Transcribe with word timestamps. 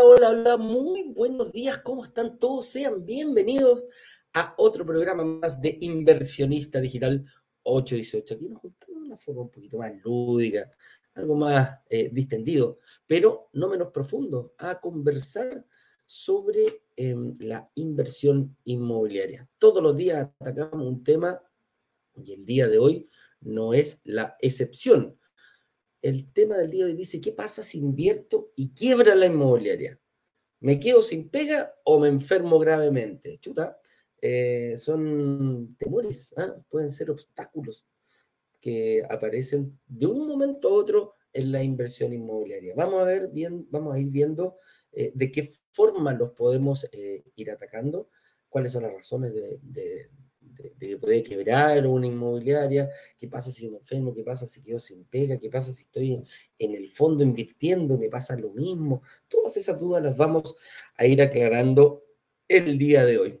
Hola, 0.00 0.30
hola, 0.30 0.56
muy 0.56 1.12
buenos 1.12 1.50
días, 1.50 1.78
¿cómo 1.78 2.04
están 2.04 2.38
todos? 2.38 2.66
Sean 2.66 3.04
bienvenidos 3.04 3.84
a 4.32 4.54
otro 4.56 4.86
programa 4.86 5.24
más 5.24 5.60
de 5.60 5.76
Inversionista 5.80 6.80
Digital 6.80 7.24
818. 7.64 8.34
Aquí 8.34 8.48
nos 8.48 8.60
juntamos 8.60 9.02
de 9.02 9.06
una 9.06 9.16
forma 9.16 9.42
un 9.42 9.50
poquito 9.50 9.78
más 9.78 9.92
lúdica, 10.04 10.70
algo 11.14 11.34
más 11.34 11.80
eh, 11.90 12.10
distendido, 12.12 12.78
pero 13.08 13.48
no 13.54 13.68
menos 13.68 13.90
profundo, 13.90 14.54
a 14.58 14.78
conversar 14.78 15.66
sobre 16.06 16.82
em, 16.94 17.34
la 17.40 17.68
inversión 17.74 18.56
inmobiliaria. 18.64 19.48
Todos 19.58 19.82
los 19.82 19.96
días 19.96 20.28
atacamos 20.38 20.86
un 20.86 21.02
tema 21.02 21.42
y 22.24 22.34
el 22.34 22.44
día 22.44 22.68
de 22.68 22.78
hoy 22.78 23.08
no 23.40 23.74
es 23.74 24.00
la 24.04 24.36
excepción 24.40 25.18
el 26.02 26.32
tema 26.32 26.56
del 26.56 26.70
día 26.70 26.84
de 26.84 26.92
hoy 26.92 26.96
dice, 26.96 27.20
¿qué 27.20 27.32
pasa 27.32 27.62
si 27.62 27.78
invierto 27.78 28.52
y 28.56 28.70
quiebra 28.70 29.14
la 29.14 29.26
inmobiliaria? 29.26 29.98
¿Me 30.60 30.80
quedo 30.80 31.02
sin 31.02 31.28
pega 31.28 31.74
o 31.84 31.98
me 31.98 32.08
enfermo 32.08 32.58
gravemente? 32.58 33.38
Chuta, 33.38 33.78
eh, 34.20 34.74
son 34.76 35.76
temores, 35.78 36.34
¿ah? 36.36 36.56
pueden 36.68 36.90
ser 36.90 37.10
obstáculos 37.10 37.86
que 38.60 39.02
aparecen 39.08 39.78
de 39.86 40.06
un 40.06 40.26
momento 40.26 40.68
a 40.68 40.72
otro 40.72 41.14
en 41.32 41.52
la 41.52 41.62
inversión 41.62 42.12
inmobiliaria. 42.12 42.74
Vamos 42.74 43.00
a 43.00 43.04
ver 43.04 43.28
bien, 43.28 43.66
vamos 43.70 43.94
a 43.94 43.98
ir 44.00 44.08
viendo 44.08 44.56
eh, 44.92 45.12
de 45.14 45.30
qué 45.30 45.52
forma 45.72 46.12
los 46.14 46.32
podemos 46.32 46.88
eh, 46.92 47.22
ir 47.36 47.50
atacando, 47.50 48.10
cuáles 48.48 48.72
son 48.72 48.82
las 48.82 48.92
razones 48.92 49.32
de, 49.34 49.58
de, 49.62 50.10
que 50.78 50.96
puede 50.96 51.22
quebrar 51.22 51.86
una 51.86 52.06
inmobiliaria, 52.06 52.90
qué 53.16 53.28
pasa 53.28 53.50
si 53.50 53.68
me 53.68 53.78
enfermo, 53.78 54.14
qué 54.14 54.22
pasa 54.22 54.46
si 54.46 54.62
quedo 54.62 54.78
sin 54.78 55.04
pega, 55.04 55.38
qué 55.38 55.48
pasa 55.48 55.72
si 55.72 55.82
estoy 55.82 56.24
en, 56.58 56.74
el 56.74 56.88
fondo 56.88 57.22
invirtiendo, 57.22 57.96
me 57.96 58.08
pasa 58.08 58.36
lo 58.36 58.50
mismo. 58.50 59.02
Todas 59.28 59.56
esas 59.56 59.78
dudas 59.78 60.02
las 60.02 60.16
vamos 60.16 60.56
a 60.96 61.06
ir 61.06 61.22
aclarando 61.22 62.04
el 62.48 62.78
día 62.78 63.04
de 63.04 63.18
hoy. 63.18 63.40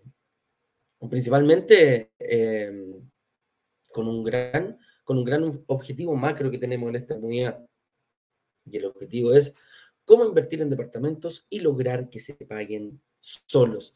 Principalmente 1.10 2.10
em, 2.18 3.08
con, 3.92 4.08
un 4.08 4.24
gran, 4.24 4.78
con 5.04 5.18
un 5.18 5.24
gran 5.24 5.64
objetivo 5.66 6.14
macro 6.14 6.50
que 6.50 6.58
tenemos 6.58 6.88
en 6.90 6.96
esta 6.96 7.14
comunidad. 7.14 7.64
Y 8.64 8.76
el 8.76 8.86
objetivo 8.86 9.32
es 9.32 9.54
cómo 10.04 10.24
invertir 10.24 10.60
en 10.60 10.70
departamentos 10.70 11.46
y 11.48 11.60
lograr 11.60 12.10
que 12.10 12.20
se 12.20 12.34
paguen 12.34 13.00
solos. 13.20 13.94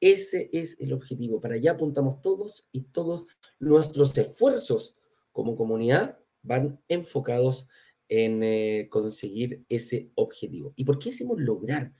Ese 0.00 0.50
es 0.52 0.76
el 0.80 0.92
objetivo. 0.92 1.40
Para 1.40 1.54
allá 1.54 1.72
apuntamos 1.72 2.20
todos 2.20 2.68
y 2.72 2.82
todos 2.82 3.24
nuestros 3.58 4.16
esfuerzos 4.16 4.96
como 5.32 5.56
comunidad 5.56 6.18
van 6.42 6.80
enfocados 6.88 7.68
en 8.08 8.42
eh, 8.42 8.88
conseguir 8.90 9.64
ese 9.68 10.10
objetivo. 10.14 10.72
¿Y 10.76 10.84
por 10.84 10.98
qué 10.98 11.10
decimos 11.10 11.40
lograr? 11.40 11.92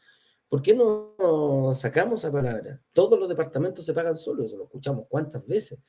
¿Por 0.48 0.62
qué 0.62 0.74
no 0.74 1.72
sacamos 1.74 2.20
esa 2.20 2.30
palabra? 2.30 2.80
Todos 2.92 3.18
los 3.18 3.28
departamentos 3.28 3.84
se 3.84 3.92
pagan 3.92 4.16
solos, 4.16 4.46
eso 4.46 4.56
lo 4.56 4.64
escuchamos 4.64 5.06
cuántas 5.08 5.44
veces. 5.46 5.80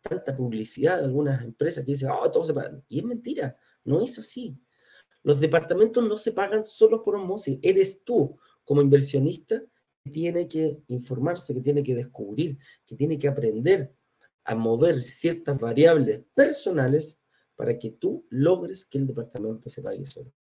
Tanta 0.00 0.36
publicidad 0.36 0.98
de 0.98 1.04
algunas 1.04 1.42
empresas 1.42 1.84
que 1.84 1.92
dicen, 1.92 2.10
oh, 2.10 2.30
todos 2.30 2.48
se 2.48 2.54
pagan. 2.54 2.84
Y 2.88 2.98
es 2.98 3.04
mentira, 3.04 3.56
no 3.84 4.02
es 4.02 4.18
así. 4.18 4.58
Los 5.22 5.40
departamentos 5.40 6.06
no 6.06 6.18
se 6.18 6.32
pagan 6.32 6.64
solo 6.64 7.02
por 7.02 7.16
osmosis. 7.16 7.58
Eres 7.62 8.04
tú, 8.04 8.38
como 8.64 8.82
inversionista, 8.82 9.62
tiene 10.10 10.48
que 10.48 10.82
informarse, 10.88 11.54
que 11.54 11.60
tiene 11.60 11.82
que 11.82 11.94
descubrir, 11.94 12.58
que 12.84 12.96
tiene 12.96 13.18
que 13.18 13.28
aprender 13.28 13.94
a 14.44 14.54
mover 14.54 15.02
ciertas 15.02 15.58
variables 15.58 16.22
personales 16.34 17.18
para 17.56 17.78
que 17.78 17.90
tú 17.90 18.26
logres 18.30 18.84
que 18.84 18.98
el 18.98 19.06
departamento 19.06 19.70
se 19.70 19.82
pague 19.82 20.04
solo. 20.04 20.32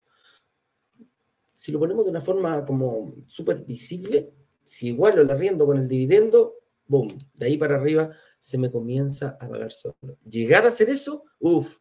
Si 1.54 1.72
lo 1.72 1.80
ponemos 1.80 2.04
de 2.04 2.12
una 2.12 2.22
forma 2.22 2.66
como 2.66 3.16
súper 3.28 3.64
visible, 3.64 4.34
si 4.66 4.88
igual 4.88 5.16
lo 5.16 5.32
arriendo 5.32 5.66
con 5.66 5.78
el 5.78 5.88
dividendo, 5.88 6.56
boom, 6.88 7.16
de 7.36 7.46
ahí 7.46 7.58
para 7.58 7.76
arriba 7.76 8.12
se 8.40 8.58
me 8.58 8.72
comienza 8.72 9.38
a 9.40 9.48
pagar 9.48 9.72
solo. 9.72 10.18
Llegar 10.28 10.66
a 10.66 10.70
hacer 10.70 10.90
eso, 10.90 11.24
uff, 11.40 11.78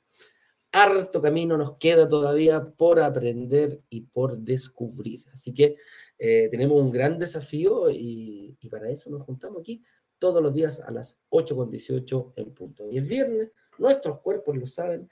harto 0.72 1.20
camino 1.20 1.56
nos 1.56 1.76
queda 1.76 2.08
todavía 2.08 2.64
por 2.64 2.98
aprender 2.98 3.80
y 3.90 4.00
por 4.00 4.38
descubrir. 4.38 5.24
Así 5.32 5.52
que 5.52 5.76
eh, 6.18 6.48
tenemos 6.50 6.80
un 6.80 6.90
gran 6.90 7.18
desafío 7.18 7.90
y, 7.90 8.56
para 8.70 8.90
eso 8.90 9.10
nos 9.10 9.22
juntamos 9.22 9.60
aquí 9.60 9.82
todos 10.18 10.42
los 10.42 10.54
días 10.54 10.80
a 10.80 10.90
las 10.90 11.18
8.18 11.30 12.32
en 12.36 12.54
punto. 12.54 12.90
Y 12.90 12.98
es 12.98 13.06
viernes, 13.06 13.50
nuestros 13.78 14.20
cuerpos 14.20 14.56
lo 14.56 14.66
saben, 14.66 15.10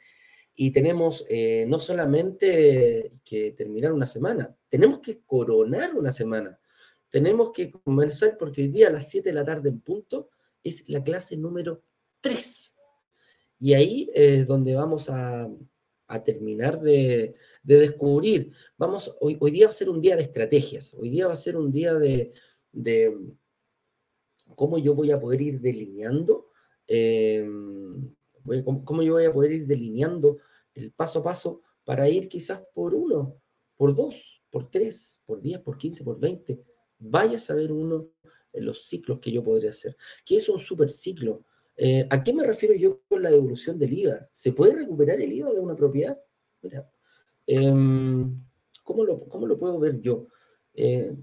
y 0.55 0.71
tenemos 0.73 1.27
eh, 1.29 1.65
no 1.69 1.79
solamente 1.79 3.13
que 3.25 3.53
terminar 3.53 3.93
una 3.93 4.07
semana, 4.07 4.55
tenemos 4.69 5.01
que 5.01 5.21
coronar 5.21 5.97
una 5.97 6.13
semana. 6.13 6.59
Tenemos 7.11 7.51
que 7.51 7.71
comenzar 7.71 8.37
porque 8.37 8.63
hoy 8.63 8.69
día 8.69 8.89
a 8.89 8.93
las 8.93 9.09
7 9.09 9.29
de 9.29 9.35
la 9.35 9.45
tarde 9.45 9.69
en 9.69 9.81
punto 9.81 10.31
es 10.63 10.89
la 10.89 11.03
clase 11.03 11.37
número 11.37 11.83
3. 12.21 12.75
Y 13.61 13.75
ahí 13.75 14.11
es 14.15 14.47
donde 14.47 14.75
vamos 14.75 15.11
a, 15.11 15.49
a 16.11 16.25
terminar 16.25 16.81
de, 16.81 17.35
descubrir. 17.63 18.53
Vamos, 18.77 19.17
hoy, 19.21 19.37
hoy, 19.41 19.51
día 19.53 19.67
va 19.67 19.71
a 19.71 19.73
ser 19.73 19.89
un 19.89 20.01
día 20.01 20.17
de 20.17 20.23
estrategias, 20.23 20.93
hoy 20.95 21.09
día 21.09 21.29
va 21.29 21.33
a 21.35 21.37
ser 21.37 21.57
un 21.57 21.71
día 21.71 21.95
de, 21.95 22.33
cómo 24.57 24.77
yo 24.79 24.95
voy 24.95 25.13
a 25.13 25.21
poder 25.21 25.41
ir 25.41 25.61
delineando, 25.61 26.49
em, 26.89 28.13
cómo, 28.85 29.03
yo 29.03 29.13
voy 29.15 29.25
a 29.25 29.33
poder 29.33 29.53
ir 29.53 29.67
delineando 29.67 30.39
el 30.75 30.91
paso 30.93 31.21
a 31.21 31.23
paso 31.23 31.63
para 31.85 32.09
ir 32.09 32.29
quizás 32.29 32.61
por 32.75 32.93
uno, 32.93 33.41
por 33.77 33.95
dos, 33.95 34.43
por 34.51 34.69
tres, 34.69 35.23
por 35.25 35.41
diez, 35.41 35.61
por 35.61 35.79
quince, 35.79 36.03
por 36.03 36.19
veinte. 36.19 36.61
Vaya 36.99 37.37
a 37.37 37.41
saber 37.41 37.71
uno 37.71 38.11
en 38.53 38.65
los 38.65 38.83
ciclos 38.87 39.21
que 39.21 39.31
yo 39.31 39.45
podría 39.45 39.71
hacer. 39.71 39.97
¿Qué 40.25 40.37
es 40.37 40.49
un 40.49 40.59
super 40.59 40.91
ciclo? 40.91 41.45
Eh, 41.83 42.07
¿A 42.11 42.23
qué 42.23 42.35
me 42.35 42.45
refiero 42.45 42.75
yo 42.75 43.01
con 43.09 43.23
la 43.23 43.31
devolución 43.31 43.79
del 43.79 43.95
IVA? 43.95 44.29
¿Se 44.31 44.53
puede 44.53 44.75
recuperar 44.75 45.19
el 45.19 45.33
IVA 45.33 45.51
de 45.51 45.61
una 45.61 45.75
propiedad? 45.75 46.21
Em, 47.47 48.39
¿cómo, 48.85 49.03
lo, 49.03 49.59
puedo 49.59 49.79
ver 49.79 49.99
yo? 49.99 50.27
Eh, 50.75 51.17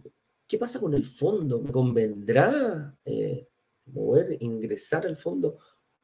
¿Qué 0.47 0.57
pasa 0.57 0.79
con 0.79 0.95
el 0.95 1.05
fondo? 1.05 1.61
¿Me 1.61 1.71
convendrá 1.71 2.97
eh, 3.05 3.47
mover, 3.85 4.35
ingresar 4.39 5.05
al 5.05 5.15
fondo 5.15 5.59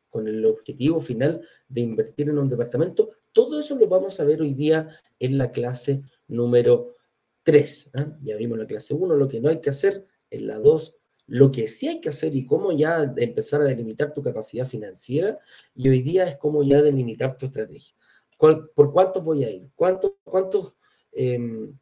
con 0.07 0.27
el 0.27 0.45
objetivo 0.45 1.01
final 1.01 1.41
de 1.67 1.81
invertir 1.81 2.29
en 2.29 2.37
un 2.37 2.47
departamento? 2.47 3.09
Todo 3.31 3.59
eso 3.59 3.75
lo 3.75 3.87
vamos 3.87 4.19
a 4.19 4.23
ver 4.23 4.43
hoy 4.43 4.53
día 4.53 4.87
en 5.17 5.39
la 5.39 5.51
clase 5.51 6.03
número 6.27 6.97
3. 7.41 7.89
¿ah? 7.95 8.17
Ya 8.19 8.37
vimos 8.37 8.59
la 8.59 8.67
clase 8.67 8.93
1, 8.93 9.15
lo 9.15 9.27
que 9.27 9.41
no 9.41 9.49
hay 9.49 9.59
que 9.61 9.71
hacer, 9.71 10.05
en 10.29 10.45
la 10.45 10.59
2 10.59 10.95
lo 11.33 11.51
que 11.51 11.67
sí 11.67 11.87
hay 11.87 11.99
que 11.99 12.09
hacer 12.09 12.35
y 12.35 12.45
cómo 12.45 12.71
ya 12.71 13.11
empezar 13.17 13.59
a 13.61 13.63
delimitar 13.63 14.13
tu 14.13 14.21
capacidad 14.21 14.67
financiera, 14.67 15.39
y 15.73 15.89
hoy 15.89 16.03
día 16.03 16.27
es 16.27 16.37
cómo 16.37 16.61
ya 16.61 16.79
delimitar 16.79 17.35
tu 17.37 17.47
estrategia. 17.47 17.95
¿Por 18.37 18.93
cuántos 18.93 19.23
voy 19.23 19.43
a 19.43 19.49
ir? 19.49 19.67
¿Cuántos, 19.73 20.11
cuántos, 20.23 20.77
em, 21.11 21.75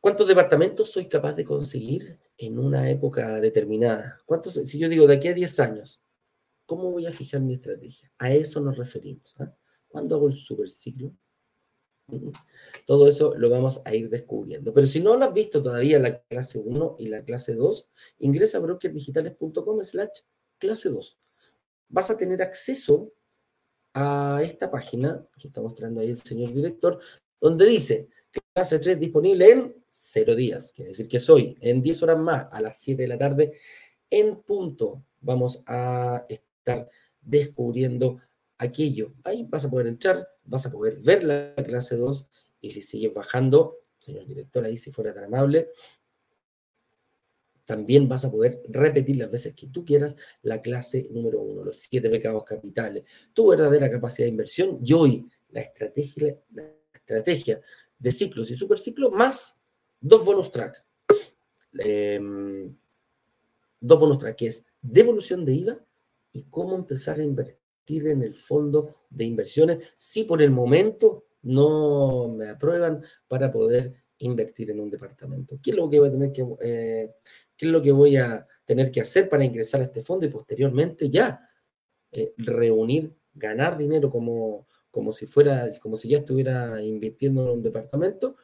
¿Cuántos 0.00 0.28
departamentos 0.28 0.92
soy 0.92 1.08
capaz 1.08 1.32
de 1.32 1.44
conseguir 1.44 2.20
en 2.36 2.60
una 2.60 2.88
época 2.88 3.40
determinada? 3.40 4.20
¿Cuántos, 4.24 4.54
si 4.54 4.78
yo 4.78 4.88
digo 4.88 5.08
de 5.08 5.16
aquí 5.16 5.26
a 5.26 5.34
10 5.34 5.58
años, 5.58 6.00
¿cómo 6.64 6.92
voy 6.92 7.06
a 7.06 7.10
fijar 7.10 7.40
mi 7.40 7.54
estrategia? 7.54 8.12
A 8.18 8.32
eso 8.32 8.60
nos 8.60 8.78
referimos. 8.78 9.34
¿ah? 9.40 9.52
¿Cuándo 9.88 10.14
hago 10.14 10.28
el 10.28 10.36
superciclo? 10.36 11.12
Todo 12.86 13.06
eso 13.06 13.34
lo 13.36 13.50
vamos 13.50 13.82
a 13.84 13.94
ir 13.94 14.08
descubriendo. 14.08 14.72
Pero 14.72 14.86
si 14.86 15.00
no 15.00 15.16
lo 15.16 15.24
has 15.24 15.34
visto 15.34 15.62
todavía 15.62 15.98
la 15.98 16.20
clase 16.22 16.58
1 16.58 16.96
y 16.98 17.08
la 17.08 17.22
clase 17.22 17.54
2, 17.54 17.90
ingresa 18.20 18.58
a 18.58 18.60
brokerdigitales.com 18.62 19.84
slash 19.84 20.20
clase 20.58 20.88
2. 20.88 21.18
Vas 21.90 22.10
a 22.10 22.16
tener 22.16 22.42
acceso 22.42 23.12
a 23.94 24.40
esta 24.42 24.70
página 24.70 25.26
que 25.38 25.48
está 25.48 25.60
mostrando 25.60 26.00
ahí 26.00 26.10
el 26.10 26.18
señor 26.18 26.52
director, 26.52 26.98
donde 27.40 27.66
dice 27.66 28.08
clase 28.54 28.78
3 28.78 28.98
disponible 28.98 29.50
en 29.50 29.74
0 29.90 30.34
días. 30.34 30.72
Quiere 30.72 30.90
decir 30.90 31.08
que 31.08 31.20
soy 31.20 31.56
en 31.60 31.82
10 31.82 32.02
horas 32.02 32.18
más, 32.18 32.46
a 32.50 32.60
las 32.60 32.78
7 32.78 33.02
de 33.02 33.08
la 33.08 33.18
tarde, 33.18 33.52
en 34.10 34.42
punto. 34.42 35.04
Vamos 35.20 35.62
a 35.66 36.24
estar 36.28 36.88
descubriendo 37.20 38.18
aquello. 38.58 39.14
Ahí 39.24 39.44
vas 39.48 39.64
a 39.64 39.70
poder 39.70 39.86
entrar, 39.86 40.28
vas 40.48 40.66
a 40.66 40.72
poder 40.72 40.98
ver 40.98 41.24
la 41.24 41.54
clase 41.54 41.96
2 41.96 42.28
y 42.60 42.70
si 42.70 42.82
sigues 42.82 43.14
bajando, 43.14 43.78
señor 43.98 44.26
director, 44.26 44.64
ahí 44.64 44.76
si 44.76 44.90
fuera 44.90 45.14
tan 45.14 45.24
amable, 45.24 45.70
también 47.64 48.08
vas 48.08 48.24
a 48.24 48.30
poder 48.30 48.62
repetir 48.68 49.16
las 49.16 49.30
veces 49.30 49.54
que 49.54 49.66
tú 49.66 49.84
quieras 49.84 50.16
la 50.42 50.62
clase 50.62 51.06
número 51.10 51.40
1, 51.42 51.64
los 51.64 51.76
siete 51.76 52.08
pecados 52.08 52.44
capitales, 52.44 53.04
tu 53.34 53.48
verdadera 53.48 53.90
capacidad 53.90 54.24
de 54.24 54.30
inversión 54.30 54.80
y 54.82 54.92
hoy 54.94 55.28
la 55.50 55.60
estrategia, 55.60 56.38
la 56.54 56.64
estrategia 56.94 57.60
de 57.98 58.10
ciclos 58.10 58.50
y 58.50 58.56
superciclos 58.56 59.12
más 59.12 59.62
dos 60.00 60.24
bonus 60.24 60.50
track. 60.50 60.82
Em, 61.78 62.74
dos 63.80 64.00
bonus 64.00 64.18
track, 64.18 64.36
que 64.36 64.46
es 64.46 64.64
devolución 64.80 65.44
de 65.44 65.54
IVA 65.54 65.84
y 66.32 66.44
cómo 66.44 66.74
empezar 66.74 67.20
a 67.20 67.22
invertir 67.22 67.67
en 67.88 68.22
el 68.22 68.34
fondo 68.34 68.94
de 69.10 69.24
inversiones 69.24 69.94
si 69.96 70.24
por 70.24 70.42
el 70.42 70.50
momento 70.50 71.24
no 71.42 72.28
me 72.28 72.48
aprueban 72.48 73.02
para 73.26 73.50
poder 73.50 73.94
invertir 74.18 74.70
en 74.70 74.80
un 74.80 74.90
departamento? 74.90 75.58
¿Qué 75.62 75.70
es 75.70 75.76
lo 75.76 75.88
que 75.88 75.98
voy 75.98 76.08
a 76.08 76.12
tener 76.12 76.32
que, 76.32 76.46
eh, 76.60 77.14
qué 77.56 77.66
es 77.66 77.72
lo 77.72 77.80
que 77.80 77.92
voy 77.92 78.16
a 78.16 78.46
tener 78.64 78.90
que 78.90 79.00
hacer 79.00 79.28
para 79.28 79.44
ingresar 79.44 79.80
a 79.80 79.84
este 79.84 80.02
fondo 80.02 80.26
y 80.26 80.30
posteriormente 80.30 81.08
ya 81.08 81.48
eh, 82.12 82.34
reunir, 82.36 83.14
ganar 83.34 83.78
dinero 83.78 84.10
como, 84.10 84.66
como 84.90 85.12
si 85.12 85.26
fuera, 85.26 85.68
como 85.80 85.96
si 85.96 86.08
ya 86.08 86.18
estuviera 86.18 86.82
invirtiendo 86.82 87.42
en 87.42 87.58
un 87.58 87.62
departamento 87.62 88.36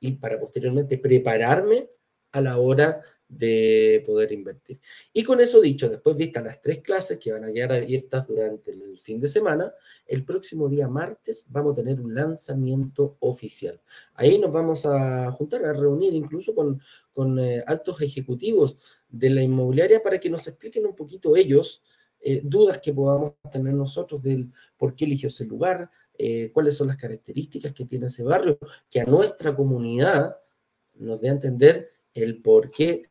y 0.00 0.12
para 0.12 0.38
posteriormente 0.38 0.98
prepararme 0.98 1.90
a 2.32 2.40
la 2.40 2.58
hora 2.58 3.02
de 3.28 4.02
poder 4.06 4.32
invertir. 4.32 4.80
Y 5.12 5.22
con 5.22 5.40
eso 5.40 5.60
dicho, 5.60 5.88
después 5.88 6.16
vistas 6.16 6.42
las 6.42 6.62
tres 6.62 6.80
clases 6.80 7.18
que 7.18 7.32
van 7.32 7.44
a 7.44 7.52
quedar 7.52 7.72
abiertas 7.72 8.26
durante 8.26 8.72
el 8.72 8.98
fin 8.98 9.20
de 9.20 9.28
semana, 9.28 9.72
el 10.06 10.24
próximo 10.24 10.68
día 10.68 10.88
martes 10.88 11.46
vamos 11.50 11.72
a 11.72 11.82
tener 11.82 12.00
un 12.00 12.14
lanzamiento 12.14 13.16
oficial. 13.20 13.80
Ahí 14.14 14.38
nos 14.38 14.52
vamos 14.52 14.86
a 14.86 15.30
juntar, 15.32 15.64
a 15.66 15.72
reunir 15.74 16.14
incluso 16.14 16.54
con, 16.54 16.80
con 17.12 17.38
eh, 17.38 17.62
altos 17.66 18.00
ejecutivos 18.00 18.78
de 19.08 19.30
la 19.30 19.42
inmobiliaria 19.42 20.02
para 20.02 20.18
que 20.18 20.30
nos 20.30 20.46
expliquen 20.48 20.86
un 20.86 20.96
poquito 20.96 21.36
ellos 21.36 21.82
eh, 22.20 22.40
dudas 22.42 22.78
que 22.78 22.92
podamos 22.92 23.34
tener 23.52 23.74
nosotros 23.74 24.22
del 24.22 24.50
por 24.76 24.94
qué 24.94 25.04
eligió 25.04 25.28
ese 25.28 25.44
lugar, 25.44 25.90
eh, 26.16 26.50
cuáles 26.52 26.76
son 26.76 26.88
las 26.88 26.96
características 26.96 27.72
que 27.72 27.84
tiene 27.84 28.06
ese 28.06 28.24
barrio, 28.24 28.58
que 28.90 29.00
a 29.00 29.04
nuestra 29.04 29.54
comunidad 29.54 30.36
nos 30.94 31.20
dé 31.20 31.28
a 31.28 31.32
entender 31.32 31.92
el 32.14 32.42
por 32.42 32.70
qué 32.70 33.07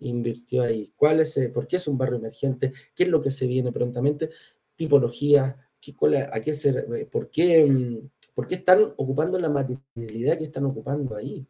invirtió 0.00 0.62
ahí, 0.62 0.92
cuál 0.96 1.20
es, 1.20 1.38
por 1.52 1.66
qué 1.66 1.76
es 1.76 1.88
un 1.88 1.96
barrio 1.98 2.18
emergente, 2.18 2.72
qué 2.94 3.04
es 3.04 3.08
lo 3.08 3.22
que 3.22 3.30
se 3.30 3.46
viene 3.46 3.72
prontamente, 3.72 4.30
tipología, 4.74 5.56
qué, 5.80 5.94
a 6.30 6.40
qué 6.40 6.54
ser, 6.54 6.86
eh, 6.94 7.06
por, 7.06 7.30
qué, 7.30 7.64
mm, 7.64 8.08
por 8.34 8.46
qué 8.46 8.56
están 8.56 8.92
ocupando 8.96 9.38
la 9.38 9.48
materialidad 9.48 10.38
que 10.38 10.44
están 10.44 10.66
ocupando 10.66 11.16
ahí. 11.16 11.46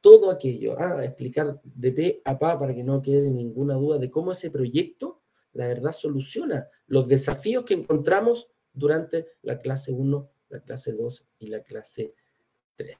Todo 0.00 0.30
aquello, 0.30 0.76
ah, 0.78 1.04
explicar 1.04 1.60
de 1.62 1.92
P 1.92 2.22
a 2.24 2.38
pa 2.38 2.58
para 2.58 2.74
que 2.74 2.82
no 2.82 3.02
quede 3.02 3.30
ninguna 3.30 3.74
duda 3.74 3.98
de 3.98 4.10
cómo 4.10 4.32
ese 4.32 4.50
proyecto, 4.50 5.20
la 5.52 5.66
verdad, 5.66 5.92
soluciona 5.92 6.68
los 6.86 7.06
desafíos 7.06 7.64
que 7.64 7.74
encontramos 7.74 8.48
durante 8.72 9.26
la 9.42 9.58
clase 9.58 9.92
1, 9.92 10.30
la 10.48 10.60
clase 10.60 10.92
2 10.92 11.26
y 11.40 11.46
la 11.48 11.62
clase 11.62 12.14
3. 12.76 12.96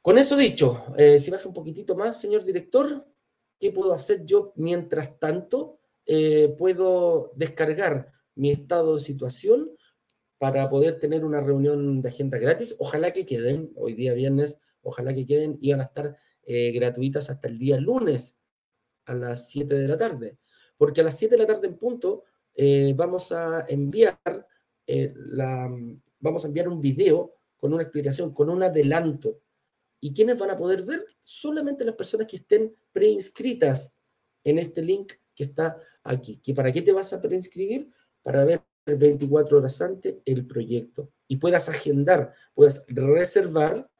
Con 0.00 0.18
eso 0.18 0.36
dicho, 0.36 0.84
eh, 0.96 1.18
si 1.18 1.30
baja 1.30 1.48
un 1.48 1.54
poquitito 1.54 1.94
más, 1.94 2.20
señor 2.20 2.44
director, 2.44 3.06
¿qué 3.58 3.72
puedo 3.72 3.92
hacer 3.92 4.24
yo 4.24 4.52
mientras 4.56 5.18
tanto? 5.18 5.78
Eh, 6.06 6.54
puedo 6.58 7.32
descargar 7.34 8.12
mi 8.34 8.50
estado 8.50 8.94
de 8.94 9.00
situación 9.00 9.70
para 10.38 10.68
poder 10.68 10.98
tener 10.98 11.24
una 11.24 11.40
reunión 11.40 12.02
de 12.02 12.08
agenda 12.08 12.38
gratis. 12.38 12.74
Ojalá 12.78 13.12
que 13.12 13.24
queden, 13.24 13.72
hoy 13.76 13.94
día 13.94 14.12
viernes, 14.12 14.58
ojalá 14.82 15.14
que 15.14 15.26
queden, 15.26 15.58
y 15.60 15.70
van 15.70 15.80
a 15.80 15.84
estar 15.84 16.16
eh, 16.42 16.72
gratuitas 16.72 17.30
hasta 17.30 17.48
el 17.48 17.58
día 17.58 17.78
lunes 17.78 18.38
a 19.06 19.14
las 19.14 19.48
7 19.48 19.74
de 19.74 19.88
la 19.88 19.96
tarde. 19.96 20.38
Porque 20.76 21.00
a 21.00 21.04
las 21.04 21.16
7 21.18 21.36
de 21.36 21.42
la 21.42 21.46
tarde 21.46 21.68
en 21.68 21.76
punto 21.76 22.24
vamos 22.94 23.32
a 23.32 23.64
enviar 23.68 24.18
la, 24.86 25.70
vamos 26.20 26.44
a 26.44 26.48
enviar 26.48 26.68
un 26.68 26.80
video 26.80 27.34
con 27.56 27.72
una 27.72 27.82
explicación, 27.82 28.32
con 28.32 28.50
un 28.50 28.62
adelanto 28.62 29.40
¿Y 30.04 30.12
quiénes 30.12 30.38
van 30.38 30.50
a 30.50 30.56
poder 30.58 30.82
ver? 30.82 31.06
Solamente 31.22 31.82
las 31.82 31.94
personas 31.94 32.26
que 32.26 32.36
estén 32.36 32.74
preinscritas 32.92 33.94
en 34.44 34.58
este 34.58 34.82
link 34.82 35.14
que 35.34 35.44
está 35.44 35.80
aquí. 36.02 36.42
¿Que 36.42 36.52
¿Para 36.52 36.70
qué 36.70 36.82
te 36.82 36.92
vas 36.92 37.14
a 37.14 37.22
preinscribir? 37.22 37.90
Para 38.22 38.44
ver 38.44 38.60
24 38.84 39.56
horas 39.56 39.80
antes 39.80 40.16
el 40.26 40.46
proyecto 40.46 41.10
y 41.26 41.38
puedas 41.38 41.70
agendar, 41.70 42.34
puedas 42.52 42.84
reservar 42.86 43.90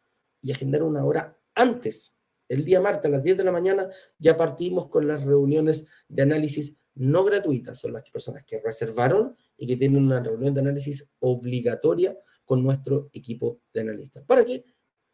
y 0.42 0.52
agendar 0.52 0.82
una 0.82 1.06
hora 1.06 1.38
antes. 1.54 2.14
El 2.50 2.66
día 2.66 2.82
martes 2.82 3.06
a 3.06 3.12
las 3.12 3.22
10 3.22 3.38
de 3.38 3.44
la 3.44 3.52
mañana 3.52 3.88
ya 4.18 4.36
partimos 4.36 4.90
con 4.90 5.08
las 5.08 5.24
reuniones 5.24 5.86
de 6.06 6.20
análisis 6.20 6.76
no 6.96 7.24
gratuitas. 7.24 7.78
Son 7.78 7.94
las 7.94 8.10
personas 8.10 8.44
que 8.44 8.60
reservaron 8.60 9.34
y 9.56 9.66
que 9.66 9.78
tienen 9.78 10.04
una 10.04 10.22
reunión 10.22 10.52
de 10.52 10.60
análisis 10.60 11.10
obligatoria 11.20 12.14
con 12.44 12.62
nuestro 12.62 13.08
equipo 13.14 13.62
de 13.72 13.80
analistas. 13.80 14.22
¿Para 14.24 14.44
qué? 14.44 14.64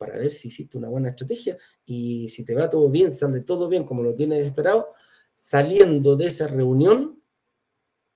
Para 0.01 0.17
ver 0.17 0.31
si 0.31 0.49
hiciste 0.49 0.79
una 0.79 0.89
buena 0.89 1.11
estrategia 1.11 1.59
y 1.85 2.27
si 2.31 2.43
te 2.43 2.55
va 2.55 2.71
todo 2.71 2.89
bien, 2.89 3.11
sale 3.11 3.43
todo 3.43 3.69
bien 3.69 3.85
como 3.85 4.03
lo 4.03 4.15
tienes 4.15 4.47
esperado, 4.47 4.95
saliendo 5.35 6.17
de 6.17 6.25
esa 6.25 6.47
reunión, 6.47 7.23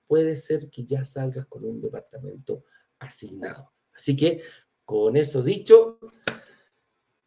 puede 0.07 0.35
ser 0.35 0.71
que 0.71 0.83
ya 0.83 1.05
salgas 1.05 1.45
con 1.45 1.63
un 1.63 1.79
departamento 1.79 2.63
asignado. 2.97 3.71
Así 3.93 4.15
que, 4.15 4.41
con 4.83 5.15
eso 5.15 5.43
dicho, 5.43 5.99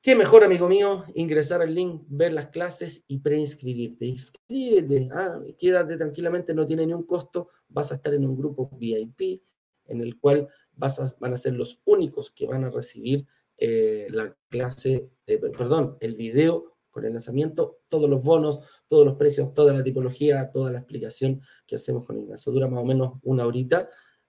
qué 0.02 0.16
mejor, 0.16 0.42
amigo 0.42 0.68
mío, 0.68 1.04
ingresar 1.14 1.62
al 1.62 1.72
link, 1.72 2.02
ver 2.08 2.32
las 2.32 2.48
clases 2.48 3.04
y 3.06 3.18
preinscribirte. 3.18 4.06
Inscríbete, 4.06 5.08
ah, 5.12 5.40
quédate 5.56 5.96
tranquilamente, 5.96 6.52
no 6.52 6.66
tiene 6.66 6.84
ni 6.84 6.94
un 6.94 7.04
costo, 7.04 7.50
vas 7.68 7.92
a 7.92 7.94
estar 7.94 8.12
en 8.12 8.26
un 8.26 8.36
grupo 8.36 8.68
VIP 8.76 9.40
en 9.84 10.00
el 10.00 10.18
cual 10.18 10.48
vas 10.72 10.98
a, 10.98 11.14
van 11.20 11.34
a 11.34 11.36
ser 11.36 11.52
los 11.52 11.80
únicos 11.84 12.32
que 12.32 12.48
van 12.48 12.64
a 12.64 12.70
recibir 12.70 13.24
eh, 13.58 14.06
la 14.10 14.34
clase, 14.48 15.10
eh, 15.26 15.38
perdón, 15.38 15.96
el 16.00 16.14
video 16.14 16.76
con 16.90 17.04
el 17.04 17.12
lanzamiento, 17.12 17.80
todos 17.88 18.08
los 18.08 18.22
bonos, 18.22 18.60
todos 18.86 19.04
los 19.04 19.16
precios, 19.16 19.52
toda 19.52 19.72
la 19.72 19.82
tipología, 19.82 20.50
toda 20.50 20.70
la 20.70 20.78
explicación 20.78 21.40
que 21.66 21.76
hacemos 21.76 22.04
con 22.04 22.18
Ignacio. 22.18 22.52
Dura 22.52 22.68
más 22.68 22.80
o 22.80 22.84
menos 22.84 23.18
una 23.22 23.44
horita. 23.44 23.88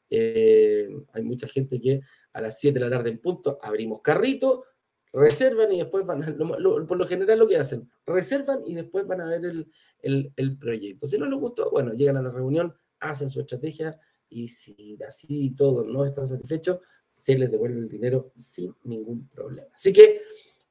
Eh, 0.10 0.90
hay 1.14 1.24
mucha 1.24 1.48
gente 1.48 1.80
que 1.80 2.02
a 2.34 2.42
las 2.42 2.60
7 2.60 2.80
de 2.80 2.86
la 2.86 2.92
tarde 2.92 3.12
en 3.12 3.20
punto 3.20 3.60
abrimos 3.62 4.02
carrito, 4.02 4.66
reservan 5.14 5.72
y 5.72 5.78
después 5.78 6.06
van 6.06 6.24
a, 6.24 6.36
por 6.36 6.98
lo 6.98 7.06
general 7.06 7.40
lo 7.40 7.48
que 7.48 7.58
hacen, 7.58 7.90
reservan 8.06 8.62
y 8.66 8.76
después 8.76 9.08
van 9.08 9.22
a 9.22 9.26
ver 9.26 9.46
el, 9.46 9.72
el, 10.02 10.34
el 10.36 10.58
proyecto. 10.58 11.08
Si 11.08 11.18
no 11.18 11.26
les 11.26 11.40
gustó, 11.40 11.70
bueno, 11.72 11.94
llegan 11.94 12.18
a 12.18 12.22
la 12.22 12.32
reunión, 12.32 12.74
hacen 13.00 13.30
su 13.30 13.40
estrategia 13.40 13.92
y 14.28 14.48
si 14.48 14.98
así 15.08 15.52
todo 15.56 15.84
no 15.84 16.06
están 16.06 16.26
satisfechos, 16.26 16.80
se 17.10 17.38
les 17.38 17.52
devuelve 17.52 17.80
el 17.80 17.90
dinero 17.90 18.32
sin 18.38 18.74
ningún 18.84 19.28
problema. 19.28 19.68
Así 19.74 19.92
que 19.92 20.22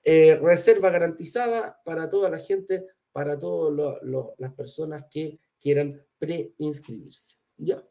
eh, 0.02 0.36
reserva 0.36 0.90
garantizada 0.90 1.82
para 1.84 2.08
toda 2.08 2.30
la 2.30 2.38
gente, 2.38 2.86
para 3.12 3.38
todas 3.38 4.00
las 4.38 4.54
personas 4.54 5.04
que 5.10 5.38
quieran 5.60 6.02
preinscribirse. 6.18 7.36
¿Ya? 7.56 7.86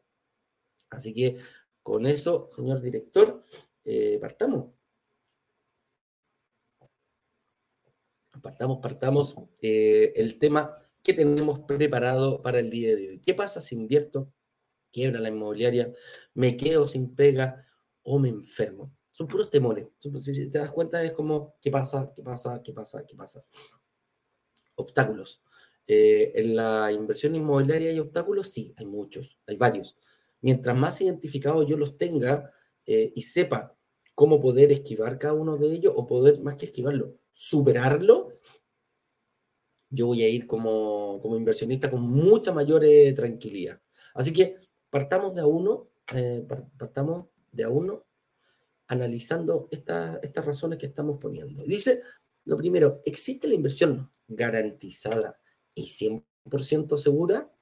Así 0.90 1.12
que 1.12 1.36
con 1.82 2.06
eso, 2.06 2.48
señor 2.48 2.80
director, 2.80 3.44
eh, 3.84 4.18
partamos. 4.20 4.72
Partamos, 8.42 8.78
partamos 8.80 9.34
eh, 9.60 10.12
el 10.16 10.38
tema 10.38 10.76
que 11.02 11.12
tenemos 11.12 11.60
preparado 11.60 12.40
para 12.40 12.60
el 12.60 12.70
día 12.70 12.94
de 12.96 13.08
hoy. 13.08 13.20
¿Qué 13.20 13.34
pasa 13.34 13.60
si 13.60 13.74
invierto 13.74 14.32
quiebra 14.90 15.20
la 15.20 15.28
inmobiliaria, 15.28 15.92
me 16.34 16.56
quedo 16.56 16.86
sin 16.86 17.14
pega 17.14 17.64
o 18.08 18.18
me 18.18 18.28
enfermo. 18.28 18.92
Son 19.10 19.26
puros 19.26 19.50
temores. 19.50 19.86
Si 19.96 20.48
te 20.48 20.58
das 20.58 20.70
cuenta 20.72 21.02
es 21.02 21.12
como, 21.12 21.56
¿qué 21.60 21.70
pasa? 21.70 22.12
¿Qué 22.14 22.22
pasa? 22.22 22.62
¿Qué 22.62 22.72
pasa? 22.72 23.04
¿Qué 23.06 23.14
pasa? 23.14 23.44
Obstáculos. 24.76 25.42
Eh, 25.86 26.32
en 26.34 26.56
la 26.56 26.92
inversión 26.92 27.34
inmobiliaria 27.34 27.90
hay 27.90 27.98
obstáculos, 27.98 28.48
sí, 28.50 28.74
hay 28.76 28.86
muchos, 28.86 29.38
hay 29.46 29.56
varios. 29.56 29.96
Mientras 30.40 30.76
más 30.76 31.00
identificados 31.00 31.66
yo 31.66 31.76
los 31.76 31.96
tenga 31.96 32.52
eh, 32.86 33.12
y 33.14 33.22
sepa 33.22 33.74
cómo 34.14 34.40
poder 34.40 34.72
esquivar 34.72 35.18
cada 35.18 35.34
uno 35.34 35.56
de 35.56 35.72
ellos 35.72 35.92
o 35.96 36.06
poder, 36.06 36.40
más 36.40 36.56
que 36.56 36.66
esquivarlo, 36.66 37.18
superarlo, 37.32 38.38
yo 39.90 40.06
voy 40.06 40.22
a 40.22 40.28
ir 40.28 40.46
como, 40.46 41.18
como 41.22 41.36
inversionista 41.36 41.90
con 41.90 42.02
mucha 42.02 42.52
mayor 42.52 42.84
eh, 42.84 43.12
tranquilidad. 43.12 43.80
Así 44.14 44.32
que 44.32 44.56
partamos 44.90 45.34
de 45.34 45.40
a 45.40 45.46
uno, 45.46 45.88
eh, 46.14 46.46
partamos 46.76 47.26
de 47.52 47.64
a 47.64 47.68
uno 47.68 48.04
analizando 48.88 49.68
estas 49.70 50.44
razones 50.44 50.78
que 50.78 50.86
estamos 50.86 51.18
poniendo. 51.18 51.62
Dice, 51.64 52.02
lo 52.44 52.56
primero, 52.56 53.02
¿existe 53.04 53.46
la 53.46 53.54
inversión 53.54 54.10
garantizada 54.26 55.38
y 55.74 55.84
100% 55.84 56.96
segura? 56.96 57.52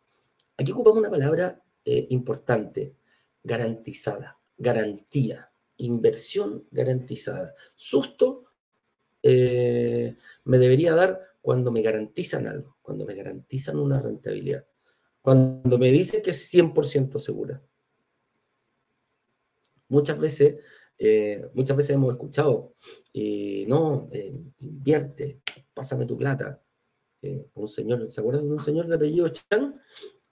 Aquí 0.56 0.72
ocupamos 0.72 1.00
una 1.00 1.10
palabra 1.10 1.62
eh, 1.84 2.06
importante, 2.10 2.94
garantizada, 3.42 4.38
garantía, 4.56 5.50
inversión 5.78 6.66
garantizada. 6.70 7.54
Susto 7.74 8.44
eh, 9.22 10.16
me 10.44 10.58
debería 10.58 10.94
dar 10.94 11.20
cuando 11.40 11.72
me 11.72 11.82
garantizan 11.82 12.46
algo, 12.46 12.78
cuando 12.82 13.04
me 13.04 13.14
garantizan 13.14 13.78
una 13.78 14.00
rentabilidad 14.00 14.64
cuando 15.26 15.76
me 15.76 15.90
dicen 15.90 16.22
que 16.22 16.30
es 16.30 16.54
100% 16.54 17.18
segura. 17.18 17.60
Muchas 19.88 20.18
veces, 20.18 20.56
eh, 20.98 21.48
muchas 21.54 21.76
veces 21.76 21.94
hemos 21.94 22.12
escuchado, 22.12 22.74
eh, 23.12 23.64
no, 23.68 24.08
eh, 24.10 24.34
invierte, 24.60 25.40
pásame 25.74 26.06
tu 26.06 26.16
plata. 26.16 26.62
un 27.54 27.68
señor, 27.68 28.08
¿se 28.08 28.20
acuerdan 28.20 28.46
de 28.46 28.52
un 28.52 28.60
señor 28.60 28.86
de 28.86 28.94
apellido 28.94 29.28
Chan? 29.28 29.80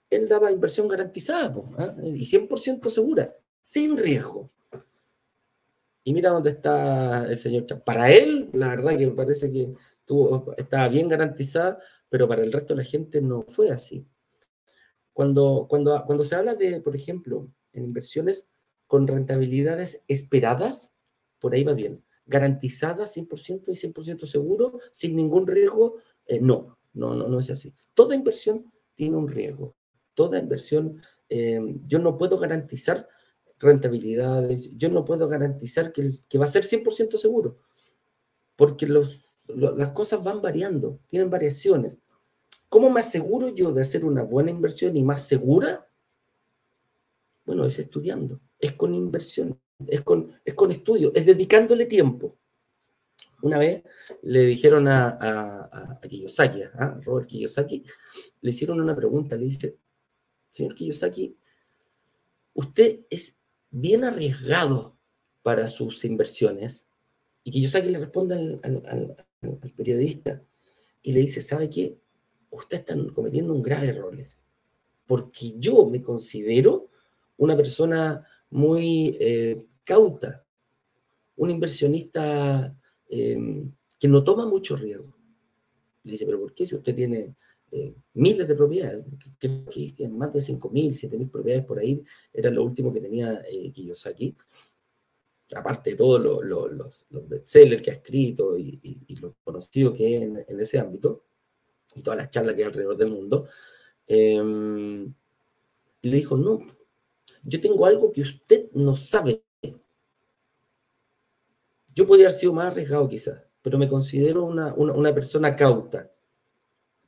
Él 0.09 0.27
daba 0.29 0.51
inversión 0.51 0.87
garantizada 0.87 1.53
¿ah? 1.77 1.95
y 2.03 2.25
100% 2.25 2.89
segura, 2.89 3.35
sin 3.61 3.97
riesgo. 3.97 4.51
Y 6.03 6.13
mira 6.13 6.29
dónde 6.29 6.51
está 6.51 7.25
el 7.25 7.37
señor 7.37 7.65
Trump. 7.65 7.83
Para 7.83 8.11
él, 8.11 8.49
la 8.53 8.69
verdad 8.69 8.97
que 8.97 9.07
me 9.07 9.13
parece 9.13 9.51
que 9.51 9.73
tuvo, 10.05 10.53
estaba 10.55 10.87
bien 10.87 11.09
garantizada, 11.09 11.79
pero 12.09 12.27
para 12.27 12.43
el 12.43 12.53
resto 12.53 12.73
de 12.75 12.83
la 12.83 12.87
gente 12.87 13.21
no 13.21 13.43
fue 13.47 13.71
así. 13.71 14.05
Cuando, 15.11 15.65
cuando, 15.67 16.03
cuando 16.05 16.23
se 16.23 16.35
habla 16.35 16.55
de, 16.55 16.79
por 16.81 16.95
ejemplo, 16.95 17.49
en 17.73 17.85
inversiones 17.85 18.49
con 18.87 19.07
rentabilidades 19.07 20.03
esperadas, 20.07 20.93
por 21.39 21.53
ahí 21.53 21.63
va 21.63 21.73
bien. 21.73 22.03
Garantizadas 22.25 23.15
100% 23.15 23.63
y 23.67 23.75
100% 23.75 24.25
seguro, 24.25 24.79
sin 24.91 25.15
ningún 25.15 25.47
riesgo, 25.47 25.97
eh, 26.25 26.39
no, 26.39 26.77
no, 26.93 27.13
no, 27.15 27.27
no 27.27 27.39
es 27.39 27.49
así. 27.49 27.73
Toda 27.93 28.15
inversión 28.15 28.71
tiene 28.95 29.17
un 29.17 29.27
riesgo. 29.27 29.75
Toda 30.13 30.39
inversión, 30.39 31.01
eh, 31.29 31.59
yo 31.83 31.99
no 31.99 32.17
puedo 32.17 32.39
garantizar 32.39 33.07
rentabilidades, 33.59 34.75
yo 34.77 34.89
no 34.89 35.05
puedo 35.05 35.27
garantizar 35.27 35.91
que, 35.91 36.09
que 36.27 36.37
va 36.37 36.45
a 36.45 36.49
ser 36.49 36.63
100% 36.63 37.17
seguro, 37.17 37.57
porque 38.55 38.85
los, 38.87 39.29
las 39.47 39.89
cosas 39.89 40.23
van 40.23 40.41
variando, 40.41 40.99
tienen 41.07 41.29
variaciones. 41.29 41.97
¿Cómo 42.69 42.89
me 42.89 43.01
aseguro 43.01 43.49
yo 43.49 43.71
de 43.71 43.81
hacer 43.81 44.03
una 44.03 44.23
buena 44.23 44.51
inversión 44.51 44.97
y 44.97 45.03
más 45.03 45.27
segura? 45.27 45.84
Bueno, 47.45 47.65
es 47.65 47.77
estudiando, 47.79 48.41
es 48.59 48.73
con 48.73 48.93
inversión, 48.93 49.59
es 49.87 50.01
con, 50.01 50.33
es 50.43 50.53
con 50.53 50.71
estudio, 50.71 51.11
es 51.13 51.25
dedicándole 51.25 51.85
tiempo. 51.85 52.37
Una 53.41 53.59
vez 53.59 53.83
le 54.23 54.45
dijeron 54.45 54.87
a, 54.87 55.17
a, 55.21 55.99
Kiyosaki, 56.01 56.63
a 56.63 56.99
Robert 57.03 57.27
Kiyosaki, 57.27 57.83
le 58.41 58.49
hicieron 58.49 58.81
una 58.81 58.95
pregunta, 58.95 59.35
le 59.35 59.45
dice, 59.45 59.77
señor 60.49 60.73
Kiyosaki, 60.73 61.37
usted 62.53 63.01
es 63.09 63.37
bien 63.69 64.03
arriesgado 64.03 64.97
para 65.43 65.67
sus 65.67 66.03
inversiones. 66.05 66.87
Y 67.43 67.51
Kiyosaki 67.51 67.89
le 67.89 67.99
responde 67.99 68.59
al, 68.63 69.15
al 69.43 69.73
periodista 69.75 70.41
y 71.03 71.11
le 71.11 71.19
dice, 71.19 71.41
¿sabe 71.41 71.69
qué? 71.69 71.99
Usted 72.49 72.79
está 72.79 72.95
cometiendo 73.13 73.53
un 73.53 73.61
grave 73.61 73.89
error, 73.89 74.17
porque 75.05 75.53
yo 75.59 75.85
me 75.85 76.01
considero 76.01 76.89
una 77.37 77.55
persona 77.55 78.25
muy 78.49 79.17
eh, 79.19 79.65
cauta, 79.83 80.45
un 81.35 81.49
inversionista 81.49 82.75
em, 83.09 83.71
que 83.99 84.07
no 84.07 84.23
toma 84.23 84.45
mucho 84.45 84.75
riesgo. 84.75 85.15
Le 86.03 86.11
dice, 86.11 86.25
pero 86.25 86.39
¿por 86.39 86.53
qué 86.53 86.65
si 86.65 86.75
usted 86.75 86.95
tiene 86.95 87.35
eh, 87.71 87.95
miles 88.13 88.47
de 88.47 88.55
propiedades? 88.55 89.05
Creo 89.39 89.65
que 89.65 90.07
más 90.07 90.31
de 90.31 90.39
5.000, 90.39 91.09
7.000 91.09 91.31
propiedades 91.31 91.65
por 91.65 91.79
ahí, 91.79 92.03
era 92.31 92.49
lo 92.49 92.63
último 92.63 92.93
que 92.93 93.01
tenía 93.01 93.41
eh, 93.49 93.71
Kiyosaki. 93.71 94.35
Aparte 95.55 95.91
de 95.91 95.95
todos 95.95 96.21
los, 96.21 97.05
los 97.09 97.29
bestsellers 97.29 97.81
que 97.81 97.91
ha 97.91 97.95
escrito 97.95 98.57
y, 98.57 98.97
lo 99.21 99.35
conocido 99.43 99.93
que 99.93 100.17
es 100.17 100.21
en, 100.23 100.59
ese 100.59 100.79
ámbito, 100.79 101.25
y 101.95 102.01
todas 102.01 102.17
las 102.17 102.29
charlas 102.31 102.55
que 102.55 102.63
hay 102.63 102.67
alrededor 102.67 102.97
del 102.97 103.11
mundo, 103.11 103.47
em, 104.07 105.13
y 106.01 106.09
le 106.09 106.17
dijo, 106.17 106.35
no, 106.35 106.65
yo 107.43 107.61
tengo 107.61 107.85
algo 107.85 108.11
que 108.11 108.21
usted 108.21 108.71
no 108.73 108.95
sabe. 108.95 109.43
Yo 111.93 112.05
podría 112.05 112.27
haber 112.27 112.37
sido 112.37 112.53
más 112.53 112.71
arriesgado 112.71 113.07
quizás, 113.07 113.41
pero 113.61 113.77
me 113.77 113.87
considero 113.87 114.43
una, 114.45 115.13
persona 115.13 115.55
cauta 115.55 116.11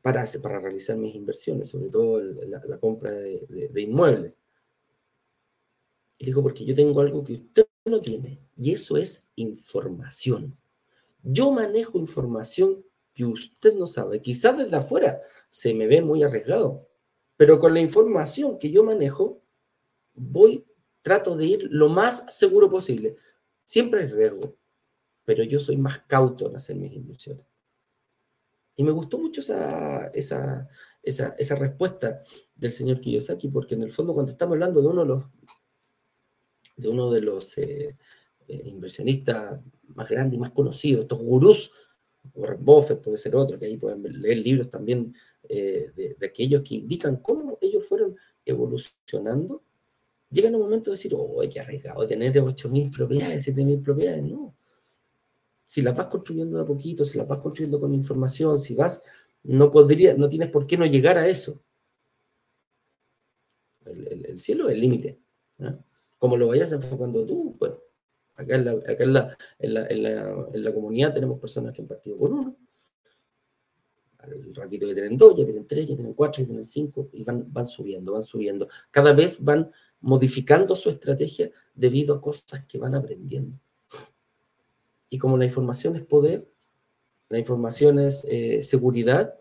para, 0.02 0.26
para, 0.42 0.60
realizar 0.60 0.96
mis 0.96 1.16
inversiones, 1.16 1.70
sobre 1.70 1.90
todo 1.90 2.22
la, 2.22 2.80
compra 2.80 3.12
de, 3.12 3.82
inmuebles. 3.82 4.40
Y 6.20 6.26
dijo, 6.28 6.42
porque 6.42 6.64
yo 6.64 6.74
tengo 6.74 7.02
algo 7.02 7.24
que 7.24 7.34
usted 7.34 7.68
no 7.86 8.00
tiene, 8.00 8.40
y 8.56 8.72
eso 8.72 8.96
es 8.98 9.28
información. 9.36 10.58
Yo 11.24 11.52
manejo 11.52 11.98
información 11.98 12.84
que 13.14 13.26
usted 13.26 13.74
no 13.74 13.88
sabe. 13.88 14.22
Quizás 14.22 14.58
desde 14.58 14.78
afuera 14.78 15.20
se 15.50 15.74
me 15.74 15.88
ve 15.88 16.02
muy 16.02 16.24
arriesgado, 16.24 16.88
pero 17.36 17.60
con 17.60 17.74
la 17.74 17.82
información 17.82 18.58
que 18.58 18.72
yo 18.72 18.84
manejo, 18.84 19.42
voy, 20.18 20.66
trato 21.02 21.38
de 21.38 21.46
ir 21.46 21.68
lo 21.72 21.88
más 21.88 22.26
seguro 22.36 22.70
posible. 22.70 23.16
Siempre 23.64 24.02
hay 24.02 24.08
riesgo, 24.08 24.58
pero 25.24 25.44
yo 25.44 25.60
soy 25.60 25.78
más 25.78 26.00
cauto 26.00 26.50
en 26.50 26.56
hacer 26.56 26.76
mis 26.76 26.94
inversiones. 26.94 27.46
Y 28.76 28.84
me 28.84 28.92
gustó 28.92 29.18
mucho 29.18 29.42
esa, 29.42 30.08
esa, 30.08 30.68
esa, 31.02 31.30
esa 31.38 31.56
respuesta 31.56 32.24
del 32.56 32.72
señor 32.72 33.00
Kiyosaki, 33.00 33.48
porque 33.48 33.76
en 33.76 33.84
el 33.84 33.92
fondo 33.92 34.14
cuando 34.14 34.32
estamos 34.32 34.54
hablando 34.54 34.82
de 34.82 34.88
uno 34.88 35.02
de 35.02 35.08
los, 35.08 35.24
de 36.76 36.90
uno 36.90 37.12
de 37.12 37.22
los 37.22 37.58
eh, 37.58 37.98
eh, 38.48 38.62
inversionistas 38.66 39.60
más 39.88 40.10
grandes 40.10 40.38
y 40.38 40.40
más 40.40 40.52
conocidos, 40.52 41.04
estos 41.04 41.20
gurús, 41.20 41.72
Warren 42.36 42.64
Buffett 42.64 43.02
puede 43.02 43.18
ser 43.18 43.36
otro, 43.36 43.58
que 43.58 43.66
ahí 43.66 43.78
pueden 43.78 44.04
leer 44.22 44.38
libros 44.40 44.70
también 44.70 45.16
eh, 45.50 45.92
de, 45.96 46.16
de, 46.20 46.28
aquellos 46.28 46.62
que 46.62 46.76
indican 46.76 47.18
cómo 47.18 47.58
ellos 47.62 47.88
fueron 47.88 48.16
evolucionando 48.46 49.64
llega 50.30 50.50
un 50.50 50.60
momento 50.60 50.92
de 50.92 50.98
decir, 50.98 51.14
oh, 51.16 51.42
qué 51.52 51.60
arriesgado 51.60 52.06
tener 52.08 52.34
8.000 52.34 52.96
propiedades, 52.96 53.48
7.000 53.48 53.82
propiedades. 53.82 54.24
No. 54.24 54.56
Si 55.64 55.82
las 55.82 55.96
vas 55.96 56.08
construyendo 56.08 56.58
de 56.58 56.64
a 56.64 56.66
poquito, 56.66 57.04
si 57.04 57.18
las 57.18 57.28
vas 57.28 57.40
construyendo 57.40 57.80
con 57.80 57.94
información, 57.94 58.58
si 58.58 58.76
vas, 58.76 59.02
no 59.44 59.72
podría, 59.72 60.16
no 60.16 60.30
tienes 60.30 60.50
por 60.50 60.66
qué 60.66 60.78
no 60.78 60.86
llegar 60.86 61.18
a 61.18 61.28
eso. 61.28 61.62
El, 63.86 64.40
cielo 64.40 64.70
es 64.70 64.76
el 64.76 64.82
límite. 64.82 65.20
Como 66.18 66.36
lo 66.36 66.50
vayas 66.50 66.72
enfocando 66.72 67.26
tú, 67.26 67.56
bueno, 67.58 67.78
acá, 68.36 68.56
en 68.56 68.66
la, 68.66 68.72
acá 68.72 69.04
en, 69.04 69.14
la, 69.14 69.38
en, 69.60 69.74
la, 69.74 69.88
en, 69.88 70.64
la, 70.64 70.74
comunidad 70.74 71.14
tenemos 71.14 71.40
personas 71.40 71.74
que 71.74 71.82
han 71.82 71.88
partido 71.88 72.18
con 72.18 72.34
uno, 72.34 72.58
al 74.20 74.54
ratito 74.54 74.88
que 74.88 74.94
tienen 74.94 75.18
dos, 75.18 75.38
ya 75.38 75.46
tienen 75.46 75.66
tres, 75.66 75.88
ya 75.88 75.96
tienen 75.96 76.14
cuatro, 76.14 76.42
ya 76.42 76.48
tienen 76.48 76.64
cinco, 76.64 77.10
y 77.14 77.24
van, 77.24 77.46
van 77.52 77.66
subiendo, 77.66 78.14
van 78.14 78.24
subiendo. 78.24 78.68
Cada 78.92 79.14
vez 79.14 79.44
van 79.44 79.72
modificando 80.01 80.75
su 80.75 80.89
estrategia 80.89 81.51
debido 81.74 82.16
a 82.16 82.22
cosas 82.22 82.66
que 82.66 82.77
van 82.77 82.96
aprendiendo. 82.96 83.60
Y 85.10 85.18
como 85.18 85.38
la 85.38 85.46
información 85.46 85.96
es 85.96 86.04
poder, 86.04 86.48
la 87.30 87.39
información 87.39 88.00
es 88.00 88.25
eh, 88.30 88.63
seguridad, 88.63 89.36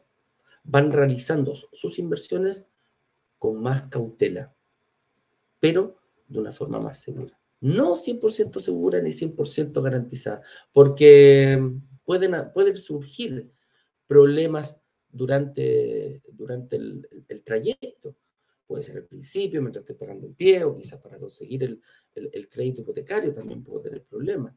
van 0.64 0.90
realizando 0.90 1.54
sus 1.54 1.98
inversiones 1.98 2.66
con 3.38 3.60
más 3.60 3.84
cautela, 3.84 4.54
pero 5.60 5.98
de 6.26 6.38
una 6.40 6.52
forma 6.52 6.80
más 6.80 7.00
segura. 7.00 7.38
No 7.60 7.96
100% 7.96 8.58
segura 8.60 9.00
ni 9.00 9.10
100% 9.10 9.80
garantizada, 9.82 10.42
porque 10.72 11.62
pueden, 12.04 12.52
pueden 12.52 12.76
surgir 12.76 13.50
problemas 14.06 14.78
durante, 15.10 16.22
durante 16.32 16.76
el 16.76 17.42
trayecto. 17.44 18.16
Puede 18.66 18.82
ser 18.82 18.96
al 18.96 19.04
principio, 19.04 19.62
mientras 19.62 19.82
estoy 19.82 19.96
pagando 19.96 20.26
el 20.26 20.34
pie, 20.34 20.64
o 20.64 20.76
quizás 20.76 21.00
para 21.00 21.18
conseguir 21.18 21.62
el, 22.14 22.48
crédito 22.48 22.80
hipotecario 22.80 23.32
también 23.32 23.62
puedo 23.62 23.80
tener 23.80 24.04
problemas. 24.04 24.54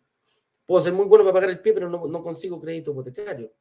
Puedo 0.65 0.81
ser 0.81 0.93
muy 0.93 1.05
bueno 1.05 1.23
para 1.23 1.33
pagar 1.33 1.49
el 1.51 1.61
pie, 1.61 1.73
pero 1.73 1.89
no, 1.89 2.07
no 2.07 2.23
consigo 2.23 2.59
crédito 2.59 2.91
hipotecario. 2.91 3.53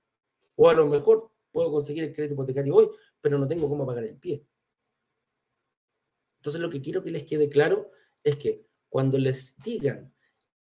O 0.56 0.68
a 0.68 0.74
lo 0.74 0.86
mejor 0.86 1.30
puedo 1.52 1.70
conseguir 1.70 2.04
el 2.04 2.14
crédito 2.14 2.34
hipotecario 2.34 2.74
hoy, 2.74 2.88
pero 3.20 3.38
no 3.38 3.46
tengo 3.46 3.68
cómo 3.68 3.86
pagar 3.86 4.04
el 4.04 4.16
pie. 4.16 4.44
Entonces 6.38 6.60
lo 6.60 6.70
que 6.70 6.80
quiero 6.80 7.02
que 7.02 7.10
les 7.10 7.24
quede 7.24 7.48
claro 7.48 7.90
es 8.22 8.36
que 8.36 8.64
cuando 8.88 9.18
les 9.18 9.56
digan 9.62 10.14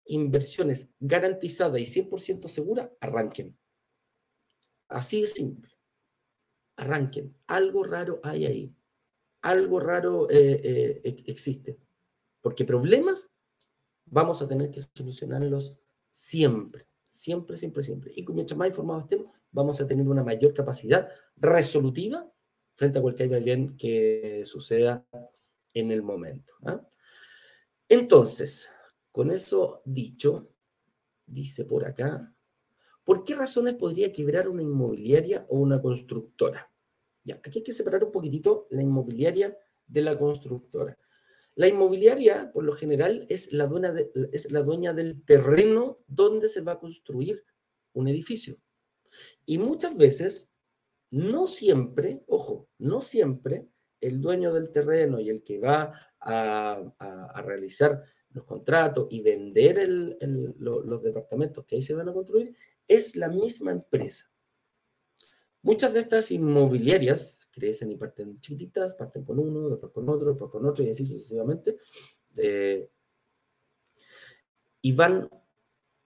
inversiones 0.06 0.90
garantizadas 1.00 1.80
y 1.80 1.86
100% 1.86 2.48
seguras, 2.50 2.90
arranquen. 3.00 3.58
Así 4.90 5.22
de 5.22 5.28
simple. 5.28 5.72
Arranquen. 6.76 7.36
Algo 7.48 7.84
raro 7.84 8.20
hay 8.24 8.46
ahí 8.46 8.76
algo 9.42 9.80
raro 9.80 10.30
eh, 10.30 10.62
eh, 11.04 11.24
existe. 11.28 11.78
Porque 12.42 12.66
problemas 12.66 13.30
vamos 14.06 14.42
a 14.42 14.48
tener 14.48 14.72
que 14.72 14.82
solucionarlos 14.82 15.80
siempre, 16.12 16.88
siempre, 17.10 17.58
siempre, 17.58 17.84
siempre. 17.84 18.12
Y 18.16 18.26
mientras 18.28 18.58
más 18.58 18.70
informados 18.70 19.04
estemos, 19.04 19.32
vamos 19.52 19.80
a 19.82 19.88
tener 19.88 20.08
una 20.08 20.24
mayor 20.24 20.54
capacidad 20.54 21.10
resolutiva 21.36 22.32
frente 22.76 23.00
a 23.00 23.02
cualquier 23.02 23.44
bien 23.44 23.76
que 23.78 24.44
suceda 24.46 25.06
en 25.74 25.92
el 25.92 26.02
momento. 26.02 26.54
¿ah? 26.66 26.82
Entonces, 27.88 28.70
con 29.12 29.32
eso 29.32 29.82
dicho, 29.86 30.54
dice 31.26 31.66
por 31.66 31.86
acá, 31.86 32.34
¿por 33.04 33.24
qué 33.24 33.36
razones 33.36 33.76
podría 33.76 34.12
quebrar 34.12 34.48
una 34.48 34.64
inmobiliaria 34.64 35.46
o 35.50 35.60
una 35.60 35.82
constructora? 35.82 36.69
Aquí 37.32 37.60
hay 37.60 37.64
que 37.64 37.74
separar 37.74 38.04
un 38.04 38.12
poquitito 38.12 38.68
la 38.70 38.82
inmobiliaria 38.82 39.58
de 39.88 40.02
la 40.02 40.18
constructora. 40.18 40.98
La 41.56 41.68
inmobiliaria, 41.68 42.52
por 42.54 42.64
lo 42.64 42.74
general, 42.74 43.26
es 43.30 43.52
la, 43.52 43.68
dueña 43.68 44.94
del 44.94 45.24
terreno 45.26 46.00
donde 46.08 46.48
se 46.48 46.62
va 46.62 46.74
a 46.74 46.80
construir 46.80 47.44
un 47.94 48.08
edificio. 48.08 48.58
Y 49.46 49.58
muchas 49.58 49.98
veces, 49.98 50.50
no 51.12 51.48
siempre, 51.48 52.24
ojo, 52.28 52.70
no 52.78 53.02
siempre 53.02 53.68
el 54.00 54.22
dueño 54.22 54.54
del 54.54 54.72
terreno 54.72 55.20
y 55.20 55.30
el 55.30 55.44
que 55.44 55.60
va 55.60 55.92
a, 56.22 57.42
realizar 57.44 58.04
los 58.30 58.46
contratos 58.46 59.08
y 59.10 59.22
vender 59.22 59.86
los 60.60 61.04
departamentos 61.04 61.66
que 61.66 61.76
ahí 61.76 61.82
se 61.82 61.96
van 61.96 62.08
a 62.08 62.14
construir, 62.14 62.56
es 62.88 63.16
la 63.16 63.28
misma 63.28 63.72
empresa. 63.72 64.29
Muchas 65.62 65.94
de 65.94 66.00
estas 66.00 66.32
inmobiliarias 66.32 67.48
crecen 67.52 67.92
y 67.92 67.96
parten 67.96 68.40
chiquititas, 68.40 68.94
parten 68.94 69.26
con 69.26 69.40
uno, 69.40 69.70
después 69.70 69.92
con 69.92 70.08
otro, 70.10 70.30
después 70.30 70.52
con 70.52 70.66
otro 70.66 70.84
y 70.84 70.90
así 70.90 71.06
sucesivamente. 71.06 71.78
Eh, 72.38 72.90
y 74.82 74.92
van 74.94 75.30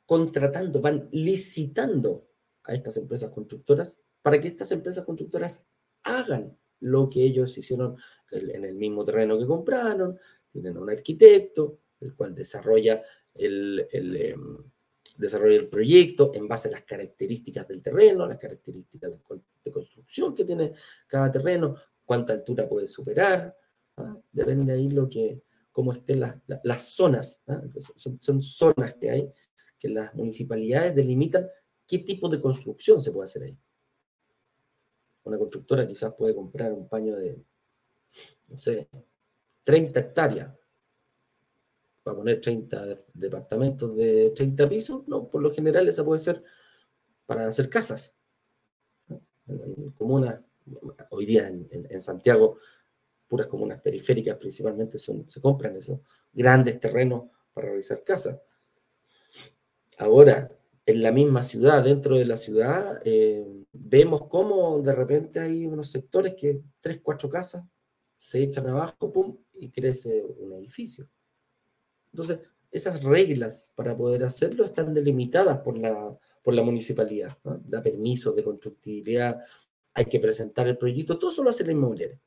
contratando, 0.06 0.82
van 0.82 1.10
licitando 1.12 2.28
a 2.64 2.74
estas 2.74 2.98
empresas 2.98 3.30
constructoras 3.32 4.00
para 4.22 4.40
que 4.40 4.48
estas 4.48 4.72
empresas 4.72 5.06
constructoras 5.06 5.66
hagan 6.04 6.58
lo 6.80 7.10
que 7.10 7.24
ellos 7.24 7.58
hicieron 7.58 7.96
en 8.32 8.66
el 8.66 8.76
mismo 8.76 9.06
terreno 9.06 9.38
que 9.38 9.46
compraron, 9.46 10.18
tienen 10.52 10.78
un 10.78 10.90
arquitecto, 10.90 11.80
el 12.00 12.16
cual 12.16 12.36
desarrolla 12.36 13.02
el, 13.34 13.88
em, 13.92 14.58
desarrolla 15.16 15.56
el 15.56 15.70
proyecto 15.70 16.32
en 16.34 16.48
base 16.48 16.68
a 16.68 16.72
las 16.72 16.84
características 16.84 17.68
del 17.68 17.82
terreno, 17.82 18.28
las 18.28 18.38
características 18.38 19.12
de, 19.12 19.72
construcción 19.72 20.36
que 20.36 20.46
tiene 20.46 20.74
cada 21.08 21.32
terreno, 21.32 21.76
cuánta 22.06 22.34
altura 22.34 22.68
puede 22.68 22.88
superar, 22.88 23.56
¿ah? 23.98 24.18
depende 24.32 24.74
ahí 24.74 24.90
lo 24.90 25.08
que, 25.08 25.42
cómo 25.72 25.94
estén 25.94 26.20
las, 26.20 26.90
zonas, 26.90 27.42
¿ah? 27.48 27.62
son, 27.96 28.22
son, 28.22 28.42
zonas 28.42 28.96
que 28.96 29.10
hay, 29.10 29.32
que 29.80 29.90
las 29.90 30.14
municipalidades 30.16 30.96
delimitan 30.96 31.48
qué 31.88 32.00
tipo 32.00 32.28
de 32.28 32.42
construcción 32.42 33.02
se 33.02 33.12
puede 33.12 33.26
hacer 33.26 33.44
ahí. 33.44 33.58
Una 35.24 35.38
constructora 35.38 35.88
quizás 35.88 36.14
puede 36.14 36.36
comprar 36.36 36.74
un 36.74 36.90
paño 36.90 37.16
de, 37.16 37.42
no 38.48 38.58
sé, 38.58 38.90
30 39.64 40.00
hectáreas 40.00 40.54
para 42.04 42.18
poner 42.18 42.42
30 42.42 42.98
departamentos 43.14 43.96
de 43.96 44.32
30 44.36 44.70
pisos. 44.70 45.08
No, 45.08 45.30
por 45.30 45.42
lo 45.42 45.54
general 45.54 45.88
esa 45.88 46.04
puede 46.04 46.20
ser 46.20 46.44
para 47.26 47.48
hacer 47.48 47.70
casas. 47.70 48.16
En, 49.48 49.92
comunas, 49.92 50.42
hoy 51.12 51.26
día 51.26 51.48
en, 51.48 52.02
Santiago, 52.02 52.58
puras 53.28 53.48
comunas 53.48 53.82
periféricas 53.82 54.38
principalmente 54.38 54.98
se 54.98 55.42
compran 55.42 55.76
esos 55.78 56.00
grandes 56.32 56.80
terrenos 56.80 57.26
para 57.54 57.68
realizar 57.68 58.04
casas. 58.04 58.40
Ahora, 59.98 60.50
en 60.86 61.02
la 61.02 61.12
misma 61.12 61.44
ciudad, 61.44 61.84
dentro 61.84 62.18
de 62.18 62.26
la 62.26 62.36
ciudad, 62.36 63.02
eh, 63.06 63.46
vemos 63.72 64.28
cómo 64.28 64.82
de 64.82 64.94
repente 64.94 65.40
hay 65.40 65.66
unos 65.66 65.92
sectores 65.92 66.36
que 66.36 66.62
tres, 66.82 67.00
cuatro 67.02 67.30
casas 67.30 67.64
se 68.18 68.44
echan 68.44 68.68
abajo, 68.68 69.12
pum, 69.12 69.38
y 69.54 69.70
crece 69.70 70.24
un 70.24 70.54
edificio. 70.54 71.08
Entonces, 72.14 72.40
esas 72.72 73.04
reglas 73.04 73.72
para 73.76 73.98
poder 73.98 74.24
hacerlo 74.24 74.64
están 74.64 74.94
delimitadas 74.94 75.60
por 75.60 75.78
la, 75.78 76.18
por 76.44 76.54
la 76.54 76.64
municipalidad. 76.64 77.38
Da 77.44 77.82
permisos 77.82 78.36
de 78.36 78.44
constructibilidad, 78.44 79.44
hay 79.94 80.06
que 80.06 80.20
presentar 80.20 80.68
el 80.68 80.78
proyecto, 80.78 81.20
todo 81.20 81.32
eso 81.32 81.44
lo 81.44 81.50
hace 81.50 81.66
la 81.66 81.72
inmobiliaria. 81.72 82.20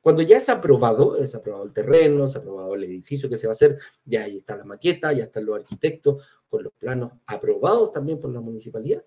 Cuando 0.00 0.22
ya 0.22 0.38
es 0.38 0.48
aprobado, 0.48 1.16
es 1.16 1.34
aprobado 1.34 1.64
el 1.64 1.72
terreno, 1.72 2.24
es 2.24 2.34
aprobado 2.34 2.74
el 2.74 2.84
edificio 2.84 3.28
que 3.28 3.38
se 3.38 3.46
va 3.46 3.52
a 3.52 3.52
hacer, 3.52 3.78
ya 4.04 4.24
ahí 4.24 4.38
está 4.38 4.56
la 4.56 4.64
maqueta, 4.64 5.12
ya 5.12 5.24
están 5.24 5.46
los 5.46 5.56
arquitectos 5.56 6.24
con 6.48 6.64
los 6.64 6.72
planos 6.72 7.12
aprobados 7.26 7.92
también 7.92 8.18
por 8.18 8.32
la 8.32 8.40
municipalidad. 8.40 9.04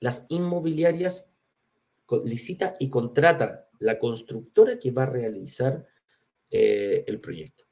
Las 0.00 0.26
inmobiliarias 0.28 1.30
licita 2.24 2.74
y 2.78 2.90
contrata 2.90 3.70
la 3.78 3.98
constructora 3.98 4.78
que 4.78 4.90
va 4.90 5.04
a 5.04 5.06
realizar 5.06 5.86
eh, 6.50 7.04
el 7.06 7.20
proyecto. 7.20 7.64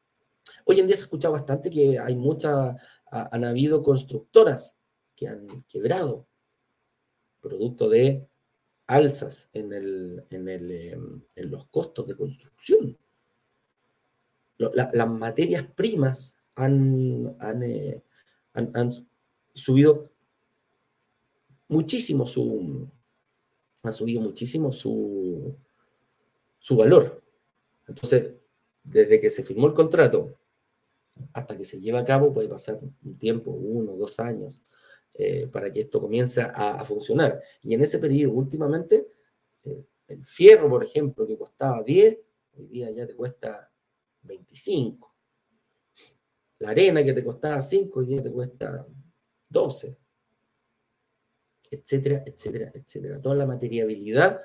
Hoy 0.71 0.79
en 0.79 0.87
día 0.87 0.95
se 0.95 1.03
escucha 1.03 1.29
bastante 1.29 1.69
que 1.69 1.99
hay 1.99 2.15
muchas, 2.15 2.81
han 3.11 3.43
habido 3.43 3.83
constructoras 3.83 4.77
que 5.17 5.27
han 5.27 5.65
quebrado 5.65 6.29
producto 7.41 7.89
de 7.89 8.29
alzas 8.87 9.51
en, 9.53 9.73
el, 9.73 10.25
en, 10.31 10.49
el, 10.49 10.71
em, 10.71 11.23
en 11.35 11.51
los 11.51 11.67
costos 11.67 12.07
de 12.07 12.17
construcción. 12.17 12.97
las 14.59 15.11
materias 15.11 15.65
primas 15.75 16.37
han, 16.55 17.37
eh, 17.65 18.01
han, 18.53 18.71
han, 18.73 18.93
subido 19.53 20.09
muchísimo 21.67 22.29
su, 22.29 22.89
han 23.83 23.93
subido 23.93 24.21
muchísimo 24.21 24.71
su, 24.71 25.53
su 26.61 26.77
valor. 26.77 27.25
Entonces, 27.89 28.35
desde 28.85 29.21
que 29.21 29.31
se 29.31 29.43
firmó 29.43 29.67
el 29.67 29.75
contrato 29.75 30.37
hasta 31.33 31.57
que 31.57 31.65
se 31.65 31.81
lleva 31.81 32.01
a 32.01 32.05
cabo 32.05 32.33
puede 32.33 32.49
pasar 32.49 32.79
un 32.81 33.19
tiempo, 33.19 33.51
uno, 33.51 33.93
dos 33.97 34.19
años, 34.21 34.59
eh, 35.15 35.47
para 35.49 35.73
que 35.73 35.81
esto 35.83 36.01
comience 36.01 36.41
a, 36.43 36.85
funcionar. 36.85 37.41
Y 37.63 37.75
en 37.75 37.83
ese 37.83 37.99
periodo, 37.99 38.35
últimamente, 38.35 39.07
eh, 39.65 39.85
el 40.09 40.25
fierro, 40.25 40.69
por 40.69 40.83
ejemplo, 40.85 41.27
que 41.27 41.37
costaba 41.37 41.83
10, 41.83 42.19
hoy 42.57 42.67
día 42.67 42.91
ya 42.91 43.07
te 43.07 43.15
cuesta 43.15 43.71
25. 44.23 45.15
La 46.59 46.71
arena 46.71 47.05
que 47.05 47.13
te 47.13 47.25
costaba 47.25 47.61
5, 47.61 48.01
hoy 48.01 48.07
día 48.07 48.23
te 48.23 48.31
cuesta 48.31 48.87
12. 49.49 49.97
Etcétera, 51.71 52.23
etcétera, 52.27 52.73
etcétera. 52.75 53.21
Toda 53.21 53.35
la 53.37 53.47
materiabilidad, 53.47 54.41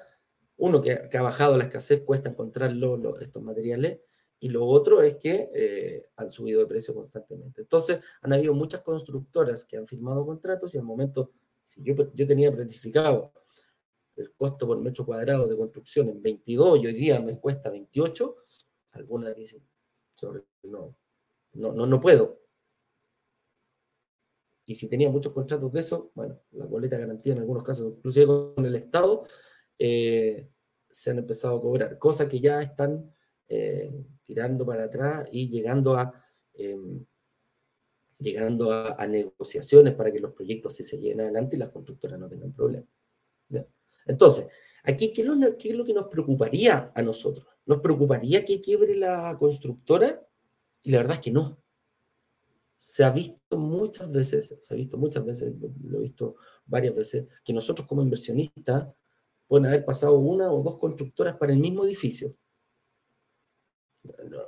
uno 0.57 0.81
que, 0.81 1.09
ha 1.11 1.21
bajado 1.21 1.57
la 1.57 1.65
escasez, 1.65 2.01
cuesta 2.01 2.29
encontrar 2.29 2.71
estos 3.19 3.43
materiales 3.43 3.99
y 4.45 4.49
lo 4.49 4.63
otro 4.63 5.01
es 5.01 5.15
que 5.15 5.49
eh, 5.55 6.09
han 6.17 6.29
subido 6.29 6.59
de 6.59 6.67
precio 6.67 6.93
constantemente. 6.93 7.61
Entonces, 7.61 7.99
han 8.21 8.31
habido 8.31 8.53
muchas 8.53 8.81
constructoras 8.81 9.65
que 9.65 9.75
han 9.75 9.87
firmado 9.87 10.23
contratos 10.23 10.75
y 10.75 10.77
al 10.77 10.83
momento, 10.83 11.31
si 11.65 11.81
yo, 11.81 11.95
tenía 12.27 12.53
planificado 12.53 13.33
el 14.15 14.31
costo 14.33 14.67
por 14.67 14.79
metro 14.79 15.03
cuadrado 15.03 15.47
de 15.47 15.57
construcción 15.57 16.09
en 16.09 16.21
22 16.21 16.77
y 16.77 16.85
hoy 16.85 16.93
día 16.93 17.19
me 17.21 17.39
cuesta 17.39 17.71
28, 17.71 18.35
algunas 18.91 19.35
dicen, 19.35 19.67
no, 20.61 20.95
no, 21.53 21.73
no, 21.73 21.85
no 21.87 21.99
puedo. 21.99 22.39
Y 24.67 24.75
si 24.75 24.87
tenía 24.87 25.09
muchos 25.09 25.33
contratos 25.33 25.71
de 25.71 25.79
eso, 25.79 26.11
bueno, 26.13 26.39
la 26.51 26.67
boleta 26.67 26.99
garantía 26.99 27.33
en 27.33 27.39
algunos 27.39 27.63
casos, 27.63 27.95
inclusive 27.97 28.27
con 28.27 28.63
el 28.63 28.75
Estado, 28.75 29.25
eh, 29.79 30.47
se 30.91 31.09
han 31.09 31.17
empezado 31.17 31.57
a 31.57 31.61
cobrar, 31.61 31.97
cosas 31.97 32.29
que 32.29 32.39
ya 32.39 32.61
están 32.61 33.11
eh, 33.47 33.91
tirando 34.25 34.65
para 34.65 34.85
atrás 34.85 35.29
y 35.31 35.49
llegando 35.49 35.95
a, 35.95 36.13
em, 36.53 37.05
llegando 38.19 38.71
a, 38.71 39.07
negociaciones 39.07 39.93
para 39.93 40.11
que 40.11 40.19
los 40.19 40.33
proyectos 40.33 40.75
se 40.75 40.97
lleguen 40.97 41.21
adelante 41.21 41.55
y 41.55 41.59
las 41.59 41.69
constructoras 41.69 42.19
no 42.19 42.27
tengan 42.27 42.53
problemas. 42.53 42.89
Entonces, 44.07 44.47
aquí, 44.83 45.11
¿qué 45.11 45.21
es, 45.21 45.27
lo, 45.27 45.57
¿qué 45.57 45.69
es, 45.69 45.75
lo, 45.75 45.83
que 45.83 45.93
nos 45.93 46.07
preocuparía 46.07 46.91
a 46.93 47.01
nosotros? 47.01 47.47
¿Nos 47.65 47.81
preocuparía 47.81 48.45
que 48.45 48.61
quiebre 48.61 48.95
la 48.95 49.35
constructora? 49.39 50.27
Y 50.83 50.91
la 50.91 50.99
verdad 50.99 51.15
es 51.15 51.21
que 51.21 51.31
no. 51.31 51.59
Se 52.77 53.03
ha 53.03 53.09
visto 53.09 53.57
muchas 53.57 54.11
veces, 54.11 54.55
se 54.59 54.73
ha 54.73 54.77
visto 54.77 54.97
muchas 54.97 55.25
veces, 55.25 55.55
lo 55.83 55.97
he 55.97 56.01
visto 56.01 56.35
varias 56.67 56.93
veces, 56.93 57.25
que 57.43 57.51
nosotros 57.51 57.87
como 57.87 58.03
inversionistas 58.03 58.89
pueden 59.47 59.65
haber 59.65 59.85
pasado 59.85 60.19
una 60.19 60.51
o 60.51 60.61
dos 60.61 60.77
constructoras 60.77 61.35
para 61.37 61.53
el 61.53 61.59
mismo 61.59 61.83
edificio 61.83 62.35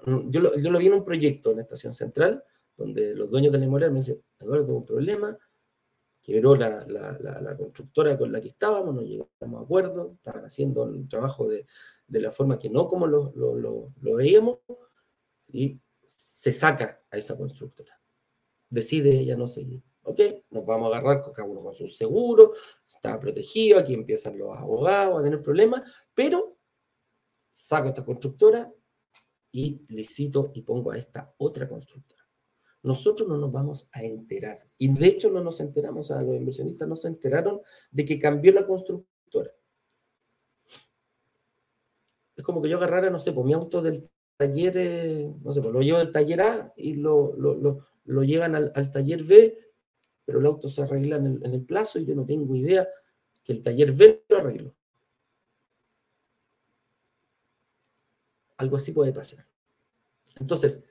yo 0.05 0.39
lo, 0.39 0.57
yo 0.57 0.77
vi 0.77 0.87
en 0.87 0.93
un 0.93 1.05
proyecto 1.05 1.51
en 1.51 1.59
Estación 1.59 1.93
Central, 1.93 2.43
donde 2.75 3.15
los 3.15 3.29
dueños 3.29 3.51
de 3.51 3.59
la 3.59 3.65
inmobiliaria 3.65 3.93
me 3.93 3.99
dicen, 3.99 4.23
Eduardo, 4.39 4.65
tuvo 4.65 4.77
un 4.77 4.85
problema, 4.85 5.37
quebró 6.21 6.55
la, 6.55 6.85
la, 6.87 7.17
la, 7.41 7.57
constructora 7.57 8.17
con 8.17 8.31
la 8.31 8.41
que 8.41 8.49
estábamos, 8.49 8.93
no 8.93 9.01
llegamos 9.01 9.61
a 9.61 9.63
acuerdo, 9.63 10.13
estaban 10.15 10.43
haciendo 10.43 10.83
el 10.83 11.07
trabajo 11.07 11.47
de, 11.47 11.65
la 12.09 12.31
forma 12.31 12.59
que 12.59 12.69
no 12.69 12.87
como 12.87 13.07
lo, 13.07 13.93
veíamos, 14.01 14.59
y 15.47 15.79
se 16.05 16.51
saca 16.51 17.01
a 17.09 17.17
esa 17.17 17.37
constructora. 17.37 17.99
Decide 18.69 19.17
ella 19.17 19.37
no 19.37 19.47
seguir. 19.47 19.81
¿Ok? 20.03 20.19
Nos 20.49 20.65
vamos 20.65 20.93
a 20.93 20.97
agarrar 20.97 21.21
cada 21.33 21.47
uno 21.47 21.61
con 21.61 21.73
su 21.73 21.87
seguro, 21.87 22.53
está 22.85 23.17
protegido, 23.19 23.79
aquí 23.79 23.93
empiezan 23.93 24.37
los 24.37 24.57
abogados 24.57 25.19
a 25.19 25.23
tener 25.23 25.41
problemas, 25.41 25.83
pero 26.13 26.57
saco 27.51 27.87
a 27.87 27.89
esta 27.89 28.05
constructora 28.05 28.69
y 29.57 29.81
licito 29.87 30.51
y 30.53 30.61
pongo 30.61 30.91
a 30.91 30.99
esta 30.99 31.33
otra 31.39 31.67
constructora. 31.67 32.23
Nosotros 32.83 33.27
no 33.27 33.37
nos 33.37 33.51
vamos 33.51 33.89
a 33.91 34.03
enterar. 34.03 34.63
Y 34.77 34.93
de 34.93 35.07
hecho 35.07 35.31
no 35.31 35.43
nos 35.43 35.59
enteramos, 35.61 36.11
a 36.11 36.21
los 36.21 36.35
inversionistas 36.35 36.87
no 36.87 36.95
se 36.95 37.07
enteraron 37.07 37.61
de 37.89 38.05
que 38.05 38.19
cambió 38.19 38.53
la 38.53 38.67
constructora. 38.67 39.51
Es 42.35 42.43
como 42.43 42.61
que 42.61 42.69
yo 42.69 42.77
agarrara, 42.77 43.09
no 43.09 43.17
sé, 43.17 43.31
por 43.31 43.45
pues, 43.45 43.47
mi 43.47 43.53
auto 43.53 43.81
del 43.81 44.07
taller, 44.37 44.77
eh, 44.77 45.33
no 45.41 45.51
sé, 45.51 45.61
pues 45.61 45.73
lo 45.73 45.81
llevo 45.81 45.97
del 45.97 46.11
taller 46.11 46.41
A 46.41 46.73
y 46.77 46.93
lo, 46.93 47.33
lo, 47.35 48.23
llevan 48.23 48.53
al, 48.53 48.91
taller 48.91 49.23
B, 49.23 49.57
pero 50.23 50.39
el 50.39 50.45
auto 50.45 50.69
se 50.69 50.83
arregla 50.83 51.15
en 51.15 51.25
el, 51.25 51.43
en 51.43 51.53
el 51.55 51.65
plazo 51.65 51.97
y 51.97 52.05
yo 52.05 52.13
no 52.13 52.27
tengo 52.27 52.55
idea 52.55 52.87
que 53.43 53.53
el 53.53 53.63
taller 53.63 53.91
B 53.91 54.23
lo 54.29 54.37
arregló. 54.37 54.76
Algo 58.57 58.77
así 58.77 58.91
puede 58.91 59.13
pasar. 59.13 59.47
Entonces, 60.39 60.83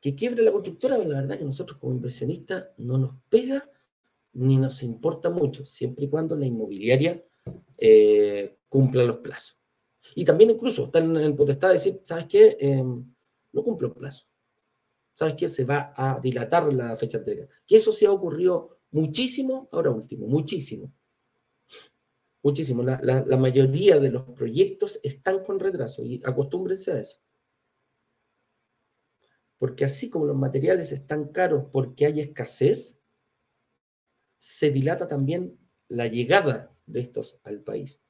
Que 0.00 0.14
quiebre 0.14 0.42
la 0.42 0.52
constructora, 0.52 0.98
la 0.98 1.22
verdad 1.22 1.38
que 1.38 1.46
nosotros 1.46 1.78
como 1.78 1.94
inversionistas 1.94 2.66
no 2.76 2.98
nos 2.98 3.14
pega 3.30 3.70
ni 4.34 4.58
nos 4.58 4.82
importa 4.82 5.30
mucho, 5.30 5.64
siempre 5.64 6.04
y 6.04 6.08
cuando 6.08 6.36
la 6.36 6.44
inmobiliaria 6.44 7.24
eh, 7.78 8.58
cumpla 8.68 9.02
los 9.04 9.18
plazos. 9.18 9.56
Y 10.14 10.24
también 10.24 10.50
incluso 10.50 10.84
están 10.86 11.16
en 11.16 11.34
potestad 11.36 11.68
de 11.68 11.74
decir, 11.74 12.00
¿sabes 12.04 12.26
qué? 12.26 12.56
Em, 12.60 13.14
no 13.52 13.62
cumple 13.62 13.88
el 13.88 13.94
plazo. 13.94 14.26
¿Sabes 15.14 15.34
qué? 15.38 15.48
Se 15.48 15.64
va 15.64 15.94
a 15.96 16.20
dilatar 16.20 16.72
la 16.72 16.96
fecha 16.96 17.18
de 17.18 17.22
entrega. 17.22 17.48
Que 17.66 17.76
eso 17.76 17.92
sí 17.92 18.04
ha 18.04 18.10
ocurrido 18.10 18.80
muchísimo, 18.90 19.68
ahora 19.72 19.90
último, 19.90 20.26
muchísimo. 20.26 20.92
Muchísimo. 22.44 22.82
La, 22.82 23.00
la 23.00 23.36
mayoría 23.38 23.98
de 23.98 24.10
los 24.10 24.22
proyectos 24.24 25.00
están 25.02 25.42
con 25.42 25.58
retraso 25.58 26.04
y 26.04 26.20
acostúmbrense 26.24 26.92
a 26.92 27.00
eso. 27.00 27.18
Porque 29.56 29.86
así 29.86 30.10
como 30.10 30.26
los 30.26 30.36
materiales 30.36 30.92
están 30.92 31.28
caros 31.28 31.64
porque 31.72 32.04
hay 32.04 32.20
escasez, 32.20 33.00
se 34.38 34.70
dilata 34.70 35.08
también 35.08 35.58
la 35.88 36.06
llegada 36.06 36.70
de 36.84 37.00
estos 37.00 37.40
al 37.44 37.62
país. 37.62 38.02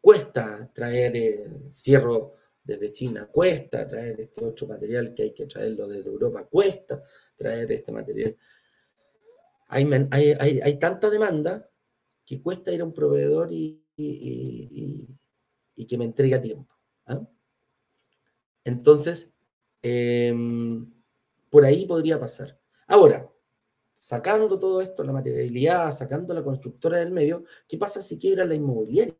Cuesta 0.00 0.72
traer 0.72 1.16
eh, 1.16 1.50
fierro 1.74 2.36
desde 2.62 2.92
China, 2.92 3.26
cuesta 3.30 3.86
traer 3.86 4.22
este 4.22 4.42
otro 4.42 4.66
material 4.68 5.12
que 5.12 5.24
hay 5.24 5.34
que 5.34 5.44
traerlo 5.44 5.86
desde 5.86 6.08
Europa, 6.08 6.46
cuesta 6.46 7.02
traer 7.36 7.70
este 7.72 7.92
material. 7.92 8.34
Hay, 9.68 9.84
hay, 10.62 10.78
tanta 10.78 11.10
demanda 11.10 11.70
que 12.24 12.40
cuesta 12.40 12.72
ir 12.72 12.80
a 12.80 12.84
un 12.84 12.92
proveedor 12.92 13.50
y, 13.50 13.80
que 13.96 15.98
me 15.98 16.04
entregue 16.04 16.34
a 16.34 16.40
tiempo. 16.40 16.74
¿ah? 17.06 17.20
Entonces, 18.64 19.32
em, 19.82 20.90
por 21.50 21.64
ahí 21.64 21.86
podría 21.86 22.18
pasar. 22.18 22.58
Ahora, 22.86 23.30
sacando 23.92 24.58
todo 24.58 24.80
esto, 24.80 25.04
la 25.04 25.12
materialidad, 25.12 25.94
sacando 25.94 26.34
la 26.34 26.42
constructora 26.42 26.98
del 26.98 27.12
medio, 27.12 27.44
¿qué 27.68 27.78
pasa 27.78 28.00
si 28.00 28.18
quiebra 28.18 28.44
la 28.44 28.54
inmobiliaria? 28.54 29.16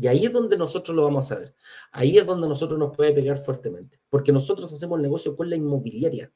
Y 0.00 0.06
ahí 0.06 0.26
es 0.26 0.32
donde 0.32 0.56
nosotros 0.56 0.96
lo 0.96 1.02
vamos 1.02 1.30
a 1.32 1.40
ver. 1.40 1.56
Ahí 1.90 2.18
es 2.18 2.24
donde 2.24 2.46
nosotros 2.46 2.78
nos 2.78 2.96
puede 2.96 3.12
pegar 3.12 3.38
fuertemente. 3.38 4.00
Porque 4.08 4.32
nosotros 4.32 4.72
hacemos 4.72 5.00
negocio 5.00 5.36
con 5.36 5.50
la 5.50 5.56
inmobiliaria. 5.56 6.32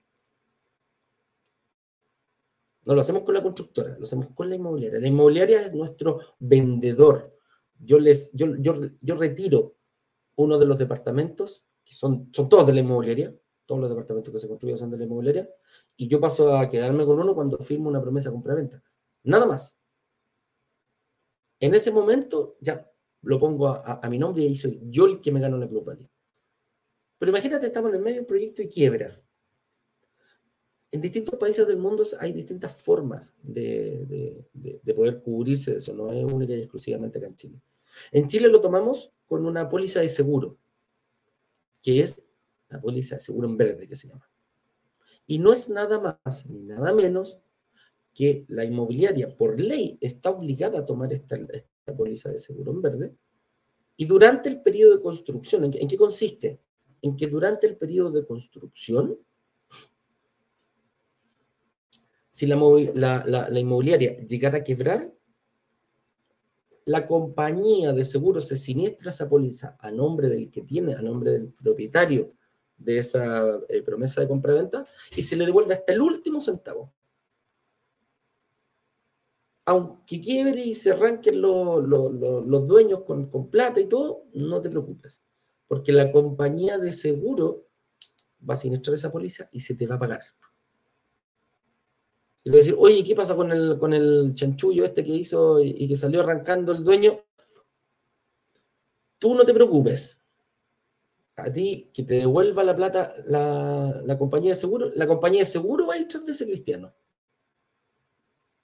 No 2.84 2.94
lo 2.94 3.00
hacemos 3.00 3.22
con 3.22 3.34
la 3.34 3.42
constructora, 3.42 3.96
lo 3.96 4.02
hacemos 4.02 4.28
con 4.34 4.48
la 4.48 4.56
inmobiliaria. 4.56 5.00
La 5.00 5.06
inmobiliaria 5.06 5.62
es 5.62 5.72
nuestro 5.72 6.20
vendedor. 6.38 7.36
Yo, 7.78 7.98
les, 7.98 8.30
yo, 8.32 8.46
yo, 8.58 9.14
retiro 9.16 9.76
uno 10.36 10.58
de 10.58 10.66
los 10.66 10.78
departamentos, 10.78 11.64
que 11.84 11.94
son, 11.94 12.28
son 12.32 12.48
todos 12.48 12.66
de 12.66 12.74
la 12.74 12.80
inmobiliaria, 12.80 13.34
todos 13.66 13.80
los 13.80 13.90
departamentos 13.90 14.32
que 14.32 14.38
se 14.38 14.48
construyen 14.48 14.76
son 14.76 14.90
de 14.90 14.98
la 14.98 15.04
inmobiliaria, 15.04 15.48
y 15.96 16.08
yo 16.08 16.20
paso 16.20 16.56
a 16.56 16.68
quedarme 16.68 17.04
con 17.04 17.18
uno 17.18 17.34
cuando 17.34 17.58
firmo 17.58 17.88
una 17.88 18.00
promesa 18.02 18.30
de 18.30 18.34
compra-venta. 18.34 18.82
Nada 19.24 19.46
más. 19.46 19.78
En 21.60 21.74
ese 21.74 21.92
momento 21.92 22.56
ya 22.60 22.90
lo 23.22 23.38
pongo 23.38 23.68
a, 23.68 24.00
mi 24.08 24.18
nombre 24.18 24.42
y 24.42 24.56
soy 24.56 24.80
yo 24.86 25.06
el 25.06 25.20
que 25.20 25.30
me 25.30 25.40
gano 25.40 25.56
la 25.56 25.68
plusvalía. 25.68 26.10
Pero 27.18 27.30
imagínate, 27.30 27.66
estamos 27.66 27.90
en 27.90 27.96
el 27.96 28.02
medio 28.02 28.16
de 28.16 28.20
un 28.22 28.26
proyecto 28.26 28.62
y 28.62 28.68
quiebra. 28.68 29.21
En 30.92 31.00
distintos 31.00 31.38
países 31.38 31.66
del 31.66 31.78
mundo 31.78 32.04
hay 32.20 32.32
distintas 32.32 32.70
formas 32.70 33.34
de, 33.42 34.44
poder 34.94 35.22
cubrirse 35.22 35.72
de 35.72 35.78
eso, 35.78 35.94
no 35.94 36.12
es 36.12 36.22
única 36.22 36.54
y 36.54 36.60
exclusivamente 36.60 37.18
acá 37.18 37.28
en 37.28 37.36
Chile. 37.36 37.60
En 38.12 38.28
Chile 38.28 38.48
lo 38.48 38.60
tomamos 38.60 39.12
con 39.26 39.46
una 39.46 39.68
póliza 39.68 40.00
de 40.00 40.10
seguro, 40.10 40.58
que 41.80 42.00
es 42.00 42.22
la 42.68 42.78
póliza 42.80 43.16
de 43.16 43.22
seguro 43.22 43.48
en 43.48 43.56
verde 43.56 43.88
que 43.88 43.96
se 43.96 44.08
llama. 44.08 44.30
Y 45.26 45.38
no 45.38 45.52
es 45.54 45.70
nada 45.70 45.98
más 45.98 46.46
ni 46.46 46.60
nada 46.60 46.92
menos 46.92 47.40
que 48.12 48.44
la 48.48 48.64
inmobiliaria 48.64 49.34
por 49.34 49.58
ley 49.58 49.96
está 50.00 50.28
obligada 50.28 50.80
a 50.80 50.84
tomar 50.84 51.10
esta, 51.12 51.36
esta 51.36 51.96
póliza 51.96 52.30
de 52.30 52.38
seguro 52.38 52.70
en 52.70 52.82
verde. 52.82 53.14
Y 53.96 54.04
durante 54.04 54.50
el 54.50 54.60
periodo 54.60 54.96
de 54.96 55.02
construcción, 55.02 55.64
¿en 55.64 55.88
qué, 55.88 55.96
consiste? 55.96 56.60
En 57.00 57.16
que 57.16 57.26
durante 57.28 57.66
el 57.66 57.76
periodo 57.76 58.10
de 58.10 58.26
construcción, 58.26 59.18
si 62.32 62.46
la, 62.46 62.56
la, 63.26 63.60
inmobiliaria 63.60 64.16
llegara 64.20 64.58
a 64.58 64.64
quebrar, 64.64 65.12
la 66.86 67.06
compañía 67.06 67.92
de 67.92 68.06
seguros 68.06 68.48
se 68.48 68.56
siniestra 68.56 69.10
esa 69.10 69.28
póliza 69.28 69.76
a 69.78 69.90
nombre 69.90 70.28
del 70.28 70.50
que 70.50 70.62
tiene, 70.62 70.94
a 70.94 71.02
nombre 71.02 71.30
del 71.30 71.52
propietario 71.52 72.32
de 72.78 72.98
esa 72.98 73.60
eh, 73.68 73.82
promesa 73.82 74.22
de 74.22 74.28
compra-venta 74.28 74.86
y 75.14 75.22
se 75.22 75.36
le 75.36 75.44
devuelve 75.44 75.74
hasta 75.74 75.92
el 75.92 76.00
último 76.00 76.40
centavo. 76.40 76.92
Aunque 79.66 80.18
quiebre 80.18 80.62
y 80.62 80.74
se 80.74 80.90
arranquen 80.90 81.40
los 81.40 82.66
dueños 82.66 83.02
con, 83.02 83.26
con, 83.26 83.50
plata 83.50 83.78
y 83.78 83.86
todo, 83.86 84.24
no 84.32 84.60
te 84.62 84.70
preocupes, 84.70 85.22
porque 85.68 85.92
la 85.92 86.10
compañía 86.10 86.78
de 86.78 86.94
seguro 86.94 87.68
va 88.48 88.54
a 88.54 88.56
siniestrar 88.56 88.94
esa 88.94 89.12
póliza 89.12 89.50
y 89.52 89.60
se 89.60 89.74
te 89.74 89.86
va 89.86 89.96
a 89.96 90.00
pagar. 90.00 90.22
Y 92.44 92.50
a 92.50 92.56
decir, 92.56 92.74
oye, 92.76 93.04
¿qué 93.04 93.14
pasa 93.14 93.36
con 93.36 93.52
el, 93.52 93.78
con 93.78 93.92
el 93.92 94.34
chanchullo 94.34 94.84
este 94.84 95.04
que 95.04 95.12
hizo 95.12 95.62
y, 95.62 95.86
que 95.86 95.96
salió 95.96 96.20
arrancando 96.20 96.72
el 96.72 96.82
dueño? 96.82 97.24
Tú 99.18 99.34
no 99.34 99.44
te 99.44 99.54
preocupes, 99.54 100.20
a 101.36 101.52
ti 101.52 101.90
que 101.94 102.02
te 102.02 102.14
devuelva 102.14 102.64
la 102.64 102.74
plata 102.74 103.14
la, 103.26 104.16
compañía 104.18 104.50
de 104.50 104.56
seguro, 104.56 104.90
la 104.94 105.06
compañía 105.06 105.40
de 105.40 105.46
seguro 105.46 105.86
va 105.86 105.94
a 105.94 105.98
ir 105.98 106.08
tras 106.08 106.28
ese 106.28 106.46
cristiano. 106.46 106.92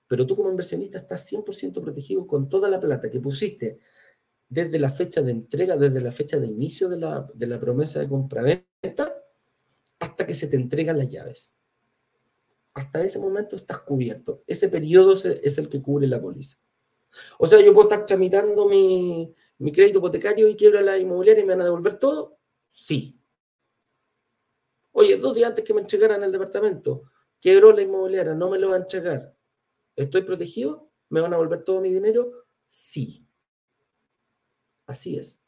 Pero 0.08 0.26
tú 0.26 0.34
como 0.34 0.50
inversionista 0.50 0.98
estás 0.98 1.30
100% 1.30 1.80
protegido 1.80 2.26
con 2.26 2.48
toda 2.48 2.68
la 2.68 2.80
plata 2.80 3.10
que 3.10 3.20
pusiste 3.20 3.78
desde 4.48 4.78
la 4.80 4.90
fecha 4.90 5.22
de 5.22 5.30
entrega, 5.30 5.76
desde 5.76 6.00
la 6.00 6.10
fecha 6.10 6.38
de 6.38 6.46
inicio 6.46 6.88
de 6.88 6.98
la, 6.98 7.30
de 7.34 7.46
la 7.46 7.60
promesa 7.60 8.00
de 8.00 8.08
compra-venta, 8.08 9.14
hasta 10.00 10.26
que 10.26 10.34
se 10.34 10.48
te 10.48 10.56
entregan 10.56 10.98
las 10.98 11.10
llaves. 11.10 11.57
Hasta 12.74 13.02
ese 13.02 13.18
momento 13.18 13.56
estás 13.56 13.78
cubierto. 13.80 14.42
Ese 14.46 14.68
periodo 14.68 15.14
es 15.14 15.58
el 15.58 15.68
que 15.68 15.82
cubre 15.82 16.06
la 16.06 16.20
póliza. 16.20 16.58
O 17.38 17.46
sea, 17.46 17.60
yo 17.60 17.72
puedo 17.74 17.88
estar 17.88 18.06
tramitando 18.06 18.68
mi, 18.68 19.34
mi 19.58 19.72
crédito 19.72 19.98
hipotecario 19.98 20.48
y 20.48 20.56
quiebra 20.56 20.80
la 20.80 20.98
inmobiliaria 20.98 21.42
y 21.42 21.46
me 21.46 21.54
van 21.54 21.62
a 21.62 21.64
devolver 21.64 21.98
todo. 21.98 22.38
Sí. 22.72 23.20
Oye, 24.92 25.16
dos 25.16 25.34
días 25.34 25.50
antes 25.50 25.64
que 25.64 25.74
me 25.74 25.80
entregaran 25.80 26.22
el 26.22 26.32
departamento, 26.32 27.04
quebró 27.40 27.72
la 27.72 27.82
inmobiliaria, 27.82 28.34
no 28.34 28.50
me 28.50 28.58
lo 28.58 28.70
va 28.70 28.74
a 28.74 28.78
entregar. 28.78 29.34
¿Estoy 29.96 30.22
protegido? 30.22 30.90
¿Me 31.08 31.20
van 31.20 31.32
a 31.34 31.36
volver 31.36 31.64
todo 31.64 31.80
mi 31.80 31.90
dinero? 31.90 32.46
Sí. 32.66 33.26
Así 34.86 35.16
es. 35.16 35.40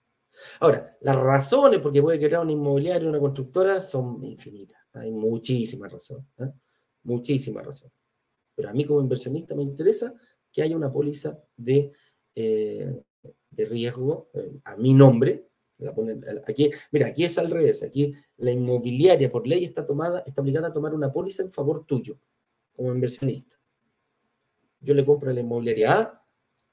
Ahora, 0.60 0.96
las 1.00 1.16
razones 1.16 1.80
por 1.80 1.92
qué 1.92 2.02
puede 2.02 2.18
quebrar 2.18 2.42
una 2.42 2.52
inmobiliaria 2.52 3.08
una 3.08 3.18
constructora 3.18 3.80
son 3.80 4.22
infinitas. 4.24 4.80
Hay 4.92 5.10
muchísimas 5.10 5.92
razones. 5.92 6.26
¿eh? 6.38 6.50
Muchísimas 7.02 7.64
razones. 7.64 7.94
Pero 8.54 8.68
a 8.68 8.72
mí 8.72 8.84
como 8.84 9.00
inversionista 9.00 9.54
me 9.54 9.62
interesa 9.62 10.14
que 10.52 10.62
haya 10.62 10.76
una 10.76 10.92
póliza 10.92 11.38
de, 11.56 11.92
eh, 12.34 13.02
de 13.50 13.64
riesgo 13.64 14.30
eh, 14.34 14.60
a 14.64 14.76
mi 14.76 14.92
nombre, 14.92 15.50
Aquí, 16.46 16.70
mira, 16.92 17.08
aquí 17.08 17.24
es 17.24 17.38
al 17.38 17.50
revés. 17.50 17.82
Aquí 17.82 18.14
la 18.36 18.50
inmobiliaria 18.50 19.30
por 19.30 19.46
ley 19.46 19.64
está 19.64 19.86
tomada, 19.86 20.22
está 20.26 20.42
obligada 20.42 20.68
a 20.68 20.72
tomar 20.72 20.94
una 20.94 21.12
póliza 21.12 21.42
en 21.42 21.52
favor 21.52 21.84
tuyo, 21.86 22.18
como 22.72 22.92
inversionista. 22.92 23.56
Yo 24.80 24.94
le 24.94 25.04
compro 25.04 25.32
la 25.32 25.40
inmobiliaria 25.40 26.00
A 26.00 26.22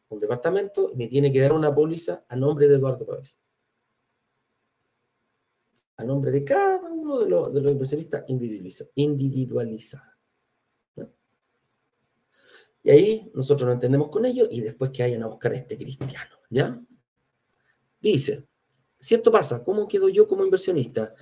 un 0.10 0.20
departamento 0.20 0.92
y 0.94 0.96
me 0.96 1.08
tiene 1.08 1.32
que 1.32 1.42
dar 1.42 1.52
una 1.54 1.74
póliza 1.74 2.26
a 2.28 2.36
nombre 2.36 2.68
de 2.68 2.76
Eduardo 2.76 3.06
Pávez. 3.06 3.40
A 5.98 6.04
nombre 6.04 6.32
de 6.32 6.44
cada 6.44 6.90
uno 6.90 7.20
de 7.20 7.30
los 7.62 7.72
inversionistas 7.72 8.24
individualizados. 8.28 10.17
Y 12.88 12.90
ahí 12.90 13.32
nosotros 13.34 13.66
nos 13.66 13.74
entendemos 13.74 14.08
con 14.08 14.26
ellos 14.26 14.48
y 14.50 14.62
después 14.62 14.92
que 14.92 15.04
vayan 15.04 15.22
a 15.24 15.28
buscar 15.28 15.52
a 15.52 15.58
este 15.58 15.78
cristiano. 15.78 16.38
¿Ya? 16.50 16.82
Dice, 18.00 18.48
si 18.98 19.16
esto 19.16 19.30
pasa, 19.30 19.62
¿cómo 19.62 19.90
quedo 19.90 20.08
yo 20.08 20.26
como 20.26 20.46
inversionista? 20.46 21.14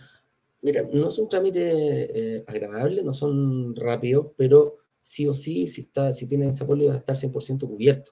Mira, 0.62 0.88
no 0.94 1.08
es 1.08 1.18
un 1.18 1.28
trámite 1.28 2.36
eh, 2.36 2.44
agradable, 2.46 3.02
no 3.02 3.14
son 3.14 3.76
rápidos, 3.76 4.28
pero 4.38 4.78
sí 5.02 5.28
o 5.28 5.34
sí, 5.34 5.68
si, 5.68 5.82
está, 5.82 6.14
si 6.14 6.28
tienen 6.28 6.50
esa 6.50 6.68
póliza, 6.68 6.90
va 6.90 6.96
a 6.98 7.00
estar 7.00 7.18
100% 7.18 7.68
cubierto. 7.68 8.12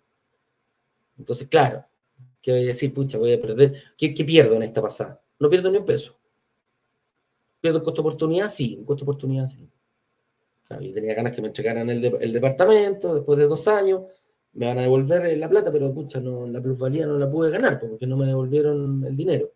Entonces, 1.19 1.47
claro, 1.47 1.85
¿qué 2.41 2.53
voy 2.53 2.61
a 2.61 2.65
decir? 2.65 2.91
Pucha, 2.91 3.19
voy 3.19 3.33
a 3.33 3.39
perder. 3.39 3.75
¿Qué, 3.95 4.09
pierdo 4.25 4.55
en 4.55 4.63
esta 4.63 4.81
pasada? 4.81 5.23
No 5.37 5.47
pierdo 5.47 5.69
ni 5.69 5.77
un 5.77 5.85
peso. 5.85 6.19
¿Pierdo 7.61 7.83
costo 7.83 8.01
oportunidad? 8.01 8.49
Sí, 8.49 8.77
un 8.79 8.85
costo 8.85 9.03
oportunidad 9.03 9.45
sí. 9.45 9.69
Yo 10.81 10.91
tenía 10.91 11.13
ganas 11.13 11.35
que 11.35 11.41
me 11.41 11.47
entregaran 11.47 11.89
el, 11.89 12.03
el 12.03 12.33
departamento 12.33 13.15
después 13.15 13.37
de 13.39 13.47
dos 13.47 13.67
años 13.67 14.03
me 14.53 14.67
van 14.67 14.77
a 14.77 14.83
devolver 14.83 15.35
la 15.37 15.49
plata, 15.49 15.71
pero 15.71 15.93
pucha, 15.93 16.19
no, 16.19 16.45
la 16.47 16.61
plusvalía 16.61 17.05
no 17.07 17.17
la 17.17 17.29
pude 17.29 17.49
ganar 17.49 17.79
porque 17.79 18.05
no 18.05 18.17
me 18.17 18.27
devolvieron 18.27 19.03
el 19.03 19.15
dinero. 19.15 19.51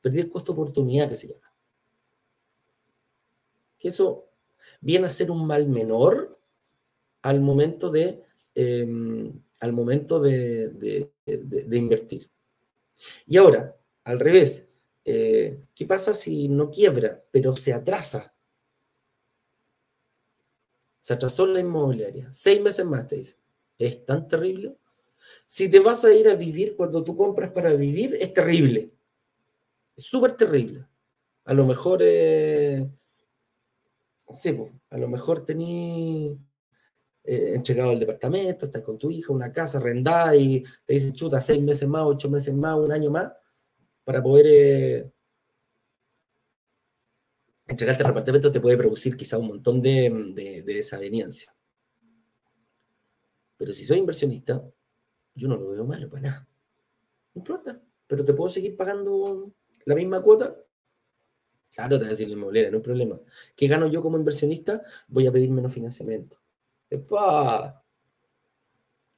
Perdí 0.00 0.20
el 0.20 0.30
costo 0.30 0.52
de 0.52 0.60
oportunidad 0.60 1.08
que 1.08 1.16
se 1.16 1.28
llama. 1.28 1.52
Que 3.78 3.88
eso 3.88 4.28
viene 4.80 5.06
a 5.06 5.10
ser 5.10 5.30
un 5.30 5.46
mal 5.46 5.68
menor 5.68 6.38
al 7.22 7.40
momento 7.40 7.90
de, 7.90 8.22
em, 8.54 9.32
al 9.60 9.72
momento 9.72 10.20
de, 10.20 11.10
invertir. 11.72 12.30
Y 13.26 13.36
ahora, 13.36 13.76
al 14.04 14.20
revés, 14.20 14.68
eh, 15.04 15.64
¿qué 15.74 15.86
pasa 15.86 16.14
si 16.14 16.48
no 16.48 16.70
quiebra, 16.70 17.22
pero 17.30 17.56
se 17.56 17.72
atrasa? 17.72 18.29
Se 21.00 21.14
atrasó 21.14 21.46
la 21.46 21.60
inmobiliaria. 21.60 22.28
Seis 22.32 22.60
meses 22.60 22.84
más, 22.84 23.08
te 23.08 23.16
dice. 23.16 23.36
¿Es 23.78 24.04
tan 24.04 24.28
terrible? 24.28 24.76
Si 25.46 25.68
te 25.68 25.80
vas 25.80 26.04
a 26.04 26.12
ir 26.12 26.28
a 26.28 26.34
vivir 26.34 26.76
cuando 26.76 27.02
tú 27.02 27.16
compras 27.16 27.50
para 27.50 27.72
vivir, 27.72 28.16
es 28.20 28.32
terrible. 28.32 28.92
Es 29.96 30.04
súper 30.04 30.36
terrible. 30.36 30.86
A 31.44 31.54
lo 31.54 31.64
mejor, 31.66 32.00
eh, 32.02 32.88
a 34.90 34.98
lo 34.98 35.08
mejor 35.08 35.44
tení 35.44 36.38
eh, 37.24 37.52
entregado 37.54 37.92
el 37.92 37.98
departamento, 37.98 38.66
estás 38.66 38.82
con 38.82 38.98
tu 38.98 39.10
hija, 39.10 39.32
una 39.32 39.52
casa 39.52 39.78
arrendada 39.78 40.36
y 40.36 40.62
te 40.84 40.94
dicen, 40.94 41.12
chuta, 41.12 41.40
seis 41.40 41.60
meses 41.60 41.88
más, 41.88 42.02
ocho 42.04 42.30
meses 42.30 42.54
más, 42.54 42.78
un 42.78 42.92
año 42.92 43.10
más, 43.10 43.32
para 44.04 44.22
poder 44.22 44.46
eh, 44.48 45.10
entregarte 47.70 48.02
el 48.02 48.08
departamento 48.08 48.50
te 48.50 48.60
puede 48.60 48.76
producir 48.76 49.16
quizá 49.16 49.38
un 49.38 49.46
montón 49.46 49.80
de, 49.80 50.10
de, 50.34 50.62
desaveniencia. 50.62 51.54
Pero 53.56 53.72
si 53.72 53.84
soy 53.84 53.98
inversionista, 53.98 54.62
yo 55.34 55.48
no 55.48 55.56
lo 55.56 55.70
veo 55.70 55.84
malo 55.84 56.08
para 56.08 56.22
nada. 56.22 56.48
No 57.34 57.40
importa, 57.40 57.80
pero 58.06 58.24
te 58.24 58.34
puedo 58.34 58.48
seguir 58.48 58.76
pagando 58.76 59.52
la 59.84 59.94
misma 59.94 60.20
cuota. 60.20 60.56
Claro, 61.72 61.90
te 61.90 61.98
voy 61.98 62.06
a 62.06 62.10
decir 62.10 62.26
la 62.26 62.34
inmobiliaria, 62.34 62.70
no 62.70 62.78
hay 62.78 62.82
problema. 62.82 63.20
¿Qué 63.54 63.68
gano 63.68 63.86
yo 63.86 64.02
como 64.02 64.18
inversionista? 64.18 64.82
Voy 65.06 65.28
a 65.28 65.32
pedir 65.32 65.50
menos 65.50 65.72
financiamiento. 65.72 66.40
A 66.90 67.82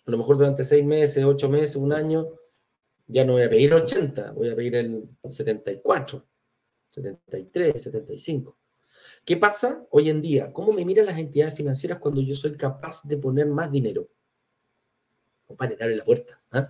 lo 0.05 0.19
mejor 0.19 0.37
durante 0.37 0.65
seis 0.65 0.85
meses, 0.85 1.25
ocho 1.25 1.49
meses, 1.49 1.77
un 1.77 1.93
año, 1.93 2.29
ya 3.07 3.25
no 3.25 3.35
voy 3.35 3.43
a 3.45 3.49
pedir 3.49 3.73
80, 3.73 4.33
voy 4.33 4.51
a 4.51 4.57
pedir 4.57 4.75
el 4.77 5.09
74. 5.25 6.27
73, 6.93 7.83
75. 7.83 8.57
¿Qué 9.25 9.37
pasa 9.37 9.87
hoy 9.91 10.11
en 10.11 10.21
día? 10.21 10.53
¿Cómo 10.53 10.73
me 10.73 10.85
miran 10.85 11.07
las 11.07 11.19
entidades 11.19 11.55
financieras 11.55 11.99
cuando 11.99 12.21
yo 12.21 12.37
soy 12.37 12.57
capaz 12.57 13.03
de 13.05 13.17
poner 13.17 13.47
más 13.47 13.73
dinero? 13.73 14.09
Compadre, 15.47 15.77
te 15.77 15.85
abre 15.85 15.97
la 15.97 16.05
puerta. 16.05 16.41
¿ah? 16.53 16.69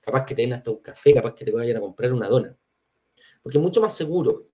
Capaz 0.00 0.26
que 0.26 0.34
te 0.34 0.42
den 0.42 0.52
hasta 0.52 0.70
un 0.70 0.78
café, 0.78 1.14
capaz 1.14 1.34
que 1.34 1.44
te 1.44 1.52
vayan 1.52 1.76
a 1.76 1.80
comprar 1.80 2.12
una 2.12 2.28
dona. 2.28 2.56
Porque 3.42 3.58
es 3.58 3.62
mucho 3.62 3.80
más 3.80 3.94
seguro. 3.96 4.48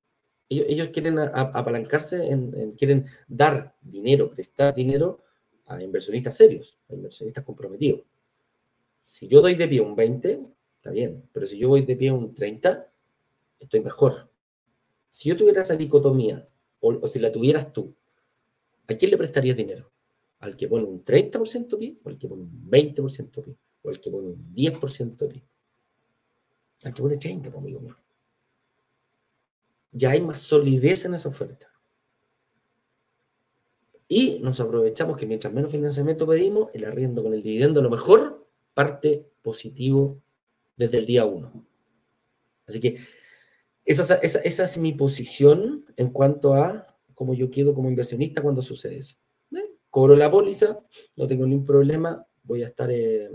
Ellos, 0.49 0.89
quieren 0.89 1.19
apalancarse, 1.19 2.27
en, 2.27 2.73
quieren 2.73 3.07
dar 3.29 3.77
dinero, 3.81 4.31
prestar 4.31 4.75
dinero 4.75 5.23
a 5.67 5.81
inversionistas 5.81 6.37
serios, 6.37 6.77
a 6.89 6.95
inversionistas 6.95 7.45
comprometidos. 7.45 8.03
Si 9.05 9.29
yo 9.29 9.41
doy 9.41 9.55
de 9.55 9.69
pie 9.69 9.81
un 9.81 9.95
20, 9.95 10.41
está 10.77 10.91
bien, 10.91 11.29
pero 11.33 11.47
si 11.47 11.57
yo 11.57 11.69
voy 11.69 11.83
de 11.83 11.95
pie 11.95 12.11
un 12.11 12.35
30, 12.35 12.93
estoy 13.61 13.81
mejor. 13.81 14.30
Si 15.11 15.29
yo 15.29 15.37
tuviera 15.37 15.63
esa 15.63 15.77
dicotomía, 15.77 16.49
o, 16.81 17.07
si 17.09 17.19
la 17.19 17.31
tuvieras 17.31 17.73
tú, 17.73 17.95
¿a 18.89 18.95
quién 18.95 19.11
le 19.11 19.19
prestarías 19.19 19.57
dinero? 19.57 19.91
¿Al 20.39 20.57
que 20.57 20.69
pone 20.69 20.87
un 20.87 21.05
30% 21.05 21.77
pie? 21.79 21.99
¿O 22.03 22.09
al 22.09 22.17
que 22.19 22.29
pone 22.29 22.43
un 22.43 22.71
20% 22.71 23.43
pie? 23.43 23.57
¿O 23.83 23.91
al 23.91 24.01
que 24.01 24.11
pone 24.11 24.29
un 24.29 24.55
10% 24.55 25.29
pie? 25.29 25.45
Al 26.85 26.95
que 26.95 27.03
pone 27.03 27.19
30, 27.19 27.51
amigo 27.51 27.81
mío. 27.81 27.97
Ya 29.93 30.11
hay 30.11 30.21
más 30.23 30.41
solidez 30.41 31.05
en 31.05 31.15
esa 31.15 31.29
oferta. 31.29 31.71
Y 34.09 34.39
nos 34.41 34.59
aprovechamos 34.61 35.17
que 35.17 35.27
mientras 35.27 35.53
menos 35.53 35.71
financiamiento 35.71 36.27
pedimos, 36.27 36.71
el 36.73 36.85
arriendo 36.85 37.23
con 37.23 37.35
el 37.35 37.43
dividendo, 37.43 37.81
a 37.81 37.83
lo 37.83 37.91
mejor, 37.91 38.49
parte 38.75 39.31
positivo 39.43 40.23
desde 40.77 40.99
el 40.99 41.07
día 41.07 41.27
uno. 41.27 41.67
Así 42.67 42.81
que 42.81 42.97
esa, 43.85 44.15
es 44.17 44.79
mi 44.79 44.93
posición 44.93 45.85
en 45.97 46.11
cuanto 46.11 46.55
a 46.55 46.87
cómo 47.15 47.35
yo 47.35 47.51
quedo 47.51 47.75
como 47.75 47.89
inversionista 47.89 48.43
cuando 48.43 48.63
sucede 48.63 48.99
eso. 48.99 49.17
¿Eh? 49.53 49.77
Cobro 49.91 50.17
la 50.17 50.31
póliza, 50.31 50.79
no 51.17 51.27
tengo 51.27 51.47
ningún 51.47 51.67
problema, 51.67 52.25
voy 52.43 52.63
a 52.63 52.69
estar 52.69 52.91
eh, 52.91 53.31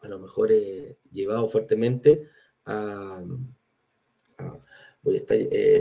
a 0.00 0.08
lo 0.08 0.18
mejor 0.18 0.50
eh, 0.52 0.98
llevado 1.10 1.48
fuertemente 1.48 2.24
a, 2.64 3.22
voy, 5.02 5.14
a 5.14 5.18
estar, 5.18 5.38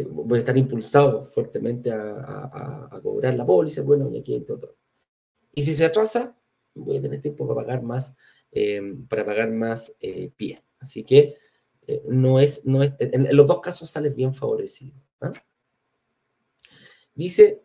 voy 0.09 0.37
a 0.37 0.39
estar 0.39 0.57
impulsado 0.57 1.25
fuertemente 1.25 1.91
a, 1.91 2.99
cobrar 3.01 3.35
la 3.35 3.45
póliza, 3.45 3.81
bueno, 3.81 4.09
y 4.11 4.19
aquí 4.19 4.39
todo. 4.41 4.75
Y 5.53 5.63
si 5.63 5.73
se 5.73 5.85
atrasa, 5.85 6.37
voy 6.73 6.97
a 6.97 7.01
tener 7.01 7.21
tiempo 7.21 7.47
para 7.47 7.61
pagar 7.61 7.81
más, 7.81 8.15
para 9.09 9.25
pagar 9.25 9.51
más 9.51 9.93
pie. 10.35 10.63
Así 10.79 11.03
que 11.03 11.35
eh, 11.87 12.03
no 12.05 12.39
es, 12.39 12.65
no 12.65 12.83
es, 12.83 12.93
en, 12.99 13.35
los 13.35 13.47
dos 13.47 13.61
casos 13.61 13.89
sales 13.89 14.13
bien 14.15 14.33
favorecido. 14.33 14.93
¿ah? 15.21 15.31
Dice, 17.13 17.63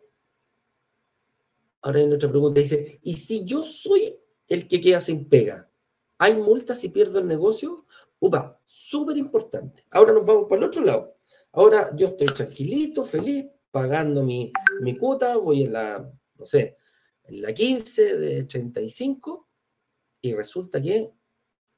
ahora 1.81 1.99
hay 1.99 2.11
otra 2.11 2.29
pregunta, 2.29 2.61
dice, 2.61 2.99
¿y 3.03 3.17
si 3.17 3.43
yo 3.43 3.63
soy 3.63 4.17
el 4.47 4.67
que 4.67 4.79
queda 4.79 5.01
sin 5.01 5.27
pega? 5.27 5.69
¿Hay 6.17 6.37
multas 6.37 6.79
si 6.79 6.89
pierdo 6.89 7.19
el 7.19 7.27
negocio? 7.27 7.85
Upa, 8.19 8.59
súper 8.63 9.17
importante. 9.17 9.85
Ahora 9.91 10.13
nos 10.13 10.25
vamos 10.25 10.45
para 10.47 10.61
el 10.61 10.67
otro 10.69 10.83
lado. 10.83 11.17
Ahora 11.51 11.93
yo 11.95 12.07
estoy 12.07 12.27
tranquilito, 12.27 13.03
feliz, 13.03 13.45
pagando 13.69 14.23
mi, 14.23 14.51
mi 14.81 14.95
cuota, 14.95 15.35
voy 15.35 15.63
en 15.63 15.73
la, 15.73 16.11
no 16.35 16.45
sé, 16.45 16.77
en 17.25 17.41
la 17.41 17.53
15 17.53 18.17
de 18.17 18.43
35 18.45 19.49
y 20.21 20.33
resulta 20.33 20.81
que 20.81 21.11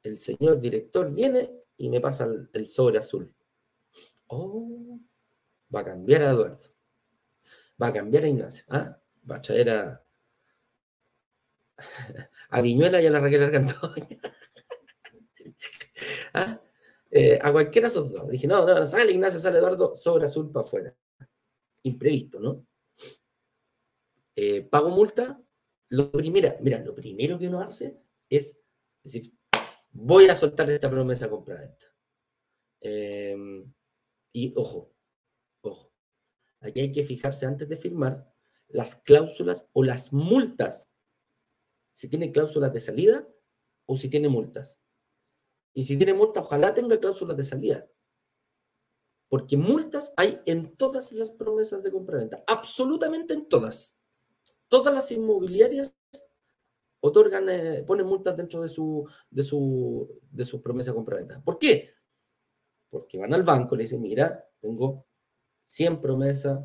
el 0.03 0.17
señor 0.17 0.61
director 0.61 1.11
viene 1.11 1.64
y 1.77 1.89
me 1.89 1.99
pasa 1.99 2.27
el, 2.53 2.67
sobre 2.67 2.97
azul. 2.97 3.33
Oh, 4.27 4.99
va 5.73 5.81
a 5.81 5.85
cambiar 5.85 6.23
a 6.23 6.31
Eduardo. 6.31 6.73
Va 7.81 7.87
a 7.87 7.93
cambiar 7.93 8.23
a 8.23 8.27
Ignacio. 8.27 8.65
¿ah? 8.69 8.99
Va 9.29 9.37
a 9.37 9.41
traer 9.41 9.69
a, 9.69 10.05
a 12.49 12.61
Viñuela 12.61 13.01
y 13.01 13.07
a 13.07 13.11
la 13.11 13.19
Raquel 13.19 13.43
Argandoña. 13.43 13.83
¿Ah? 16.33 16.61
Eh, 17.11 17.39
a 17.41 17.51
cualquiera 17.51 17.87
de 17.87 17.91
esos 17.91 18.11
dos. 18.11 18.29
Dije, 18.29 18.47
no, 18.47 18.65
no, 18.65 18.85
sale 18.85 19.11
Ignacio, 19.11 19.39
sale 19.39 19.59
Eduardo, 19.59 19.95
sobre 19.95 20.25
azul 20.25 20.51
para 20.51 20.65
afuera. 20.65 20.95
Imprevisto, 21.83 22.39
¿no? 22.39 22.65
Eh, 24.35 24.63
pago 24.63 24.89
multa. 24.89 25.41
Lo 25.89 26.11
primero, 26.11 26.55
mira, 26.61 26.79
lo 26.79 26.95
primero 26.95 27.37
que 27.37 27.47
uno 27.47 27.61
hace 27.61 27.95
es 28.29 28.57
decir, 29.03 29.31
voy 29.95 30.25
a 30.25 30.35
soltar 30.35 30.69
esta 30.69 30.89
promesa 30.89 31.29
compraventa. 31.29 31.87
Eh, 32.81 33.35
y 34.33 34.53
ojo, 34.57 34.93
ojo, 35.61 35.93
aquí 36.59 36.81
hay 36.81 36.91
que 36.91 37.03
fijarse 37.03 37.45
antes 37.45 37.67
de 37.69 37.77
firmar 37.77 38.31
las 38.67 38.95
cláusulas 38.95 39.69
o 39.73 39.83
las 39.83 40.11
multas. 40.11 40.91
Si 41.93 42.09
tiene 42.09 42.31
cláusulas 42.31 42.73
de 42.73 42.81
salida 42.81 43.27
o 43.85 43.95
si 43.95 44.09
tiene 44.09 44.27
multas. 44.27 44.81
Y 45.73 45.83
si 45.83 45.97
tiene 45.97 46.13
multas, 46.13 46.43
ojalá 46.43 46.73
tenga 46.73 46.99
cláusulas 46.99 47.37
de 47.37 47.43
salida. 47.43 47.89
Porque 49.29 49.55
multas 49.57 50.13
hay 50.17 50.41
en 50.45 50.75
todas 50.75 51.11
las 51.13 51.31
promesas 51.31 51.83
de 51.83 51.91
compraventa, 51.91 52.43
absolutamente 52.47 53.33
en 53.33 53.47
todas. 53.47 53.97
Todas 54.67 54.93
las 54.93 55.11
inmobiliarias 55.11 55.95
otorgan, 57.05 57.47
eh, 57.49 57.83
ponen 57.85 58.05
multas 58.05 58.35
dentro 58.35 58.61
de 58.61 58.67
su, 58.67 59.07
de 59.29 59.43
su, 59.43 60.19
de 60.31 60.43
su 60.43 60.61
promesa 60.61 60.91
de 60.91 60.95
compra-venta. 60.95 61.41
¿Por 61.43 61.59
qué? 61.59 61.91
Porque 62.89 63.17
van 63.17 63.33
al 63.33 63.43
banco 63.43 63.75
y 63.75 63.79
le 63.79 63.83
dicen, 63.83 64.01
mira, 64.01 64.43
tengo 64.59 65.05
100 65.67 66.01
promesas, 66.01 66.59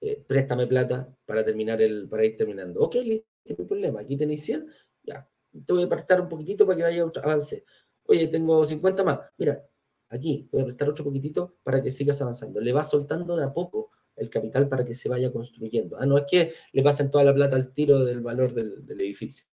eh, 0.00 0.22
préstame 0.26 0.66
plata 0.66 1.14
para 1.24 1.44
terminar 1.44 1.80
el, 1.80 2.08
para 2.08 2.24
ir 2.24 2.36
terminando. 2.36 2.80
Ok, 2.80 2.96
listo, 2.96 3.26
no 3.46 3.56
hay 3.58 3.64
problema, 3.66 4.00
aquí 4.00 4.16
tenéis 4.16 4.44
100, 4.44 4.68
ya, 5.02 5.28
te 5.64 5.72
voy 5.72 5.84
a 5.84 5.88
prestar 5.88 6.20
un 6.20 6.28
poquitito 6.28 6.66
para 6.66 6.76
que 6.76 6.82
vaya 6.82 7.10
avance. 7.22 7.64
Oye, 8.06 8.28
tengo 8.28 8.64
50 8.66 9.02
más, 9.02 9.20
mira, 9.38 9.66
aquí 10.10 10.46
te 10.50 10.56
voy 10.56 10.62
a 10.62 10.64
prestar 10.66 10.90
otro 10.90 11.04
poquitito 11.04 11.56
para 11.62 11.82
que 11.82 11.90
sigas 11.90 12.20
avanzando. 12.20 12.60
Le 12.60 12.72
va 12.72 12.84
soltando 12.84 13.36
de 13.36 13.44
a 13.44 13.52
poco 13.52 13.90
el 14.16 14.28
capital 14.30 14.68
para 14.68 14.84
que 14.84 14.94
se 14.94 15.08
vaya 15.08 15.32
construyendo. 15.32 15.96
Ah, 15.98 16.06
no 16.06 16.18
es 16.18 16.24
que 16.30 16.52
le 16.72 16.82
pasen 16.82 17.10
toda 17.10 17.24
la 17.24 17.34
plata 17.34 17.56
al 17.56 17.72
tiro 17.72 18.04
del 18.04 18.20
valor 18.20 18.52
del 18.52 19.00
edificio. 19.00 19.46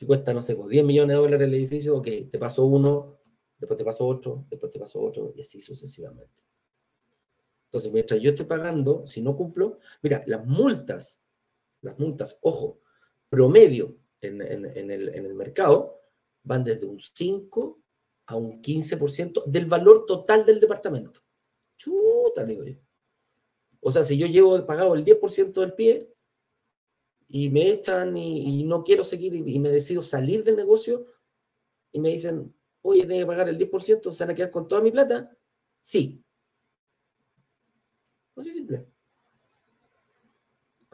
Si 0.00 0.06
cuesta, 0.06 0.32
no 0.32 0.40
sé, 0.40 0.54
10 0.54 0.66
pues, 0.66 0.84
millones 0.84 1.14
de 1.14 1.20
dólares 1.22 1.46
el 1.46 1.52
edificio, 1.52 1.98
ok, 1.98 2.08
te 2.30 2.38
pasó 2.38 2.64
uno, 2.64 3.18
después 3.58 3.76
te 3.76 3.84
pasó 3.84 4.06
otro, 4.06 4.46
después 4.48 4.72
te 4.72 4.78
pasó 4.78 4.98
otro, 4.98 5.30
y 5.36 5.42
así 5.42 5.60
sucesivamente. 5.60 6.42
Entonces, 7.66 7.92
mientras 7.92 8.18
yo 8.18 8.30
estoy 8.30 8.46
pagando, 8.46 9.06
si 9.06 9.20
no 9.20 9.36
cumplo, 9.36 9.78
mira, 10.00 10.22
las 10.26 10.46
multas, 10.46 11.20
las 11.82 11.98
multas, 11.98 12.38
ojo, 12.40 12.80
promedio 13.28 13.98
en, 14.22 14.40
el, 14.40 15.34
mercado 15.34 16.00
van 16.44 16.64
desde 16.64 16.86
un 16.86 16.98
5 16.98 17.82
a 18.24 18.36
un 18.36 18.62
15% 18.62 19.44
del 19.44 19.66
valor 19.66 20.06
total 20.06 20.46
del 20.46 20.60
departamento. 20.60 21.20
Chuta, 21.76 22.46
digo 22.46 22.64
yo. 22.64 22.76
O 23.80 23.90
sea, 23.90 24.02
si 24.02 24.16
yo 24.16 24.26
llevo 24.26 24.64
pagado 24.64 24.94
el 24.94 25.04
10% 25.04 25.52
del 25.60 25.74
pie 25.74 26.10
y 27.32 27.48
me 27.48 27.68
echan 27.68 28.16
y, 28.16 28.64
no 28.64 28.82
quiero 28.82 29.04
seguir 29.04 29.34
y, 29.34 29.58
me 29.60 29.70
decido 29.70 30.02
salir 30.02 30.42
del 30.42 30.56
negocio 30.56 31.06
y 31.92 32.00
me 32.00 32.10
dicen, 32.10 32.52
oye, 32.82 33.06
tengo 33.06 33.20
que 33.20 33.26
pagar 33.26 33.48
el 33.48 33.56
10%, 33.56 34.12
¿se 34.12 34.24
van 34.24 34.30
a 34.30 34.34
quedar 34.34 34.50
con 34.50 34.66
toda 34.66 34.82
mi 34.82 34.90
plata? 34.90 35.30
Sí. 35.80 36.24
Así 38.34 38.52
simple. 38.52 38.86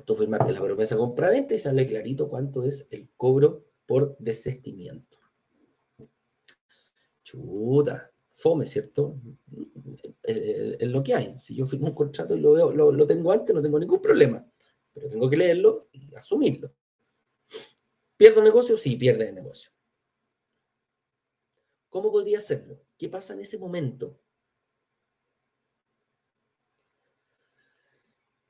Tú 0.04 0.14
firmaste 0.14 0.52
la 0.52 0.60
promesa 0.60 0.96
compra-venta 0.96 1.54
y 1.54 1.58
sale 1.58 1.86
clarito 1.86 2.28
cuánto 2.28 2.62
es 2.62 2.86
el 2.90 3.08
cobro 3.16 3.64
por 3.86 4.16
desestimiento. 4.18 5.18
Chuta, 7.22 8.12
fome, 8.30 8.66
¿cierto? 8.66 9.18
Es 10.22 10.88
lo 10.88 11.02
que 11.02 11.14
hay. 11.14 11.40
Si 11.40 11.54
yo 11.54 11.64
firmo 11.64 11.88
un 11.88 11.94
contrato 11.94 12.36
y 12.36 12.40
lo 12.40 12.52
veo, 12.52 12.72
lo, 12.72 13.06
tengo 13.06 13.32
antes, 13.32 13.54
no 13.54 13.62
tengo 13.62 13.78
ningún 13.78 14.00
problema. 14.02 14.46
Pero 14.96 15.10
tengo 15.10 15.28
que 15.28 15.36
leerlo 15.36 15.90
y 15.92 16.14
asumirlo. 16.14 16.74
¿Pierdo 18.16 18.42
negocio? 18.42 18.78
Sí, 18.78 18.96
pierde 18.96 19.28
el 19.28 19.34
negocio. 19.34 19.70
¿Cómo 21.90 22.10
podría 22.10 22.38
hacerlo? 22.38 22.80
¿Qué 22.96 23.10
pasa 23.10 23.34
en 23.34 23.40
ese 23.40 23.58
momento? 23.58 24.18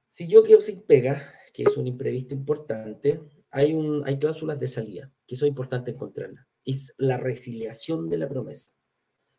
Si 0.06 0.28
yo 0.28 0.44
quedo 0.44 0.60
sin 0.60 0.82
pega, 0.82 1.32
que 1.52 1.64
es 1.64 1.76
un 1.76 1.88
imprevisto 1.88 2.32
importante, 2.32 3.20
hay, 3.50 3.74
un, 3.74 4.06
hay 4.06 4.16
cláusulas 4.16 4.60
de 4.60 4.68
salida, 4.68 5.12
que 5.26 5.34
eso 5.34 5.46
es 5.46 5.48
importante 5.48 5.90
encontrarlas. 5.90 6.46
Es 6.64 6.94
la 6.96 7.16
resiliación 7.16 8.08
de 8.08 8.18
la 8.18 8.28
promesa, 8.28 8.70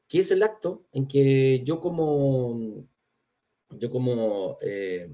que 0.09 0.19
es 0.19 0.31
el 0.31 0.43
acto 0.43 0.85
en 0.91 1.07
que 1.07 1.63
yo 1.63 1.79
como, 1.79 2.85
yo 3.69 3.89
como, 3.89 4.57
eh, 4.59 5.09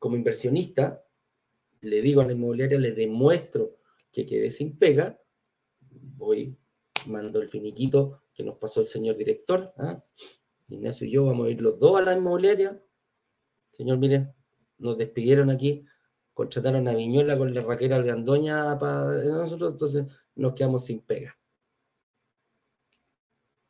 como 0.00 0.16
inversionista 0.16 1.04
le 1.82 2.02
digo 2.02 2.20
a 2.20 2.26
la 2.26 2.32
inmobiliaria, 2.32 2.78
le 2.78 2.92
demuestro 2.92 3.78
que 4.10 4.26
quedé 4.26 4.50
sin 4.50 4.76
pega, 4.76 5.20
voy, 5.80 6.58
mando 7.06 7.40
el 7.40 7.48
finiquito 7.48 8.24
que 8.34 8.42
nos 8.42 8.58
pasó 8.58 8.80
el 8.80 8.86
señor 8.86 9.16
director, 9.16 9.72
¿ah? 9.76 10.02
Ignacio 10.68 11.06
y 11.06 11.12
yo 11.12 11.24
vamos 11.24 11.46
a 11.46 11.50
ir 11.50 11.60
los 11.60 11.78
dos 11.78 11.98
a 11.98 12.02
la 12.02 12.16
inmobiliaria, 12.16 12.82
Señor, 13.70 13.98
mire, 13.98 14.34
nos 14.78 14.98
despidieron 14.98 15.50
aquí, 15.50 15.84
contrataron 16.34 16.86
a 16.88 16.94
Viñola 16.94 17.36
con 17.38 17.52
la 17.54 17.62
raquera 17.62 18.02
de 18.02 18.10
Andoña 18.10 18.78
para 18.78 19.22
nosotros, 19.24 19.72
entonces 19.72 20.06
nos 20.34 20.54
quedamos 20.54 20.84
sin 20.84 21.00
pega. 21.00 21.36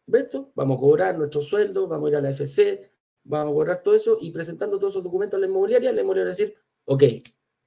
¿Ves 0.06 0.24
esto? 0.24 0.52
Vamos 0.54 0.76
a 0.76 0.80
cobrar 0.80 1.18
nuestro 1.18 1.40
sueldo, 1.40 1.86
vamos 1.86 2.06
a 2.06 2.10
ir 2.10 2.16
a 2.16 2.20
la 2.20 2.30
FC, 2.30 2.92
vamos 3.24 3.52
a 3.52 3.54
cobrar 3.54 3.82
todo 3.82 3.94
eso 3.94 4.18
y 4.20 4.30
presentando 4.30 4.78
todos 4.78 4.94
esos 4.94 5.04
documentos 5.04 5.36
a 5.36 5.40
la 5.40 5.46
inmobiliaria, 5.46 5.92
la 5.92 6.00
inmobiliaria 6.00 6.32
va 6.32 6.34
a 6.34 6.36
decir, 6.36 6.56
ok, 6.84 7.02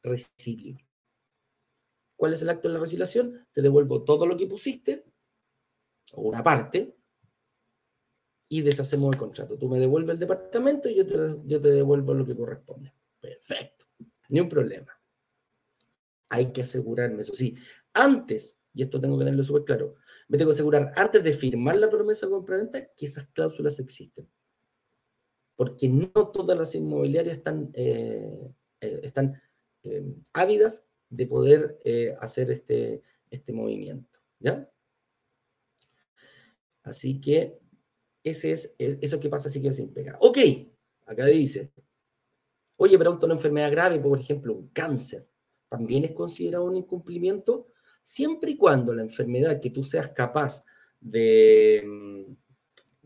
resilio. 0.03 0.77
¿Cuál 2.15 2.33
es 2.33 2.41
el 2.41 2.49
acto 2.49 2.67
de 2.67 2.75
la 2.75 2.79
resiliación? 2.79 3.47
Te 3.51 3.61
devuelvo 3.61 4.03
todo 4.03 4.25
lo 4.25 4.37
que 4.37 4.47
pusiste, 4.47 5.05
o 6.13 6.21
una 6.21 6.43
parte, 6.43 6.95
y 8.49 8.61
deshacemos 8.61 9.13
el 9.13 9.19
contrato. 9.19 9.57
Tú 9.57 9.67
me 9.67 9.79
devuelves 9.79 10.13
el 10.13 10.19
departamento 10.19 10.89
y 10.89 10.95
yo 10.95 11.07
te, 11.07 11.17
yo 11.45 11.59
te 11.59 11.71
devuelvo 11.71 12.13
lo 12.13 12.25
que 12.25 12.35
corresponde. 12.35 12.93
Perfecto, 13.19 13.85
ni 14.29 14.39
un 14.39 14.49
problema. 14.49 14.91
Hay 16.29 16.51
que 16.51 16.61
asegurarme, 16.61 17.21
eso 17.21 17.33
sí, 17.33 17.55
antes, 17.93 18.59
y 18.73 18.83
esto 18.83 18.99
tengo 18.99 19.17
que 19.17 19.25
tenerlo 19.25 19.43
súper 19.43 19.63
claro, 19.63 19.95
me 20.27 20.37
tengo 20.37 20.49
que 20.49 20.55
asegurar 20.55 20.93
antes 20.95 21.23
de 21.23 21.33
firmar 21.33 21.77
la 21.77 21.89
promesa 21.89 22.25
de 22.25 22.31
compra-venta 22.31 22.93
que 22.93 23.05
esas 23.05 23.27
cláusulas 23.27 23.79
existen. 23.79 24.27
Porque 25.55 25.87
no 25.87 26.07
todas 26.07 26.57
las 26.57 26.73
inmobiliarias 26.75 27.37
están, 27.37 27.69
eh, 27.73 28.51
eh, 28.81 28.99
están 29.03 29.41
eh, 29.83 30.03
ávidas 30.33 30.85
de 31.09 31.27
poder 31.27 31.79
hacer 32.19 32.49
este, 32.49 33.01
este 33.29 33.53
movimiento. 33.53 34.19
¿Ya? 34.39 34.69
Así 36.83 37.19
que 37.21 37.59
ese 38.23 38.51
es 38.51 38.75
e, 38.77 38.97
eso 39.01 39.19
que 39.19 39.29
pasa 39.29 39.49
si 39.49 39.61
quedo 39.61 39.73
sin 39.73 39.93
pega. 39.93 40.17
Ok, 40.19 40.37
acá 41.05 41.25
dice, 41.25 41.71
oye, 42.77 42.97
pero 42.97 43.19
una 43.21 43.33
enfermedad 43.33 43.71
grave, 43.71 43.99
por 43.99 44.19
ejemplo, 44.19 44.53
un 44.53 44.67
cáncer, 44.69 45.27
también 45.69 46.05
es 46.05 46.11
considerado 46.11 46.65
un 46.65 46.75
incumplimiento, 46.75 47.67
siempre 48.03 48.51
y 48.51 48.57
cuando 48.57 48.93
la 48.93 49.01
enfermedad 49.01 49.59
que 49.59 49.69
tú 49.69 49.83
seas 49.83 50.09
capaz 50.09 50.63
de, 50.99 51.83
mm, 51.85 52.33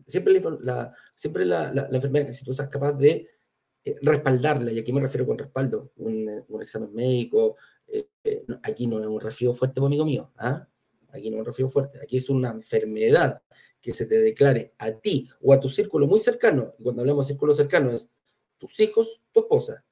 siempre 0.08 0.42
la, 0.62 0.92
siempre 1.14 1.46
la, 1.46 1.74
la, 1.74 1.88
enfermedad, 1.92 2.32
si 2.34 2.44
tú 2.44 2.54
seas 2.54 2.70
capaz 2.70 2.94
de 2.94 3.28
eh, 3.84 3.96
respaldarla, 4.02 4.72
y 4.72 4.80
aquí 4.80 4.92
me 4.92 5.02
refiero 5.02 5.26
con 5.26 5.38
respaldo, 5.38 5.92
un, 5.98 6.44
un 6.48 6.62
examen 6.62 6.94
médico, 6.94 7.58
eh, 7.88 8.08
eh, 8.24 8.46
aquí 8.64 8.88
no 8.88 9.00
es 9.00 9.08
un 9.08 9.20
resfrío 9.20 9.54
fuerte, 9.54 9.80
amigo 9.80 10.06
mío, 10.06 10.32
¿ah? 10.38 10.68
aquí 11.10 11.30
no 11.30 11.38
es 11.38 11.40
un 11.42 11.46
resfrío 11.46 11.70
fuerte, 11.70 12.00
aquí 12.02 12.18
es 12.18 12.30
una 12.30 12.50
enfermedad 12.50 13.42
que 13.80 13.94
se 13.94 14.06
te 14.06 14.18
declare 14.20 14.74
a 14.78 14.92
ti 14.92 15.30
o 15.42 15.54
a 15.54 15.60
tu 15.60 15.70
círculo 15.70 16.08
muy 16.08 16.20
cercano, 16.20 16.74
y 16.80 16.84
cuando 16.84 17.02
hablamos 17.02 17.28
de 17.28 17.34
círculo 17.34 17.54
cercano 17.54 17.92
es 17.92 18.10
tus 18.58 18.80
hijos, 18.80 19.22
tu 19.32 19.42
esposa, 19.42 19.84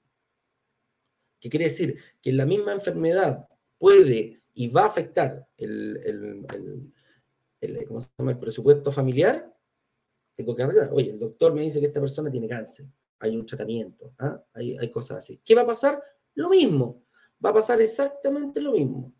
¿Qué 1.46 1.50
quiere 1.52 1.66
decir 1.66 2.00
que 2.24 2.34
la 2.34 2.48
misma 2.48 2.72
enfermedad 2.74 3.48
puede 3.78 4.42
y 4.56 4.68
va 4.68 4.82
a 4.82 4.88
afectar 4.88 5.48
el, 5.58 6.44
el, 7.62 7.86
¿cómo 7.88 8.02
se 8.02 8.10
llama? 8.18 8.32
el 8.32 8.40
presupuesto 8.40 8.92
familiar, 8.92 9.55
tengo 10.36 10.56
que 10.56 10.64
hablar. 10.64 10.90
Oye, 10.94 11.12
el 11.12 11.20
doctor 11.20 11.54
me 11.54 11.62
dice 11.62 11.80
que 11.80 11.88
esta 11.88 12.00
persona 12.00 12.30
tiene 12.30 12.48
cáncer, 12.48 12.86
hay 13.20 13.36
un 13.36 13.46
tratamiento, 13.46 14.14
¿ah? 14.20 14.44
hay, 14.54 14.92
cosas 14.92 15.18
así. 15.18 15.42
¿Qué 15.44 15.56
va 15.56 15.62
a 15.62 15.68
pasar? 15.68 16.02
Lo 16.36 16.50
mismo, 16.50 17.04
va 17.44 17.52
a 17.52 17.54
pasar 17.54 17.82
exactamente 17.82 18.62
lo 18.62 18.74
mismo 18.74 19.14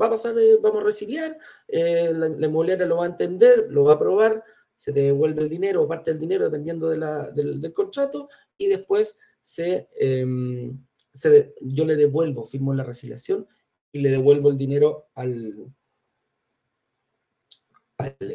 va 0.00 0.06
a 0.06 0.10
pasar, 0.10 0.38
eh, 0.38 0.56
vamos 0.60 0.82
a 0.82 0.86
resiliar, 0.86 1.38
eh, 1.68 2.12
la, 2.12 2.26
inmobiliaria 2.26 2.86
lo 2.86 2.96
va 2.98 3.04
a 3.04 3.08
entender, 3.08 3.66
lo 3.70 3.84
va 3.84 3.92
a 3.92 3.94
aprobar, 3.96 4.42
se 4.74 4.92
devuelve 4.92 5.42
el 5.42 5.48
dinero 5.48 5.82
o 5.82 5.88
parte 5.88 6.10
del 6.10 6.20
dinero 6.20 6.44
dependiendo 6.44 6.88
del, 6.88 7.72
contrato 7.72 8.28
y 8.58 8.66
después 8.66 9.16
em, 9.56 10.84
se, 11.12 11.54
yo 11.60 11.84
le 11.84 11.96
devuelvo, 11.96 12.44
firmo 12.44 12.74
la 12.74 12.82
resiliación 12.82 13.46
y 13.92 14.00
le 14.00 14.10
devuelvo 14.10 14.50
el 14.50 14.56
dinero 14.56 15.10
al... 15.14 15.54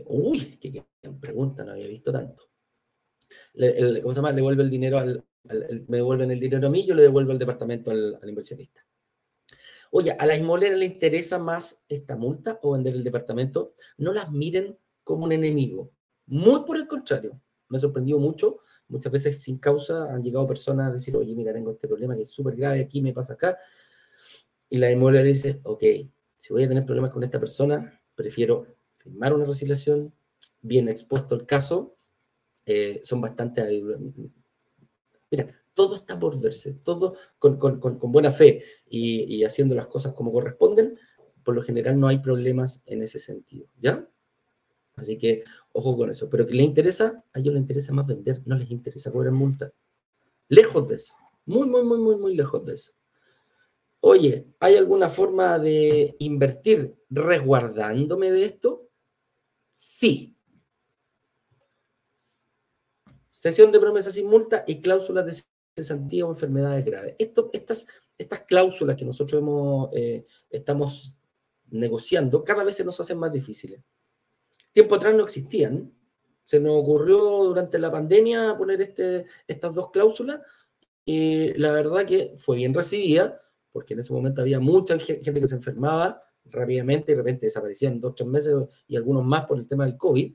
uy, 0.05 0.57
qué, 0.59 0.83
pregunta, 1.19 1.63
no 1.63 1.71
había 1.71 1.87
visto 1.87 2.11
tanto. 2.11 2.43
¿Cómo 4.01 4.13
se 4.13 4.17
llama? 4.17 4.31
Le 4.31 4.37
devuelve 4.37 4.63
el 4.63 4.69
dinero 4.69 4.97
al, 4.97 5.23
me 5.87 5.97
devuelven 5.97 6.31
el 6.31 6.39
dinero 6.39 6.67
a 6.67 6.69
mí, 6.71 6.85
yo 6.85 6.95
le 6.95 7.03
devuelvo 7.03 7.31
el 7.31 7.39
departamento 7.39 7.91
al 7.91 8.19
inversionista. 8.23 8.85
Oye, 9.91 10.11
¿a 10.11 10.25
la 10.25 10.35
inmobiliaria 10.35 10.77
le 10.77 10.85
interesa 10.85 11.39
más 11.39 11.83
esta 11.87 12.15
multa 12.15 12.59
o 12.61 12.73
vender 12.73 12.93
el 12.93 13.03
departamento? 13.03 13.73
No 13.97 14.13
las 14.13 14.31
miren 14.31 14.77
como 15.03 15.25
un 15.25 15.31
enemigo. 15.31 15.91
Muy 16.27 16.63
por 16.63 16.77
el 16.77 16.87
contrario. 16.87 17.41
Me 17.69 17.77
ha 17.77 17.79
sorprendido 17.79 18.19
mucho. 18.19 18.59
Muchas 18.87 19.11
veces 19.11 19.41
sin 19.41 19.57
causa 19.57 20.11
han 20.13 20.23
llegado 20.23 20.45
personas 20.45 20.89
a 20.89 20.93
decir, 20.93 21.15
oye, 21.15 21.33
mira, 21.33 21.53
tengo 21.53 21.71
este 21.71 21.87
problema 21.87 22.15
que 22.15 22.23
es 22.23 22.29
súper 22.29 22.55
grave, 22.55 22.81
aquí 22.81 23.01
me 23.01 23.13
pasa 23.13 23.33
acá. 23.33 23.57
Y 24.69 24.77
la 24.77 24.91
inmobiliaria 24.91 25.29
dice, 25.29 25.59
ok, 25.63 25.83
si 26.37 26.53
voy 26.53 26.63
a 26.63 26.67
tener 26.67 26.85
problemas 26.85 27.11
con 27.11 27.23
esta 27.23 27.39
persona, 27.39 27.99
prefiero 28.13 28.67
firmar 29.09 29.33
una 29.33 29.45
resiliación, 29.45 30.13
bien 30.61 30.87
expuesto 30.87 31.35
el 31.35 31.45
caso, 31.45 31.95
eh, 32.65 33.01
son 33.03 33.21
bastante... 33.21 33.83
Mira, 35.31 35.47
todo 35.73 35.95
está 35.95 36.19
por 36.19 36.39
verse, 36.39 36.73
todo 36.83 37.15
con, 37.37 37.99
buena 38.11 38.31
fe 38.31 38.63
y, 38.89 39.43
haciendo 39.43 39.75
las 39.75 39.87
cosas 39.87 40.13
como 40.13 40.31
corresponden, 40.31 40.97
por 41.43 41.55
lo 41.55 41.63
general 41.63 41.99
no 41.99 42.07
hay 42.07 42.19
problemas 42.19 42.81
en 42.85 43.01
ese 43.01 43.19
sentido, 43.19 43.67
¿ya? 43.79 44.07
Así 44.95 45.17
que 45.17 45.43
ojo 45.71 45.95
con 45.95 46.09
eso. 46.09 46.29
Pero 46.29 46.45
que 46.45 46.53
le 46.53 46.63
interesa, 46.63 47.23
a 47.31 47.39
ellos 47.39 47.53
les 47.53 47.61
interesa 47.61 47.93
más 47.93 48.05
vender, 48.05 48.41
no 48.45 48.55
les 48.55 48.69
interesa 48.69 49.11
cobrar 49.11 49.31
multa. 49.31 49.71
Lejos 50.49 50.87
de 50.87 50.95
eso, 50.95 51.13
muy, 51.45 51.67
muy, 51.67 51.83
muy, 51.83 51.99
muy, 51.99 52.17
muy 52.17 52.35
lejos 52.35 52.65
de 52.65 52.73
eso. 52.73 52.91
Oye, 54.01 54.47
¿hay 54.59 54.75
alguna 54.75 55.09
forma 55.09 55.59
de 55.59 56.15
invertir 56.19 56.95
resguardándome 57.09 58.31
de 58.31 58.45
esto? 58.45 58.88
Sí. 59.81 60.35
Sesión 63.29 63.71
de 63.71 63.79
promesa 63.79 64.11
sin 64.11 64.27
multa 64.27 64.65
y 64.67 64.81
cláusulas 64.81 65.25
de 65.25 65.41
cesantía 65.73 66.25
o 66.25 66.31
enfermedades 66.31 66.83
graves. 66.83 67.15
Estas, 67.17 67.87
estas 68.17 68.39
cláusulas 68.41 68.97
que 68.97 69.05
nosotros 69.05 69.41
hemos, 69.41 69.89
eh, 69.93 70.25
estamos 70.49 71.15
negociando 71.69 72.43
cada 72.43 72.65
vez 72.65 72.75
se 72.75 72.83
nos 72.83 72.99
hacen 72.99 73.17
más 73.19 73.31
difíciles. 73.31 73.81
Tiempo 74.73 74.95
atrás 74.95 75.15
no 75.15 75.23
existían. 75.23 75.93
Se 76.43 76.59
nos 76.59 76.73
ocurrió 76.75 77.17
durante 77.45 77.79
la 77.79 77.89
pandemia 77.89 78.57
poner 78.57 78.81
este, 78.81 79.27
estas 79.47 79.73
dos 79.73 79.91
cláusulas 79.91 80.41
y 81.05 81.53
la 81.53 81.71
verdad 81.71 82.05
que 82.05 82.33
fue 82.35 82.57
bien 82.57 82.73
recibida 82.73 83.41
porque 83.71 83.93
en 83.93 84.01
ese 84.01 84.11
momento 84.11 84.41
había 84.41 84.59
mucha 84.59 84.99
gente 84.99 85.39
que 85.39 85.47
se 85.47 85.55
enfermaba 85.55 86.21
rápidamente 86.51 87.11
y 87.11 87.15
de 87.15 87.21
repente 87.21 87.45
desaparecían 87.47 87.99
dos 87.99 88.15
tres 88.15 88.27
meses 88.29 88.55
y 88.87 88.95
algunos 88.95 89.25
más 89.25 89.45
por 89.45 89.57
el 89.57 89.67
tema 89.67 89.85
del 89.85 89.97
COVID. 89.97 90.33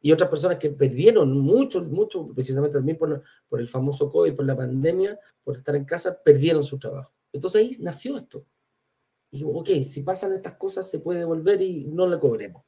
y 0.00 0.12
otras 0.12 0.28
personas 0.28 0.58
que 0.58 0.68
perdieron 0.70 1.32
mucho, 1.38 1.82
mucho, 1.82 2.28
precisamente 2.34 2.76
también 2.76 2.98
por, 2.98 3.22
por 3.48 3.60
el 3.60 3.68
famoso 3.68 4.10
COVID, 4.10 4.34
por 4.34 4.44
la 4.44 4.56
pandemia, 4.56 5.18
por 5.42 5.56
estar 5.56 5.74
en 5.76 5.86
casa, 5.86 6.22
perdieron 6.22 6.62
su 6.62 6.78
trabajo. 6.78 7.10
Entonces 7.32 7.60
ahí 7.60 7.76
nació 7.80 8.16
esto. 8.18 8.44
Y 9.30 9.38
digo, 9.38 9.58
ok, 9.58 9.68
si 9.84 10.02
pasan 10.02 10.34
estas 10.34 10.54
cosas 10.54 10.90
se 10.90 10.98
puede 10.98 11.24
volver 11.24 11.62
y 11.62 11.84
no 11.86 12.06
le 12.06 12.18
cobremos. 12.18 12.62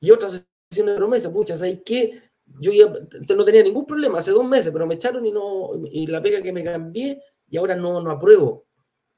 Y 0.00 0.10
otras 0.10 0.48
sesiones 0.70 0.94
de 0.94 0.98
promesa, 0.98 1.30
muchas, 1.30 1.62
hay 1.62 1.78
que 1.78 2.22
yo 2.58 2.72
ya 2.72 2.86
no 3.34 3.44
tenía 3.44 3.62
ningún 3.62 3.86
problema 3.86 4.18
hace 4.18 4.32
dos 4.32 4.44
meses, 4.44 4.72
pero 4.72 4.86
me 4.86 4.94
echaron 4.94 5.24
y 5.24 5.32
no 5.32 5.70
y 5.90 6.06
la 6.06 6.22
pega 6.22 6.42
que 6.42 6.52
me 6.52 6.64
cambié 6.64 7.22
y 7.48 7.56
ahora 7.56 7.76
no, 7.76 8.00
no 8.00 8.10
apruebo. 8.10 8.66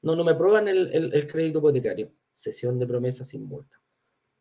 No, 0.01 0.15
no 0.15 0.23
me 0.23 0.31
aprueban 0.31 0.67
el, 0.67 1.13
el, 1.13 1.27
crédito 1.27 1.59
hipotecario. 1.59 2.11
Sesión 2.33 2.79
de 2.79 2.87
promesa 2.87 3.23
sin 3.23 3.45
multa. 3.45 3.81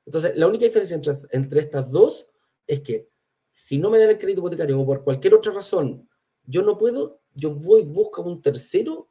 Entonces, 0.05 0.36
la 0.36 0.49
única 0.49 0.64
diferencia 0.64 0.97
entre, 0.97 1.18
entre 1.30 1.61
estas 1.61 1.90
dos 1.90 2.26
es 2.66 2.80
que 2.80 3.09
si 3.51 3.78
no 3.78 3.90
me 3.90 3.99
dan 3.99 4.11
el 4.11 4.18
crédito 4.18 4.40
hipotecario 4.40 4.80
o 4.80 4.86
por 4.86 5.05
cualquier 5.05 5.34
otra 5.34 5.53
razón 5.53 6.09
yo 6.45 6.62
no 6.62 6.76
puedo, 6.76 7.20
yo 7.34 7.55
voy, 7.55 7.82
busco 7.82 8.22
a 8.22 8.24
un 8.24 8.43
tercero 8.43 9.11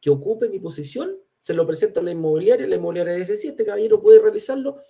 que 0.00 0.10
ocupe 0.10 0.48
mi 0.48 0.58
posición, 0.58 1.16
se 1.38 1.54
lo 1.54 1.66
presento 1.66 2.00
a 2.00 2.02
la 2.02 2.10
inmobiliaria, 2.10 2.66
la 2.66 2.76
inmobiliaria 2.76 3.14
dice, 3.14 3.36
sí, 3.36 3.48
este 3.48 3.64
caballero 3.64 4.00
puede 4.00 4.20
realizarlo, 4.20 4.80